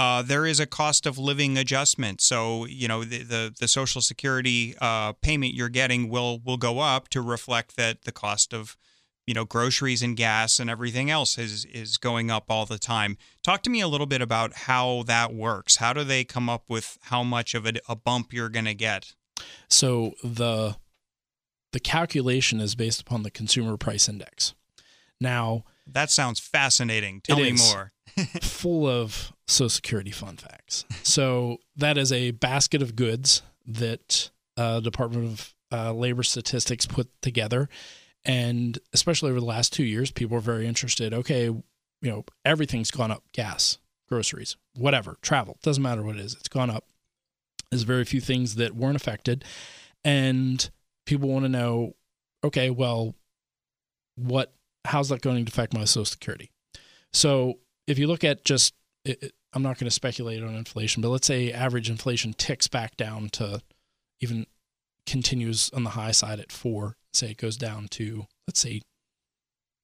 uh, 0.00 0.22
there 0.22 0.46
is 0.46 0.58
a 0.58 0.64
cost 0.64 1.04
of 1.04 1.18
living 1.18 1.58
adjustment. 1.58 2.22
So 2.22 2.64
you 2.64 2.88
know 2.88 3.04
the 3.04 3.22
the, 3.22 3.54
the 3.60 3.68
Social 3.68 4.00
Security 4.00 4.74
uh, 4.80 5.12
payment 5.12 5.52
you're 5.52 5.68
getting 5.68 6.08
will 6.08 6.40
will 6.42 6.56
go 6.56 6.78
up 6.78 7.08
to 7.10 7.20
reflect 7.20 7.76
that 7.76 8.04
the 8.04 8.12
cost 8.12 8.54
of 8.54 8.78
you 9.26 9.34
know 9.34 9.44
groceries 9.44 10.00
and 10.00 10.16
gas 10.16 10.58
and 10.58 10.70
everything 10.70 11.10
else 11.10 11.36
is 11.36 11.66
is 11.66 11.98
going 11.98 12.30
up 12.30 12.46
all 12.48 12.64
the 12.64 12.78
time. 12.78 13.18
Talk 13.42 13.62
to 13.64 13.70
me 13.70 13.82
a 13.82 13.88
little 13.88 14.06
bit 14.06 14.22
about 14.22 14.54
how 14.54 15.02
that 15.02 15.34
works. 15.34 15.76
How 15.76 15.92
do 15.92 16.02
they 16.02 16.24
come 16.24 16.48
up 16.48 16.64
with 16.66 16.96
how 17.02 17.22
much 17.22 17.54
of 17.54 17.66
a, 17.66 17.74
a 17.86 17.94
bump 17.94 18.32
you're 18.32 18.48
going 18.48 18.64
to 18.64 18.74
get? 18.74 19.14
So 19.68 20.14
the 20.24 20.76
the 21.72 21.80
calculation 21.80 22.58
is 22.58 22.74
based 22.74 23.02
upon 23.02 23.22
the 23.22 23.30
consumer 23.30 23.76
price 23.76 24.08
index. 24.08 24.54
Now, 25.20 25.64
that 25.86 26.10
sounds 26.10 26.40
fascinating. 26.40 27.20
Tell 27.20 27.36
me 27.36 27.52
more. 27.52 27.92
full 28.40 28.86
of 28.86 29.32
Social 29.50 29.68
Security 29.68 30.10
fun 30.10 30.36
facts. 30.36 30.84
So, 31.02 31.58
that 31.76 31.98
is 31.98 32.12
a 32.12 32.30
basket 32.32 32.82
of 32.82 32.96
goods 32.96 33.42
that 33.66 34.30
uh, 34.56 34.80
Department 34.80 35.26
of 35.26 35.54
uh, 35.72 35.92
Labor 35.92 36.22
Statistics 36.22 36.86
put 36.86 37.08
together. 37.22 37.68
And 38.24 38.78
especially 38.92 39.30
over 39.30 39.40
the 39.40 39.46
last 39.46 39.72
two 39.72 39.84
years, 39.84 40.10
people 40.10 40.36
are 40.36 40.40
very 40.40 40.66
interested. 40.66 41.14
Okay, 41.14 41.44
you 41.44 41.64
know, 42.02 42.24
everything's 42.44 42.90
gone 42.90 43.10
up 43.10 43.24
gas, 43.32 43.78
groceries, 44.08 44.56
whatever, 44.76 45.16
travel, 45.22 45.58
doesn't 45.62 45.82
matter 45.82 46.02
what 46.02 46.16
it 46.16 46.24
is, 46.24 46.34
it's 46.34 46.48
gone 46.48 46.70
up. 46.70 46.84
There's 47.70 47.82
very 47.82 48.04
few 48.04 48.20
things 48.20 48.56
that 48.56 48.74
weren't 48.74 48.96
affected. 48.96 49.44
And 50.04 50.68
people 51.06 51.28
want 51.28 51.44
to 51.44 51.48
know, 51.48 51.94
okay, 52.42 52.70
well, 52.70 53.14
what, 54.16 54.52
how's 54.84 55.08
that 55.10 55.22
going 55.22 55.44
to 55.44 55.50
affect 55.50 55.72
my 55.72 55.84
Social 55.84 56.04
Security? 56.04 56.50
So 57.12 57.54
if 57.86 57.98
you 57.98 58.06
look 58.06 58.24
at 58.24 58.44
just, 58.44 58.74
it, 59.04 59.32
I'm 59.52 59.62
not 59.62 59.78
going 59.78 59.88
to 59.88 59.94
speculate 59.94 60.42
on 60.42 60.54
inflation, 60.54 61.02
but 61.02 61.08
let's 61.08 61.26
say 61.26 61.52
average 61.52 61.90
inflation 61.90 62.34
ticks 62.34 62.68
back 62.68 62.96
down 62.96 63.30
to 63.30 63.60
even 64.20 64.46
continues 65.06 65.70
on 65.74 65.84
the 65.84 65.90
high 65.90 66.12
side 66.12 66.38
at 66.38 66.52
four, 66.52 66.96
say 67.12 67.32
it 67.32 67.36
goes 67.36 67.56
down 67.56 67.88
to, 67.88 68.26
let's 68.46 68.60
say, 68.60 68.82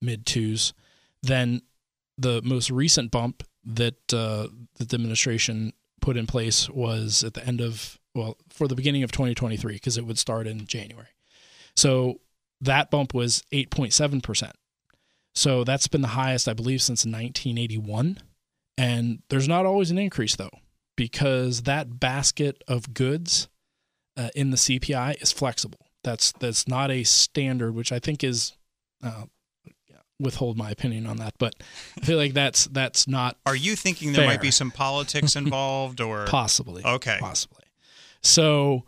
mid 0.00 0.24
twos, 0.24 0.72
then 1.22 1.62
the 2.16 2.40
most 2.42 2.70
recent 2.70 3.10
bump 3.10 3.42
that 3.64 4.14
uh, 4.14 4.48
that 4.76 4.88
the 4.88 4.94
administration 4.94 5.72
put 6.00 6.16
in 6.16 6.26
place 6.26 6.68
was 6.70 7.24
at 7.24 7.34
the 7.34 7.44
end 7.44 7.60
of 7.60 7.98
well, 8.14 8.38
for 8.48 8.66
the 8.66 8.74
beginning 8.74 9.02
of 9.02 9.12
2023, 9.12 9.74
because 9.74 9.98
it 9.98 10.06
would 10.06 10.18
start 10.18 10.46
in 10.46 10.66
January. 10.66 11.08
So 11.76 12.20
that 12.62 12.90
bump 12.90 13.12
was 13.12 13.42
8.7%. 13.52 14.52
So 15.34 15.64
that's 15.64 15.86
been 15.86 16.00
the 16.00 16.08
highest, 16.08 16.48
I 16.48 16.54
believe, 16.54 16.80
since 16.80 17.04
1981. 17.04 18.18
And 18.78 19.22
there's 19.28 19.48
not 19.48 19.66
always 19.66 19.90
an 19.90 19.98
increase, 19.98 20.36
though, 20.36 20.50
because 20.96 21.62
that 21.62 21.98
basket 21.98 22.62
of 22.68 22.92
goods 22.92 23.48
uh, 24.16 24.28
in 24.34 24.50
the 24.50 24.56
CPI 24.56 25.22
is 25.22 25.32
flexible. 25.32 25.80
That's 26.04 26.32
that's 26.32 26.68
not 26.68 26.90
a 26.90 27.02
standard, 27.04 27.74
which 27.74 27.90
I 27.90 27.98
think 27.98 28.22
is 28.22 28.52
uh, 29.02 29.24
withhold 30.18 30.56
my 30.56 30.70
opinion 30.70 31.06
on 31.06 31.16
that, 31.18 31.34
but 31.38 31.54
I 32.00 32.04
feel 32.04 32.18
like 32.18 32.32
that's 32.32 32.66
that's 32.66 33.08
not. 33.08 33.36
Are 33.44 33.56
you 33.56 33.76
thinking 33.76 34.12
there 34.12 34.26
might 34.26 34.40
be 34.40 34.50
some 34.50 34.70
politics 34.70 35.36
involved, 35.36 36.00
or 36.00 36.26
possibly? 36.26 36.84
Okay, 36.84 37.18
possibly. 37.20 37.64
So 38.22 38.84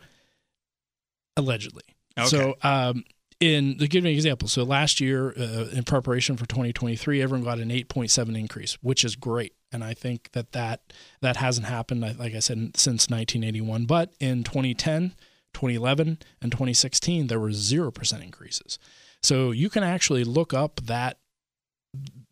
allegedly. 1.37 1.83
Okay. 2.19 2.29
So 2.29 2.57
um, 2.63 3.05
in 3.41 3.79
to 3.79 3.87
give 3.87 4.05
you 4.05 4.11
an 4.11 4.17
example, 4.17 4.49
so 4.49 4.63
last 4.65 5.01
year 5.01 5.31
uh, 5.37 5.69
in 5.73 5.85
preparation 5.85 6.37
for 6.37 6.47
2023, 6.47 7.23
everyone 7.23 7.45
got 7.45 7.59
an 7.59 7.71
8.7 7.71 8.39
increase, 8.39 8.75
which 8.83 9.05
is 9.05 9.17
great, 9.17 9.55
and 9.73 9.85
I 9.85 9.95
think 9.95 10.31
that 10.33 10.53
that 10.53 10.93
that 11.21 11.37
hasn't 11.37 11.67
happened, 11.67 12.01
like 12.01 12.35
I 12.35 12.41
said, 12.41 12.77
since 12.77 13.09
1981. 13.09 13.87
But 13.87 14.13
in 14.19 14.45
2010, 14.45 15.15
2011, 15.53 16.19
and 16.41 16.53
2016, 16.53 17.27
there 17.27 17.41
were 17.41 17.53
zero 17.53 17.91
percent 17.91 18.23
increases. 18.23 18.79
So 19.23 19.51
you 19.51 19.69
can 19.69 19.83
actually 19.83 20.25
look 20.25 20.55
up 20.55 20.81
that 20.85 21.19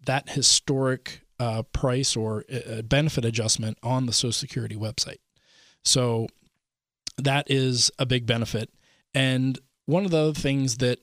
that 0.07 0.30
historic 0.30 1.22
uh, 1.39 1.62
price 1.72 2.16
or 2.16 2.45
uh, 2.53 2.82
benefit 2.82 3.24
adjustment 3.24 3.78
on 3.82 4.07
the 4.07 4.12
Social 4.12 4.32
Security 4.32 4.76
website. 4.76 5.18
So 5.84 6.28
that 7.18 7.51
is 7.51 7.91
a 7.99 8.07
big 8.07 8.26
benefit. 8.26 8.70
And 9.14 9.59
one 9.87 10.05
of 10.05 10.11
the 10.11 10.34
things 10.34 10.78
that 10.78 11.01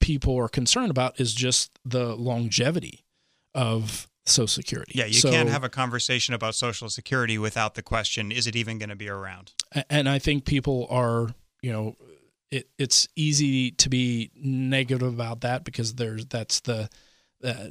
people 0.00 0.36
are 0.38 0.48
concerned 0.48 0.90
about 0.90 1.20
is 1.20 1.34
just 1.34 1.78
the 1.84 2.14
longevity 2.16 3.04
of 3.54 4.08
Social 4.30 4.46
Security. 4.46 4.92
Yeah, 4.94 5.06
you 5.06 5.14
so, 5.14 5.30
can't 5.30 5.48
have 5.48 5.64
a 5.64 5.68
conversation 5.68 6.34
about 6.34 6.54
Social 6.54 6.88
Security 6.88 7.38
without 7.38 7.74
the 7.74 7.82
question: 7.82 8.32
Is 8.32 8.46
it 8.46 8.56
even 8.56 8.78
going 8.78 8.88
to 8.90 8.96
be 8.96 9.08
around? 9.08 9.52
And 9.88 10.08
I 10.08 10.18
think 10.18 10.44
people 10.44 10.86
are, 10.90 11.28
you 11.62 11.72
know, 11.72 11.96
it, 12.50 12.68
it's 12.78 13.08
easy 13.16 13.70
to 13.72 13.88
be 13.88 14.30
negative 14.34 15.02
about 15.02 15.42
that 15.42 15.64
because 15.64 15.94
there's 15.94 16.26
that's 16.26 16.60
the 16.60 16.88
uh, 17.44 17.68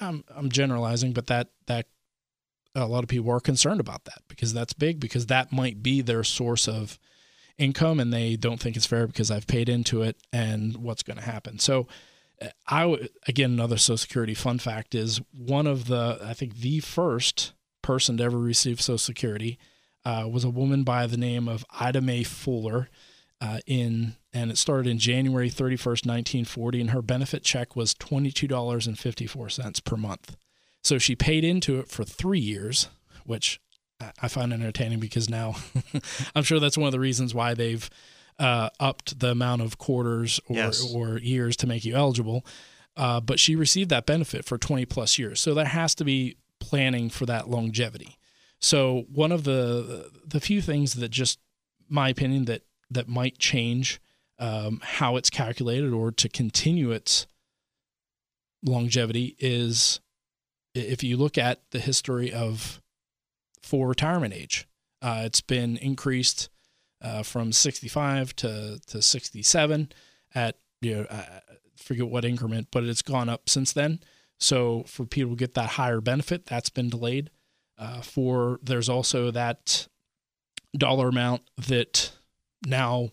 I'm 0.00 0.24
I'm 0.34 0.50
generalizing, 0.50 1.12
but 1.12 1.26
that 1.28 1.48
that 1.66 1.86
a 2.74 2.86
lot 2.86 3.02
of 3.02 3.08
people 3.08 3.30
are 3.30 3.40
concerned 3.40 3.80
about 3.80 4.04
that 4.04 4.22
because 4.28 4.54
that's 4.54 4.72
big 4.72 4.98
because 4.98 5.26
that 5.26 5.52
might 5.52 5.82
be 5.82 6.00
their 6.00 6.24
source 6.24 6.66
of 6.66 6.98
income 7.58 8.00
and 8.00 8.12
they 8.12 8.36
don't 8.36 8.60
think 8.60 8.76
it's 8.76 8.86
fair 8.86 9.06
because 9.06 9.30
I've 9.30 9.46
paid 9.46 9.68
into 9.68 10.02
it 10.02 10.16
and 10.32 10.76
what's 10.78 11.02
going 11.02 11.18
to 11.18 11.22
happen. 11.22 11.58
So 11.58 11.86
I 12.66 13.08
again 13.26 13.52
another 13.52 13.76
Social 13.76 13.98
Security 13.98 14.34
fun 14.34 14.58
fact 14.58 14.94
is 14.94 15.20
one 15.36 15.66
of 15.66 15.86
the 15.86 16.18
I 16.22 16.34
think 16.34 16.56
the 16.56 16.80
first 16.80 17.52
person 17.82 18.16
to 18.16 18.24
ever 18.24 18.38
receive 18.38 18.80
Social 18.80 18.98
Security 18.98 19.58
uh, 20.04 20.28
was 20.30 20.44
a 20.44 20.50
woman 20.50 20.82
by 20.82 21.06
the 21.06 21.16
name 21.16 21.48
of 21.48 21.64
Ida 21.78 22.00
Mae 22.00 22.22
Fuller 22.22 22.88
uh, 23.40 23.58
in 23.66 24.16
and 24.32 24.50
it 24.50 24.58
started 24.58 24.88
in 24.88 24.98
January 24.98 25.50
31st, 25.50 26.06
1940, 26.06 26.80
and 26.80 26.90
her 26.90 27.02
benefit 27.02 27.42
check 27.42 27.76
was 27.76 27.94
$22.54 27.94 29.84
per 29.84 29.96
month. 29.96 30.36
So 30.82 30.98
she 30.98 31.14
paid 31.14 31.44
into 31.44 31.78
it 31.78 31.88
for 31.88 32.02
three 32.02 32.40
years, 32.40 32.88
which 33.26 33.60
I 34.20 34.28
find 34.28 34.52
entertaining 34.52 35.00
because 35.00 35.28
now 35.28 35.56
I'm 36.34 36.42
sure 36.42 36.60
that's 36.60 36.78
one 36.78 36.86
of 36.86 36.92
the 36.92 37.00
reasons 37.00 37.34
why 37.34 37.54
they've 37.54 37.88
uh, 38.38 38.70
upped 38.80 39.20
the 39.20 39.30
amount 39.30 39.62
of 39.62 39.78
quarters 39.78 40.40
or, 40.48 40.56
yes. 40.56 40.94
or 40.94 41.18
years 41.18 41.56
to 41.58 41.66
make 41.66 41.84
you 41.84 41.94
eligible. 41.94 42.44
Uh, 42.96 43.20
but 43.20 43.40
she 43.40 43.56
received 43.56 43.90
that 43.90 44.04
benefit 44.04 44.44
for 44.44 44.58
20 44.58 44.84
plus 44.86 45.18
years. 45.18 45.40
So 45.40 45.54
there 45.54 45.64
has 45.64 45.94
to 45.96 46.04
be 46.04 46.36
planning 46.60 47.08
for 47.08 47.26
that 47.26 47.48
longevity. 47.48 48.18
So 48.58 49.06
one 49.12 49.32
of 49.32 49.44
the 49.44 50.10
the 50.24 50.40
few 50.40 50.62
things 50.62 50.94
that 50.94 51.10
just 51.10 51.40
my 51.88 52.08
opinion 52.08 52.44
that 52.44 52.62
that 52.90 53.08
might 53.08 53.38
change 53.38 54.00
um, 54.38 54.80
how 54.82 55.16
it's 55.16 55.30
calculated 55.30 55.92
or 55.92 56.12
to 56.12 56.28
continue 56.28 56.92
its 56.92 57.26
longevity 58.64 59.36
is 59.38 60.00
if 60.74 61.02
you 61.02 61.16
look 61.16 61.36
at 61.36 61.60
the 61.70 61.80
history 61.80 62.32
of 62.32 62.80
for 63.62 63.88
retirement 63.88 64.34
age, 64.34 64.66
uh, 65.00 65.22
it's 65.24 65.40
been 65.40 65.76
increased 65.76 66.48
uh, 67.02 67.22
from 67.22 67.52
65 67.52 68.34
to, 68.36 68.80
to 68.86 69.02
67 69.02 69.92
at, 70.34 70.56
you 70.80 70.94
know, 70.94 71.06
I 71.10 71.40
forget 71.76 72.08
what 72.08 72.24
increment, 72.24 72.68
but 72.70 72.84
it's 72.84 73.02
gone 73.02 73.28
up 73.28 73.48
since 73.48 73.72
then. 73.72 74.00
So 74.38 74.84
for 74.86 75.04
people 75.04 75.32
to 75.32 75.36
get 75.36 75.54
that 75.54 75.70
higher 75.70 76.00
benefit, 76.00 76.46
that's 76.46 76.70
been 76.70 76.88
delayed. 76.88 77.30
Uh, 77.78 78.00
for 78.00 78.60
there's 78.62 78.88
also 78.88 79.30
that 79.30 79.88
dollar 80.76 81.08
amount 81.08 81.42
that 81.68 82.12
now 82.66 83.10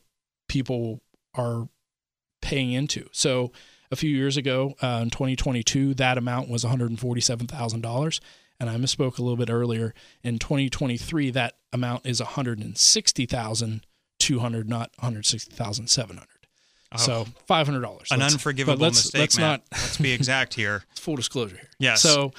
people 0.47 1.01
are 1.33 1.67
paying 2.41 2.71
into. 2.71 3.07
So 3.11 3.51
a 3.91 3.95
few 3.95 4.09
years 4.09 4.37
ago 4.37 4.75
uh, 4.81 4.99
in 5.03 5.09
2022, 5.09 5.95
that 5.95 6.17
amount 6.17 6.49
was 6.49 6.63
$147,000. 6.63 8.19
And 8.59 8.69
I 8.69 8.75
misspoke 8.75 9.17
a 9.17 9.21
little 9.21 9.37
bit 9.37 9.49
earlier. 9.49 9.93
In 10.21 10.37
2023, 10.37 11.31
that 11.31 11.55
amount 11.71 12.05
is 12.05 12.19
160,200, 12.19 14.69
not 14.69 14.91
160,700. 14.97 16.27
Oh, 16.91 16.97
so 16.97 17.27
five 17.45 17.67
hundred 17.67 17.81
dollars. 17.81 18.07
An 18.11 18.21
unforgivable 18.21 18.81
let's, 18.81 19.05
mistake. 19.05 19.21
Let's 19.21 19.37
Matt. 19.37 19.63
not. 19.71 19.79
let's 19.79 19.97
be 19.97 20.11
exact 20.11 20.55
here. 20.55 20.83
Full 20.95 21.15
disclosure 21.15 21.57
here. 21.57 21.69
Yes. 21.77 22.01
So 22.01 22.33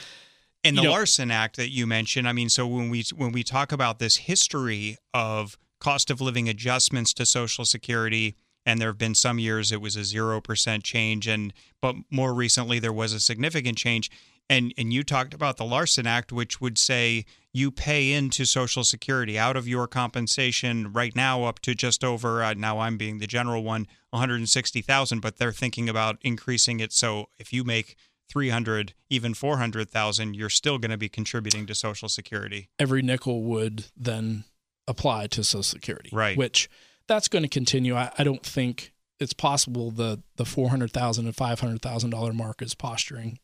in 0.64 0.74
the 0.74 0.82
know, 0.82 0.90
Larson 0.90 1.30
Act 1.30 1.56
that 1.56 1.70
you 1.70 1.86
mentioned, 1.86 2.28
I 2.28 2.32
mean, 2.32 2.48
so 2.48 2.66
when 2.66 2.90
we 2.90 3.04
when 3.14 3.32
we 3.32 3.42
talk 3.42 3.72
about 3.72 3.98
this 3.98 4.16
history 4.16 4.98
of 5.14 5.56
cost 5.78 6.10
of 6.10 6.20
living 6.20 6.48
adjustments 6.48 7.14
to 7.14 7.24
Social 7.24 7.64
Security, 7.64 8.34
and 8.66 8.80
there 8.80 8.88
have 8.88 8.98
been 8.98 9.14
some 9.14 9.38
years 9.38 9.72
it 9.72 9.80
was 9.80 9.96
a 9.96 10.04
zero 10.04 10.40
percent 10.40 10.82
change, 10.82 11.28
and 11.28 11.52
but 11.80 11.94
more 12.10 12.34
recently 12.34 12.78
there 12.78 12.92
was 12.92 13.12
a 13.12 13.20
significant 13.20 13.78
change. 13.78 14.10
And 14.50 14.74
and 14.76 14.92
you 14.92 15.04
talked 15.04 15.32
about 15.32 15.56
the 15.56 15.64
Larson 15.64 16.08
Act, 16.08 16.32
which 16.32 16.60
would 16.60 16.76
say 16.76 17.24
you 17.52 17.70
pay 17.70 18.12
into 18.12 18.44
Social 18.44 18.82
Security 18.82 19.38
out 19.38 19.56
of 19.56 19.68
your 19.68 19.86
compensation 19.86 20.92
right 20.92 21.14
now 21.14 21.44
up 21.44 21.60
to 21.60 21.74
just 21.74 22.02
over. 22.02 22.42
Uh, 22.42 22.54
now 22.54 22.80
I'm 22.80 22.96
being 22.96 23.18
the 23.18 23.28
general 23.28 23.62
one, 23.62 23.86
160,000, 24.10 25.20
but 25.20 25.38
they're 25.38 25.52
thinking 25.52 25.88
about 25.88 26.18
increasing 26.22 26.80
it. 26.80 26.92
So 26.92 27.28
if 27.38 27.52
you 27.52 27.62
make 27.62 27.96
300 28.28 28.94
even 29.08 29.34
400,000 29.34 30.34
you're 30.34 30.48
still 30.48 30.78
going 30.78 30.92
to 30.92 30.96
be 30.96 31.08
contributing 31.08 31.66
to 31.66 31.74
social 31.74 32.08
security 32.08 32.68
every 32.78 33.02
nickel 33.02 33.42
would 33.42 33.86
then 33.96 34.44
apply 34.86 35.26
to 35.26 35.42
social 35.42 35.64
security 35.64 36.10
right 36.12 36.38
which 36.38 36.70
that's 37.08 37.26
going 37.26 37.42
to 37.42 37.48
continue 37.48 37.96
I, 37.96 38.12
I 38.16 38.22
don't 38.22 38.46
think 38.46 38.92
it's 39.18 39.32
possible 39.32 39.90
the 39.90 40.22
the 40.36 40.44
400,000 40.44 41.26
and 41.26 41.34
500,000 41.34 42.10
dollar 42.10 42.32
mark 42.32 42.62
is 42.62 42.72
posturing 42.76 43.40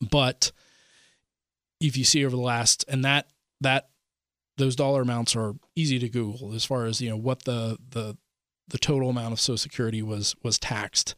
but 0.00 0.52
if 1.80 1.96
you 1.96 2.04
see 2.04 2.24
over 2.24 2.36
the 2.36 2.42
last 2.42 2.84
and 2.88 3.04
that 3.04 3.28
that 3.60 3.88
those 4.56 4.76
dollar 4.76 5.02
amounts 5.02 5.36
are 5.36 5.54
easy 5.74 5.98
to 5.98 6.08
google 6.08 6.54
as 6.54 6.64
far 6.64 6.84
as 6.86 7.00
you 7.00 7.10
know 7.10 7.16
what 7.16 7.44
the 7.44 7.78
the 7.90 8.16
the 8.68 8.78
total 8.78 9.10
amount 9.10 9.32
of 9.32 9.40
social 9.40 9.56
security 9.58 10.02
was 10.02 10.34
was 10.42 10.58
taxed 10.58 11.14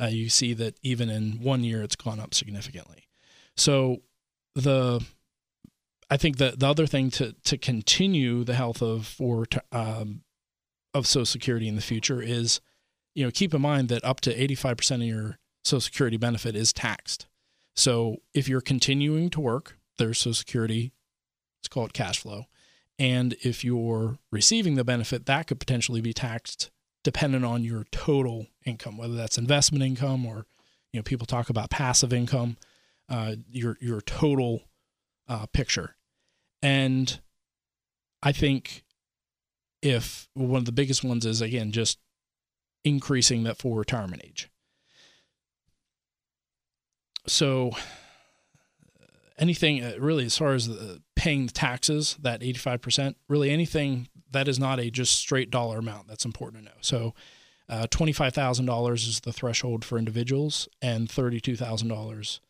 uh, 0.00 0.06
you 0.06 0.28
see 0.28 0.54
that 0.54 0.76
even 0.82 1.10
in 1.10 1.40
one 1.40 1.62
year 1.62 1.82
it's 1.82 1.96
gone 1.96 2.20
up 2.20 2.34
significantly 2.34 3.06
so 3.56 3.98
the 4.54 5.04
I 6.12 6.18
think 6.18 6.36
that 6.36 6.60
the 6.60 6.68
other 6.68 6.86
thing 6.86 7.10
to 7.12 7.32
to 7.44 7.56
continue 7.56 8.44
the 8.44 8.52
health 8.52 8.82
of 8.82 9.06
for 9.06 9.46
um, 9.72 10.20
of 10.92 11.06
Social 11.06 11.24
Security 11.24 11.68
in 11.68 11.74
the 11.74 11.80
future 11.80 12.20
is, 12.20 12.60
you 13.14 13.24
know, 13.24 13.30
keep 13.30 13.54
in 13.54 13.62
mind 13.62 13.88
that 13.88 14.04
up 14.04 14.20
to 14.22 14.34
eighty 14.42 14.54
five 14.54 14.76
percent 14.76 15.00
of 15.00 15.08
your 15.08 15.38
Social 15.64 15.80
Security 15.80 16.18
benefit 16.18 16.54
is 16.54 16.70
taxed. 16.70 17.28
So 17.74 18.16
if 18.34 18.48
you're 18.48 18.60
continuing 18.60 19.30
to 19.30 19.40
work, 19.40 19.78
there's 19.98 20.18
Social 20.18 20.34
Security. 20.34 20.92
Let's 21.60 21.68
call 21.68 21.86
it 21.86 21.92
cash 21.92 22.18
flow, 22.18 22.46
and 22.98 23.34
if 23.42 23.64
you're 23.64 24.18
receiving 24.30 24.74
the 24.74 24.84
benefit, 24.84 25.26
that 25.26 25.46
could 25.46 25.60
potentially 25.60 26.00
be 26.00 26.12
taxed 26.12 26.70
dependent 27.04 27.44
on 27.44 27.64
your 27.64 27.84
total 27.90 28.46
income, 28.64 28.96
whether 28.96 29.14
that's 29.14 29.38
investment 29.38 29.84
income 29.84 30.24
or, 30.26 30.46
you 30.92 30.98
know, 30.98 31.02
people 31.02 31.26
talk 31.26 31.50
about 31.50 31.70
passive 31.70 32.12
income. 32.12 32.56
Uh, 33.08 33.34
your 33.50 33.76
your 33.80 34.00
total 34.00 34.62
uh, 35.28 35.44
picture. 35.46 35.96
And 36.62 37.20
I 38.22 38.32
think 38.32 38.84
if 39.82 40.28
one 40.32 40.60
of 40.60 40.64
the 40.64 40.72
biggest 40.72 41.04
ones 41.04 41.26
is 41.26 41.42
again 41.42 41.72
just 41.72 41.98
increasing 42.84 43.42
that 43.42 43.58
full 43.58 43.74
retirement 43.74 44.22
age. 44.24 44.48
So 47.26 47.72
anything 49.38 49.82
uh, 49.82 49.94
really 49.98 50.24
as 50.24 50.36
far 50.36 50.54
as 50.54 50.68
the 50.68 51.02
paying 51.16 51.46
the 51.46 51.52
taxes, 51.52 52.16
that 52.20 52.40
85%, 52.40 53.14
really 53.28 53.50
anything 53.50 54.08
that 54.30 54.48
is 54.48 54.58
not 54.58 54.80
a 54.80 54.90
just 54.90 55.14
straight 55.14 55.50
dollar 55.50 55.78
amount. 55.78 56.08
That's 56.08 56.24
important 56.24 56.64
to 56.64 56.70
know. 56.70 56.76
So, 56.80 57.14
uh, 57.68 57.86
$25,000 57.90 58.94
is 58.94 59.20
the 59.20 59.32
threshold 59.32 59.84
for 59.84 59.98
individuals 59.98 60.68
and 60.82 61.08
$32,000 61.08 62.40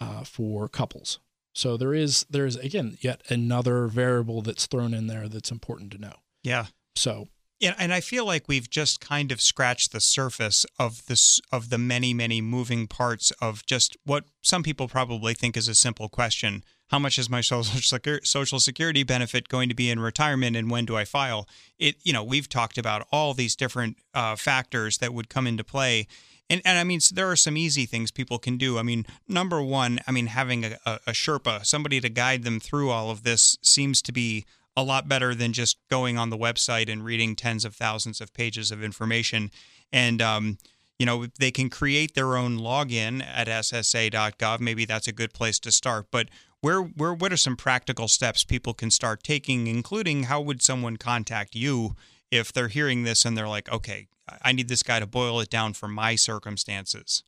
uh, 0.00 0.24
for 0.24 0.68
couples. 0.68 1.18
So 1.52 1.76
there 1.76 1.92
is 1.92 2.24
there 2.30 2.46
is 2.46 2.56
again 2.56 2.96
yet 3.00 3.22
another 3.28 3.86
variable 3.88 4.40
that's 4.40 4.66
thrown 4.66 4.94
in 4.94 5.08
there 5.08 5.28
that's 5.28 5.50
important 5.50 5.90
to 5.92 5.98
know. 5.98 6.14
Yeah. 6.42 6.66
So 6.94 7.26
yeah, 7.60 7.74
and 7.78 7.92
I 7.92 8.00
feel 8.00 8.24
like 8.24 8.48
we've 8.48 8.70
just 8.70 9.02
kind 9.02 9.30
of 9.30 9.40
scratched 9.40 9.92
the 9.92 10.00
surface 10.00 10.64
of 10.78 11.04
this 11.06 11.40
of 11.52 11.68
the 11.68 11.76
many 11.76 12.14
many 12.14 12.40
moving 12.40 12.86
parts 12.86 13.32
of 13.42 13.64
just 13.66 13.98
what 14.04 14.24
some 14.40 14.62
people 14.62 14.88
probably 14.88 15.34
think 15.34 15.58
is 15.58 15.68
a 15.68 15.74
simple 15.74 16.08
question: 16.08 16.64
How 16.88 16.98
much 16.98 17.18
is 17.18 17.28
my 17.28 17.40
social 17.42 18.60
security 18.60 19.02
benefit 19.02 19.48
going 19.48 19.68
to 19.68 19.74
be 19.74 19.90
in 19.90 20.00
retirement, 20.00 20.56
and 20.56 20.70
when 20.70 20.86
do 20.86 20.96
I 20.96 21.04
file? 21.04 21.46
It 21.78 21.96
you 22.02 22.14
know 22.14 22.24
we've 22.24 22.48
talked 22.48 22.78
about 22.78 23.06
all 23.12 23.34
these 23.34 23.54
different 23.54 23.98
uh, 24.14 24.36
factors 24.36 24.96
that 24.98 25.12
would 25.12 25.28
come 25.28 25.46
into 25.46 25.62
play. 25.62 26.08
And, 26.48 26.60
and 26.64 26.80
I 26.80 26.82
mean, 26.82 26.98
so 26.98 27.14
there 27.14 27.30
are 27.30 27.36
some 27.36 27.56
easy 27.56 27.86
things 27.86 28.10
people 28.10 28.40
can 28.40 28.56
do. 28.56 28.76
I 28.76 28.82
mean, 28.82 29.06
number 29.28 29.62
one, 29.62 30.00
I 30.08 30.10
mean, 30.10 30.26
having 30.26 30.64
a, 30.64 30.78
a 30.84 31.12
Sherpa, 31.12 31.64
somebody 31.64 32.00
to 32.00 32.08
guide 32.08 32.42
them 32.42 32.58
through 32.58 32.90
all 32.90 33.08
of 33.12 33.22
this, 33.22 33.56
seems 33.62 34.02
to 34.02 34.10
be 34.10 34.46
a 34.76 34.82
lot 34.82 35.08
better 35.08 35.34
than 35.34 35.52
just 35.52 35.78
going 35.90 36.16
on 36.16 36.30
the 36.30 36.38
website 36.38 36.90
and 36.90 37.04
reading 37.04 37.36
tens 37.36 37.64
of 37.64 37.74
thousands 37.74 38.20
of 38.20 38.32
pages 38.32 38.70
of 38.70 38.82
information. 38.82 39.50
And, 39.92 40.22
um, 40.22 40.58
you 40.98 41.06
know, 41.06 41.26
they 41.38 41.50
can 41.50 41.70
create 41.70 42.14
their 42.14 42.36
own 42.36 42.58
login 42.58 43.24
at 43.24 43.48
ssa.gov. 43.48 44.60
Maybe 44.60 44.84
that's 44.84 45.08
a 45.08 45.12
good 45.12 45.32
place 45.32 45.58
to 45.60 45.72
start. 45.72 46.06
But 46.10 46.28
where, 46.60 46.80
where, 46.80 47.14
what 47.14 47.32
are 47.32 47.38
some 47.38 47.56
practical 47.56 48.06
steps 48.06 48.44
people 48.44 48.74
can 48.74 48.90
start 48.90 49.22
taking, 49.22 49.66
including 49.66 50.24
how 50.24 50.40
would 50.40 50.62
someone 50.62 50.96
contact 50.98 51.54
you 51.54 51.96
if 52.30 52.52
they're 52.52 52.68
hearing 52.68 53.02
this 53.02 53.24
and 53.24 53.36
they're 53.36 53.48
like, 53.48 53.70
okay, 53.72 54.08
I 54.42 54.52
need 54.52 54.68
this 54.68 54.82
guy 54.82 55.00
to 55.00 55.06
boil 55.06 55.40
it 55.40 55.50
down 55.50 55.72
for 55.72 55.88
my 55.88 56.14
circumstances? 56.14 57.24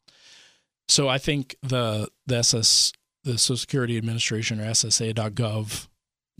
So 0.89 1.09
I 1.09 1.19
think 1.19 1.57
the 1.63 2.09
the 2.27 2.39
SS 2.39 2.93
the 3.25 3.39
Social 3.39 3.57
Security 3.57 3.97
Administration 3.97 4.61
or 4.61 4.65
SSA.gov 4.65 5.89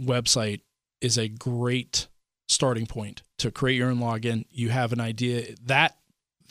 website 0.01 0.61
is 1.03 1.19
a 1.19 1.29
great 1.29 2.09
starting 2.49 2.87
point 2.87 3.23
to 3.39 3.51
create 3.51 3.77
your 3.77 3.91
own 3.91 3.99
login. 3.99 4.45
You 4.51 4.71
have 4.71 4.93
an 4.93 5.01
idea 5.01 5.55
that 5.65 5.97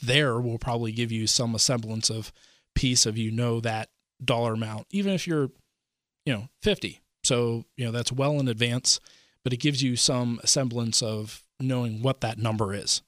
there 0.02 0.40
will 0.40 0.58
probably 0.58 0.92
give 0.92 1.10
you 1.10 1.26
some 1.26 1.56
semblance 1.58 2.10
of 2.10 2.32
peace 2.74 3.06
of 3.06 3.18
you 3.18 3.30
know 3.30 3.60
that 3.60 3.88
dollar 4.22 4.54
amount, 4.54 4.86
even 4.90 5.12
if 5.12 5.26
you're, 5.26 5.50
you 6.24 6.32
know, 6.32 6.48
50. 6.62 7.00
So, 7.24 7.64
you 7.76 7.84
know, 7.84 7.92
that's 7.92 8.12
well 8.12 8.38
in 8.40 8.48
advance, 8.48 9.00
but 9.44 9.52
it 9.52 9.58
gives 9.60 9.82
you 9.82 9.96
some 9.96 10.40
semblance 10.44 11.02
of 11.02 11.44
knowing 11.60 12.02
what 12.02 12.20
that 12.20 12.38
number 12.38 12.74
is. 12.74 13.02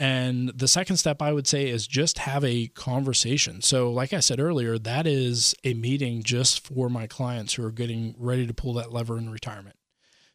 And 0.00 0.48
the 0.56 0.66
second 0.66 0.96
step 0.96 1.20
I 1.20 1.32
would 1.32 1.46
say 1.46 1.68
is 1.68 1.86
just 1.86 2.20
have 2.20 2.42
a 2.42 2.68
conversation. 2.68 3.60
So, 3.60 3.92
like 3.92 4.14
I 4.14 4.20
said 4.20 4.40
earlier, 4.40 4.78
that 4.78 5.06
is 5.06 5.54
a 5.62 5.74
meeting 5.74 6.22
just 6.22 6.66
for 6.66 6.88
my 6.88 7.06
clients 7.06 7.54
who 7.54 7.64
are 7.66 7.70
getting 7.70 8.14
ready 8.18 8.46
to 8.46 8.54
pull 8.54 8.72
that 8.74 8.92
lever 8.92 9.18
in 9.18 9.30
retirement. 9.30 9.76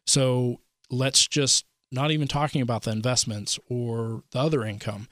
So 0.06 0.60
let's 0.90 1.26
just 1.26 1.64
not 1.92 2.10
even 2.10 2.28
talking 2.28 2.62
about 2.62 2.82
the 2.82 2.90
investments 2.90 3.58
or 3.68 4.22
the 4.30 4.38
other 4.38 4.64
income, 4.64 5.08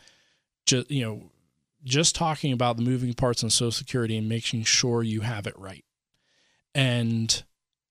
just 0.66 0.90
you 0.90 1.04
know, 1.04 1.30
just 1.84 2.14
talking 2.14 2.52
about 2.52 2.76
the 2.76 2.82
moving 2.82 3.14
parts 3.14 3.42
in 3.42 3.50
Social 3.50 3.70
Security 3.70 4.16
and 4.16 4.28
making 4.28 4.64
sure 4.64 5.02
you 5.02 5.20
have 5.20 5.46
it 5.46 5.58
right. 5.58 5.84
And 6.74 7.42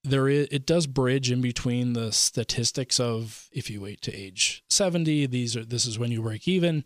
there 0.03 0.27
is 0.27 0.47
it 0.51 0.65
does 0.65 0.87
bridge 0.87 1.31
in 1.31 1.41
between 1.41 1.93
the 1.93 2.11
statistics 2.11 2.99
of 2.99 3.47
if 3.51 3.69
you 3.69 3.81
wait 3.81 4.01
to 4.01 4.13
age 4.13 4.63
70, 4.69 5.27
these 5.27 5.55
are 5.55 5.63
this 5.63 5.85
is 5.85 5.97
when 5.97 6.11
you 6.11 6.21
break 6.21 6.47
even. 6.47 6.83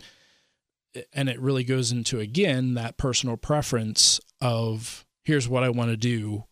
And 1.13 1.29
it 1.29 1.39
really 1.39 1.63
goes 1.63 1.91
into 1.91 2.19
again 2.19 2.73
that 2.75 2.97
personal 2.97 3.37
preference 3.37 4.19
of 4.41 5.05
here's 5.23 5.47
what 5.49 5.63
I 5.63 5.69
want 5.69 5.91
to 5.91 5.97
do 5.97 6.45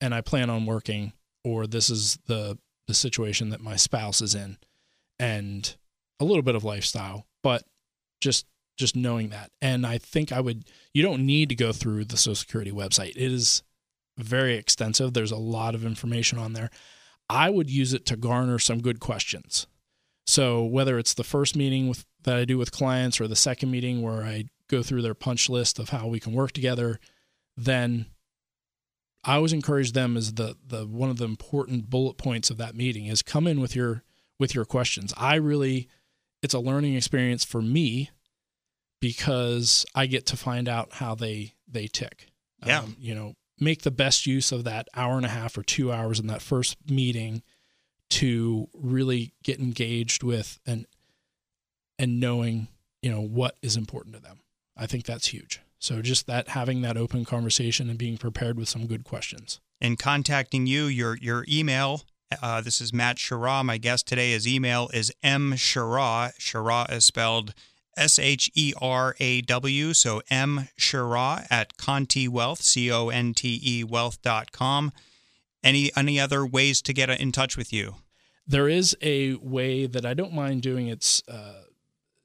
and 0.00 0.14
I 0.14 0.20
plan 0.20 0.50
on 0.50 0.66
working, 0.66 1.12
or 1.44 1.66
this 1.66 1.90
is 1.90 2.18
the 2.26 2.58
the 2.90 2.94
situation 2.94 3.50
that 3.50 3.60
my 3.60 3.76
spouse 3.76 4.20
is 4.20 4.34
in 4.34 4.58
and 5.20 5.76
a 6.18 6.24
little 6.24 6.42
bit 6.42 6.56
of 6.56 6.64
lifestyle, 6.64 7.24
but 7.40 7.62
just 8.20 8.46
just 8.76 8.96
knowing 8.96 9.28
that. 9.28 9.52
And 9.62 9.86
I 9.86 9.98
think 9.98 10.32
I 10.32 10.40
would 10.40 10.64
you 10.92 11.04
don't 11.04 11.24
need 11.24 11.50
to 11.50 11.54
go 11.54 11.70
through 11.72 12.06
the 12.06 12.16
Social 12.16 12.34
Security 12.34 12.72
website. 12.72 13.10
It 13.10 13.32
is 13.32 13.62
very 14.18 14.56
extensive. 14.56 15.14
There's 15.14 15.30
a 15.30 15.36
lot 15.36 15.76
of 15.76 15.84
information 15.84 16.36
on 16.36 16.52
there. 16.52 16.68
I 17.28 17.48
would 17.48 17.70
use 17.70 17.92
it 17.94 18.06
to 18.06 18.16
garner 18.16 18.58
some 18.58 18.82
good 18.82 18.98
questions. 18.98 19.68
So 20.26 20.64
whether 20.64 20.98
it's 20.98 21.14
the 21.14 21.22
first 21.22 21.54
meeting 21.54 21.88
with 21.88 22.04
that 22.24 22.36
I 22.36 22.44
do 22.44 22.58
with 22.58 22.72
clients 22.72 23.20
or 23.20 23.28
the 23.28 23.36
second 23.36 23.70
meeting 23.70 24.02
where 24.02 24.24
I 24.24 24.46
go 24.68 24.82
through 24.82 25.02
their 25.02 25.14
punch 25.14 25.48
list 25.48 25.78
of 25.78 25.90
how 25.90 26.08
we 26.08 26.18
can 26.18 26.32
work 26.32 26.50
together, 26.50 26.98
then 27.56 28.06
I 29.24 29.34
always 29.34 29.52
encourage 29.52 29.92
them 29.92 30.16
as 30.16 30.34
the 30.34 30.56
the 30.66 30.86
one 30.86 31.10
of 31.10 31.18
the 31.18 31.24
important 31.24 31.90
bullet 31.90 32.16
points 32.16 32.50
of 32.50 32.56
that 32.58 32.74
meeting 32.74 33.06
is 33.06 33.22
come 33.22 33.46
in 33.46 33.60
with 33.60 33.76
your 33.76 34.02
with 34.38 34.54
your 34.54 34.64
questions. 34.64 35.12
I 35.16 35.34
really 35.36 35.88
it's 36.42 36.54
a 36.54 36.58
learning 36.58 36.94
experience 36.94 37.44
for 37.44 37.60
me 37.60 38.10
because 39.00 39.84
I 39.94 40.06
get 40.06 40.26
to 40.26 40.36
find 40.36 40.68
out 40.68 40.94
how 40.94 41.14
they 41.14 41.54
they 41.68 41.86
tick. 41.86 42.28
Yeah. 42.64 42.80
Um, 42.80 42.96
you 42.98 43.14
know, 43.14 43.34
make 43.58 43.82
the 43.82 43.90
best 43.90 44.26
use 44.26 44.52
of 44.52 44.64
that 44.64 44.88
hour 44.94 45.16
and 45.16 45.26
a 45.26 45.30
half 45.30 45.56
or 45.56 45.62
2 45.62 45.90
hours 45.90 46.20
in 46.20 46.26
that 46.26 46.42
first 46.42 46.76
meeting 46.90 47.42
to 48.10 48.68
really 48.74 49.32
get 49.44 49.58
engaged 49.58 50.22
with 50.22 50.58
and 50.66 50.86
and 51.98 52.18
knowing, 52.18 52.68
you 53.02 53.10
know, 53.10 53.20
what 53.20 53.56
is 53.60 53.76
important 53.76 54.14
to 54.14 54.20
them. 54.20 54.40
I 54.76 54.86
think 54.86 55.04
that's 55.04 55.28
huge. 55.28 55.60
So 55.80 56.02
just 56.02 56.26
that 56.26 56.48
having 56.48 56.82
that 56.82 56.98
open 56.98 57.24
conversation 57.24 57.88
and 57.88 57.98
being 57.98 58.18
prepared 58.18 58.58
with 58.58 58.68
some 58.68 58.86
good 58.86 59.02
questions. 59.02 59.60
And 59.80 59.98
contacting 59.98 60.66
you, 60.66 60.84
your 60.84 61.16
your 61.16 61.44
email. 61.48 62.02
Uh, 62.40 62.60
this 62.60 62.80
is 62.80 62.92
Matt 62.92 63.16
Sheraw. 63.16 63.64
My 63.64 63.78
guest 63.78 64.06
today, 64.06 64.32
his 64.32 64.46
email 64.46 64.90
is 64.92 65.10
m 65.22 65.52
Sheraw. 65.52 66.32
Sheraw 66.38 66.92
is 66.92 67.06
spelled 67.06 67.54
S 67.96 68.18
H 68.18 68.50
E 68.54 68.74
R 68.80 69.16
A 69.18 69.40
W. 69.40 69.94
So 69.94 70.20
M 70.30 70.68
Sheraw 70.78 71.46
at 71.50 71.78
Conte 71.78 72.28
Wealth, 72.28 72.60
C 72.60 72.92
O 72.92 73.08
N 73.08 73.32
T 73.32 73.58
E 73.64 73.82
Wealth.com. 73.82 74.92
Any 75.64 75.90
any 75.96 76.20
other 76.20 76.44
ways 76.44 76.82
to 76.82 76.92
get 76.92 77.08
in 77.08 77.32
touch 77.32 77.56
with 77.56 77.72
you? 77.72 77.96
There 78.46 78.68
is 78.68 78.94
a 79.00 79.34
way 79.36 79.86
that 79.86 80.04
I 80.04 80.12
don't 80.12 80.34
mind 80.34 80.60
doing. 80.60 80.88
It's 80.88 81.22
uh, 81.26 81.62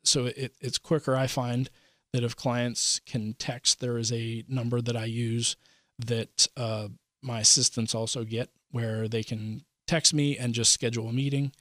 so 0.04 0.26
it, 0.26 0.54
it's 0.60 0.78
quicker. 0.78 1.16
I 1.16 1.28
find 1.28 1.70
that 2.16 2.24
if 2.24 2.34
clients 2.34 3.02
can 3.06 3.34
text, 3.34 3.82
there 3.82 3.98
is 3.98 4.10
a 4.14 4.46
number 4.48 4.80
that 4.80 4.96
I 4.96 5.04
use 5.04 5.58
that 6.00 6.48
uh, 6.56 6.88
my 7.22 7.42
assistants 7.42 7.94
also 7.94 8.24
get 8.24 8.50
where 8.72 9.10
they 9.10 9.22
can 9.22 9.66
text 9.86 10.14
me 10.14 10.38
and 10.38 10.54
just 10.54 10.72
schedule 10.72 11.10
a 11.10 11.14
meeting. 11.14 11.52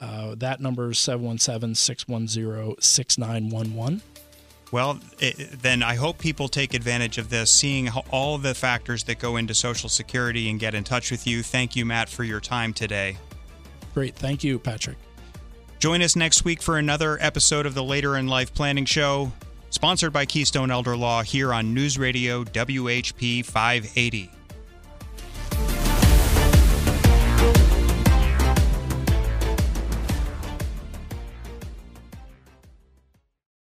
Uh, 0.00 0.36
that 0.36 0.60
number 0.60 0.90
is 0.90 1.00
717 1.00 1.74
610 1.74 2.76
6911. 2.78 4.00
Well, 4.70 5.00
it, 5.18 5.60
then 5.60 5.82
I 5.82 5.96
hope 5.96 6.18
people 6.18 6.46
take 6.46 6.72
advantage 6.72 7.18
of 7.18 7.28
this, 7.28 7.50
seeing 7.50 7.86
how, 7.86 8.04
all 8.12 8.38
the 8.38 8.54
factors 8.54 9.02
that 9.04 9.18
go 9.18 9.36
into 9.36 9.54
Social 9.54 9.88
Security 9.88 10.48
and 10.50 10.60
get 10.60 10.76
in 10.76 10.84
touch 10.84 11.10
with 11.10 11.26
you. 11.26 11.42
Thank 11.42 11.74
you, 11.74 11.84
Matt, 11.84 12.08
for 12.08 12.22
your 12.22 12.40
time 12.40 12.72
today. 12.72 13.16
Great. 13.92 14.14
Thank 14.14 14.44
you, 14.44 14.60
Patrick. 14.60 14.98
Join 15.80 16.00
us 16.00 16.14
next 16.14 16.44
week 16.44 16.62
for 16.62 16.78
another 16.78 17.18
episode 17.20 17.66
of 17.66 17.74
the 17.74 17.82
Later 17.82 18.16
in 18.16 18.28
Life 18.28 18.54
Planning 18.54 18.84
Show 18.84 19.32
sponsored 19.70 20.12
by 20.12 20.26
Keystone 20.26 20.70
Elder 20.70 20.96
Law 20.96 21.22
here 21.22 21.52
on 21.52 21.74
News 21.74 21.98
Radio 21.98 22.44
WHP 22.44 23.44
580. 23.44 24.35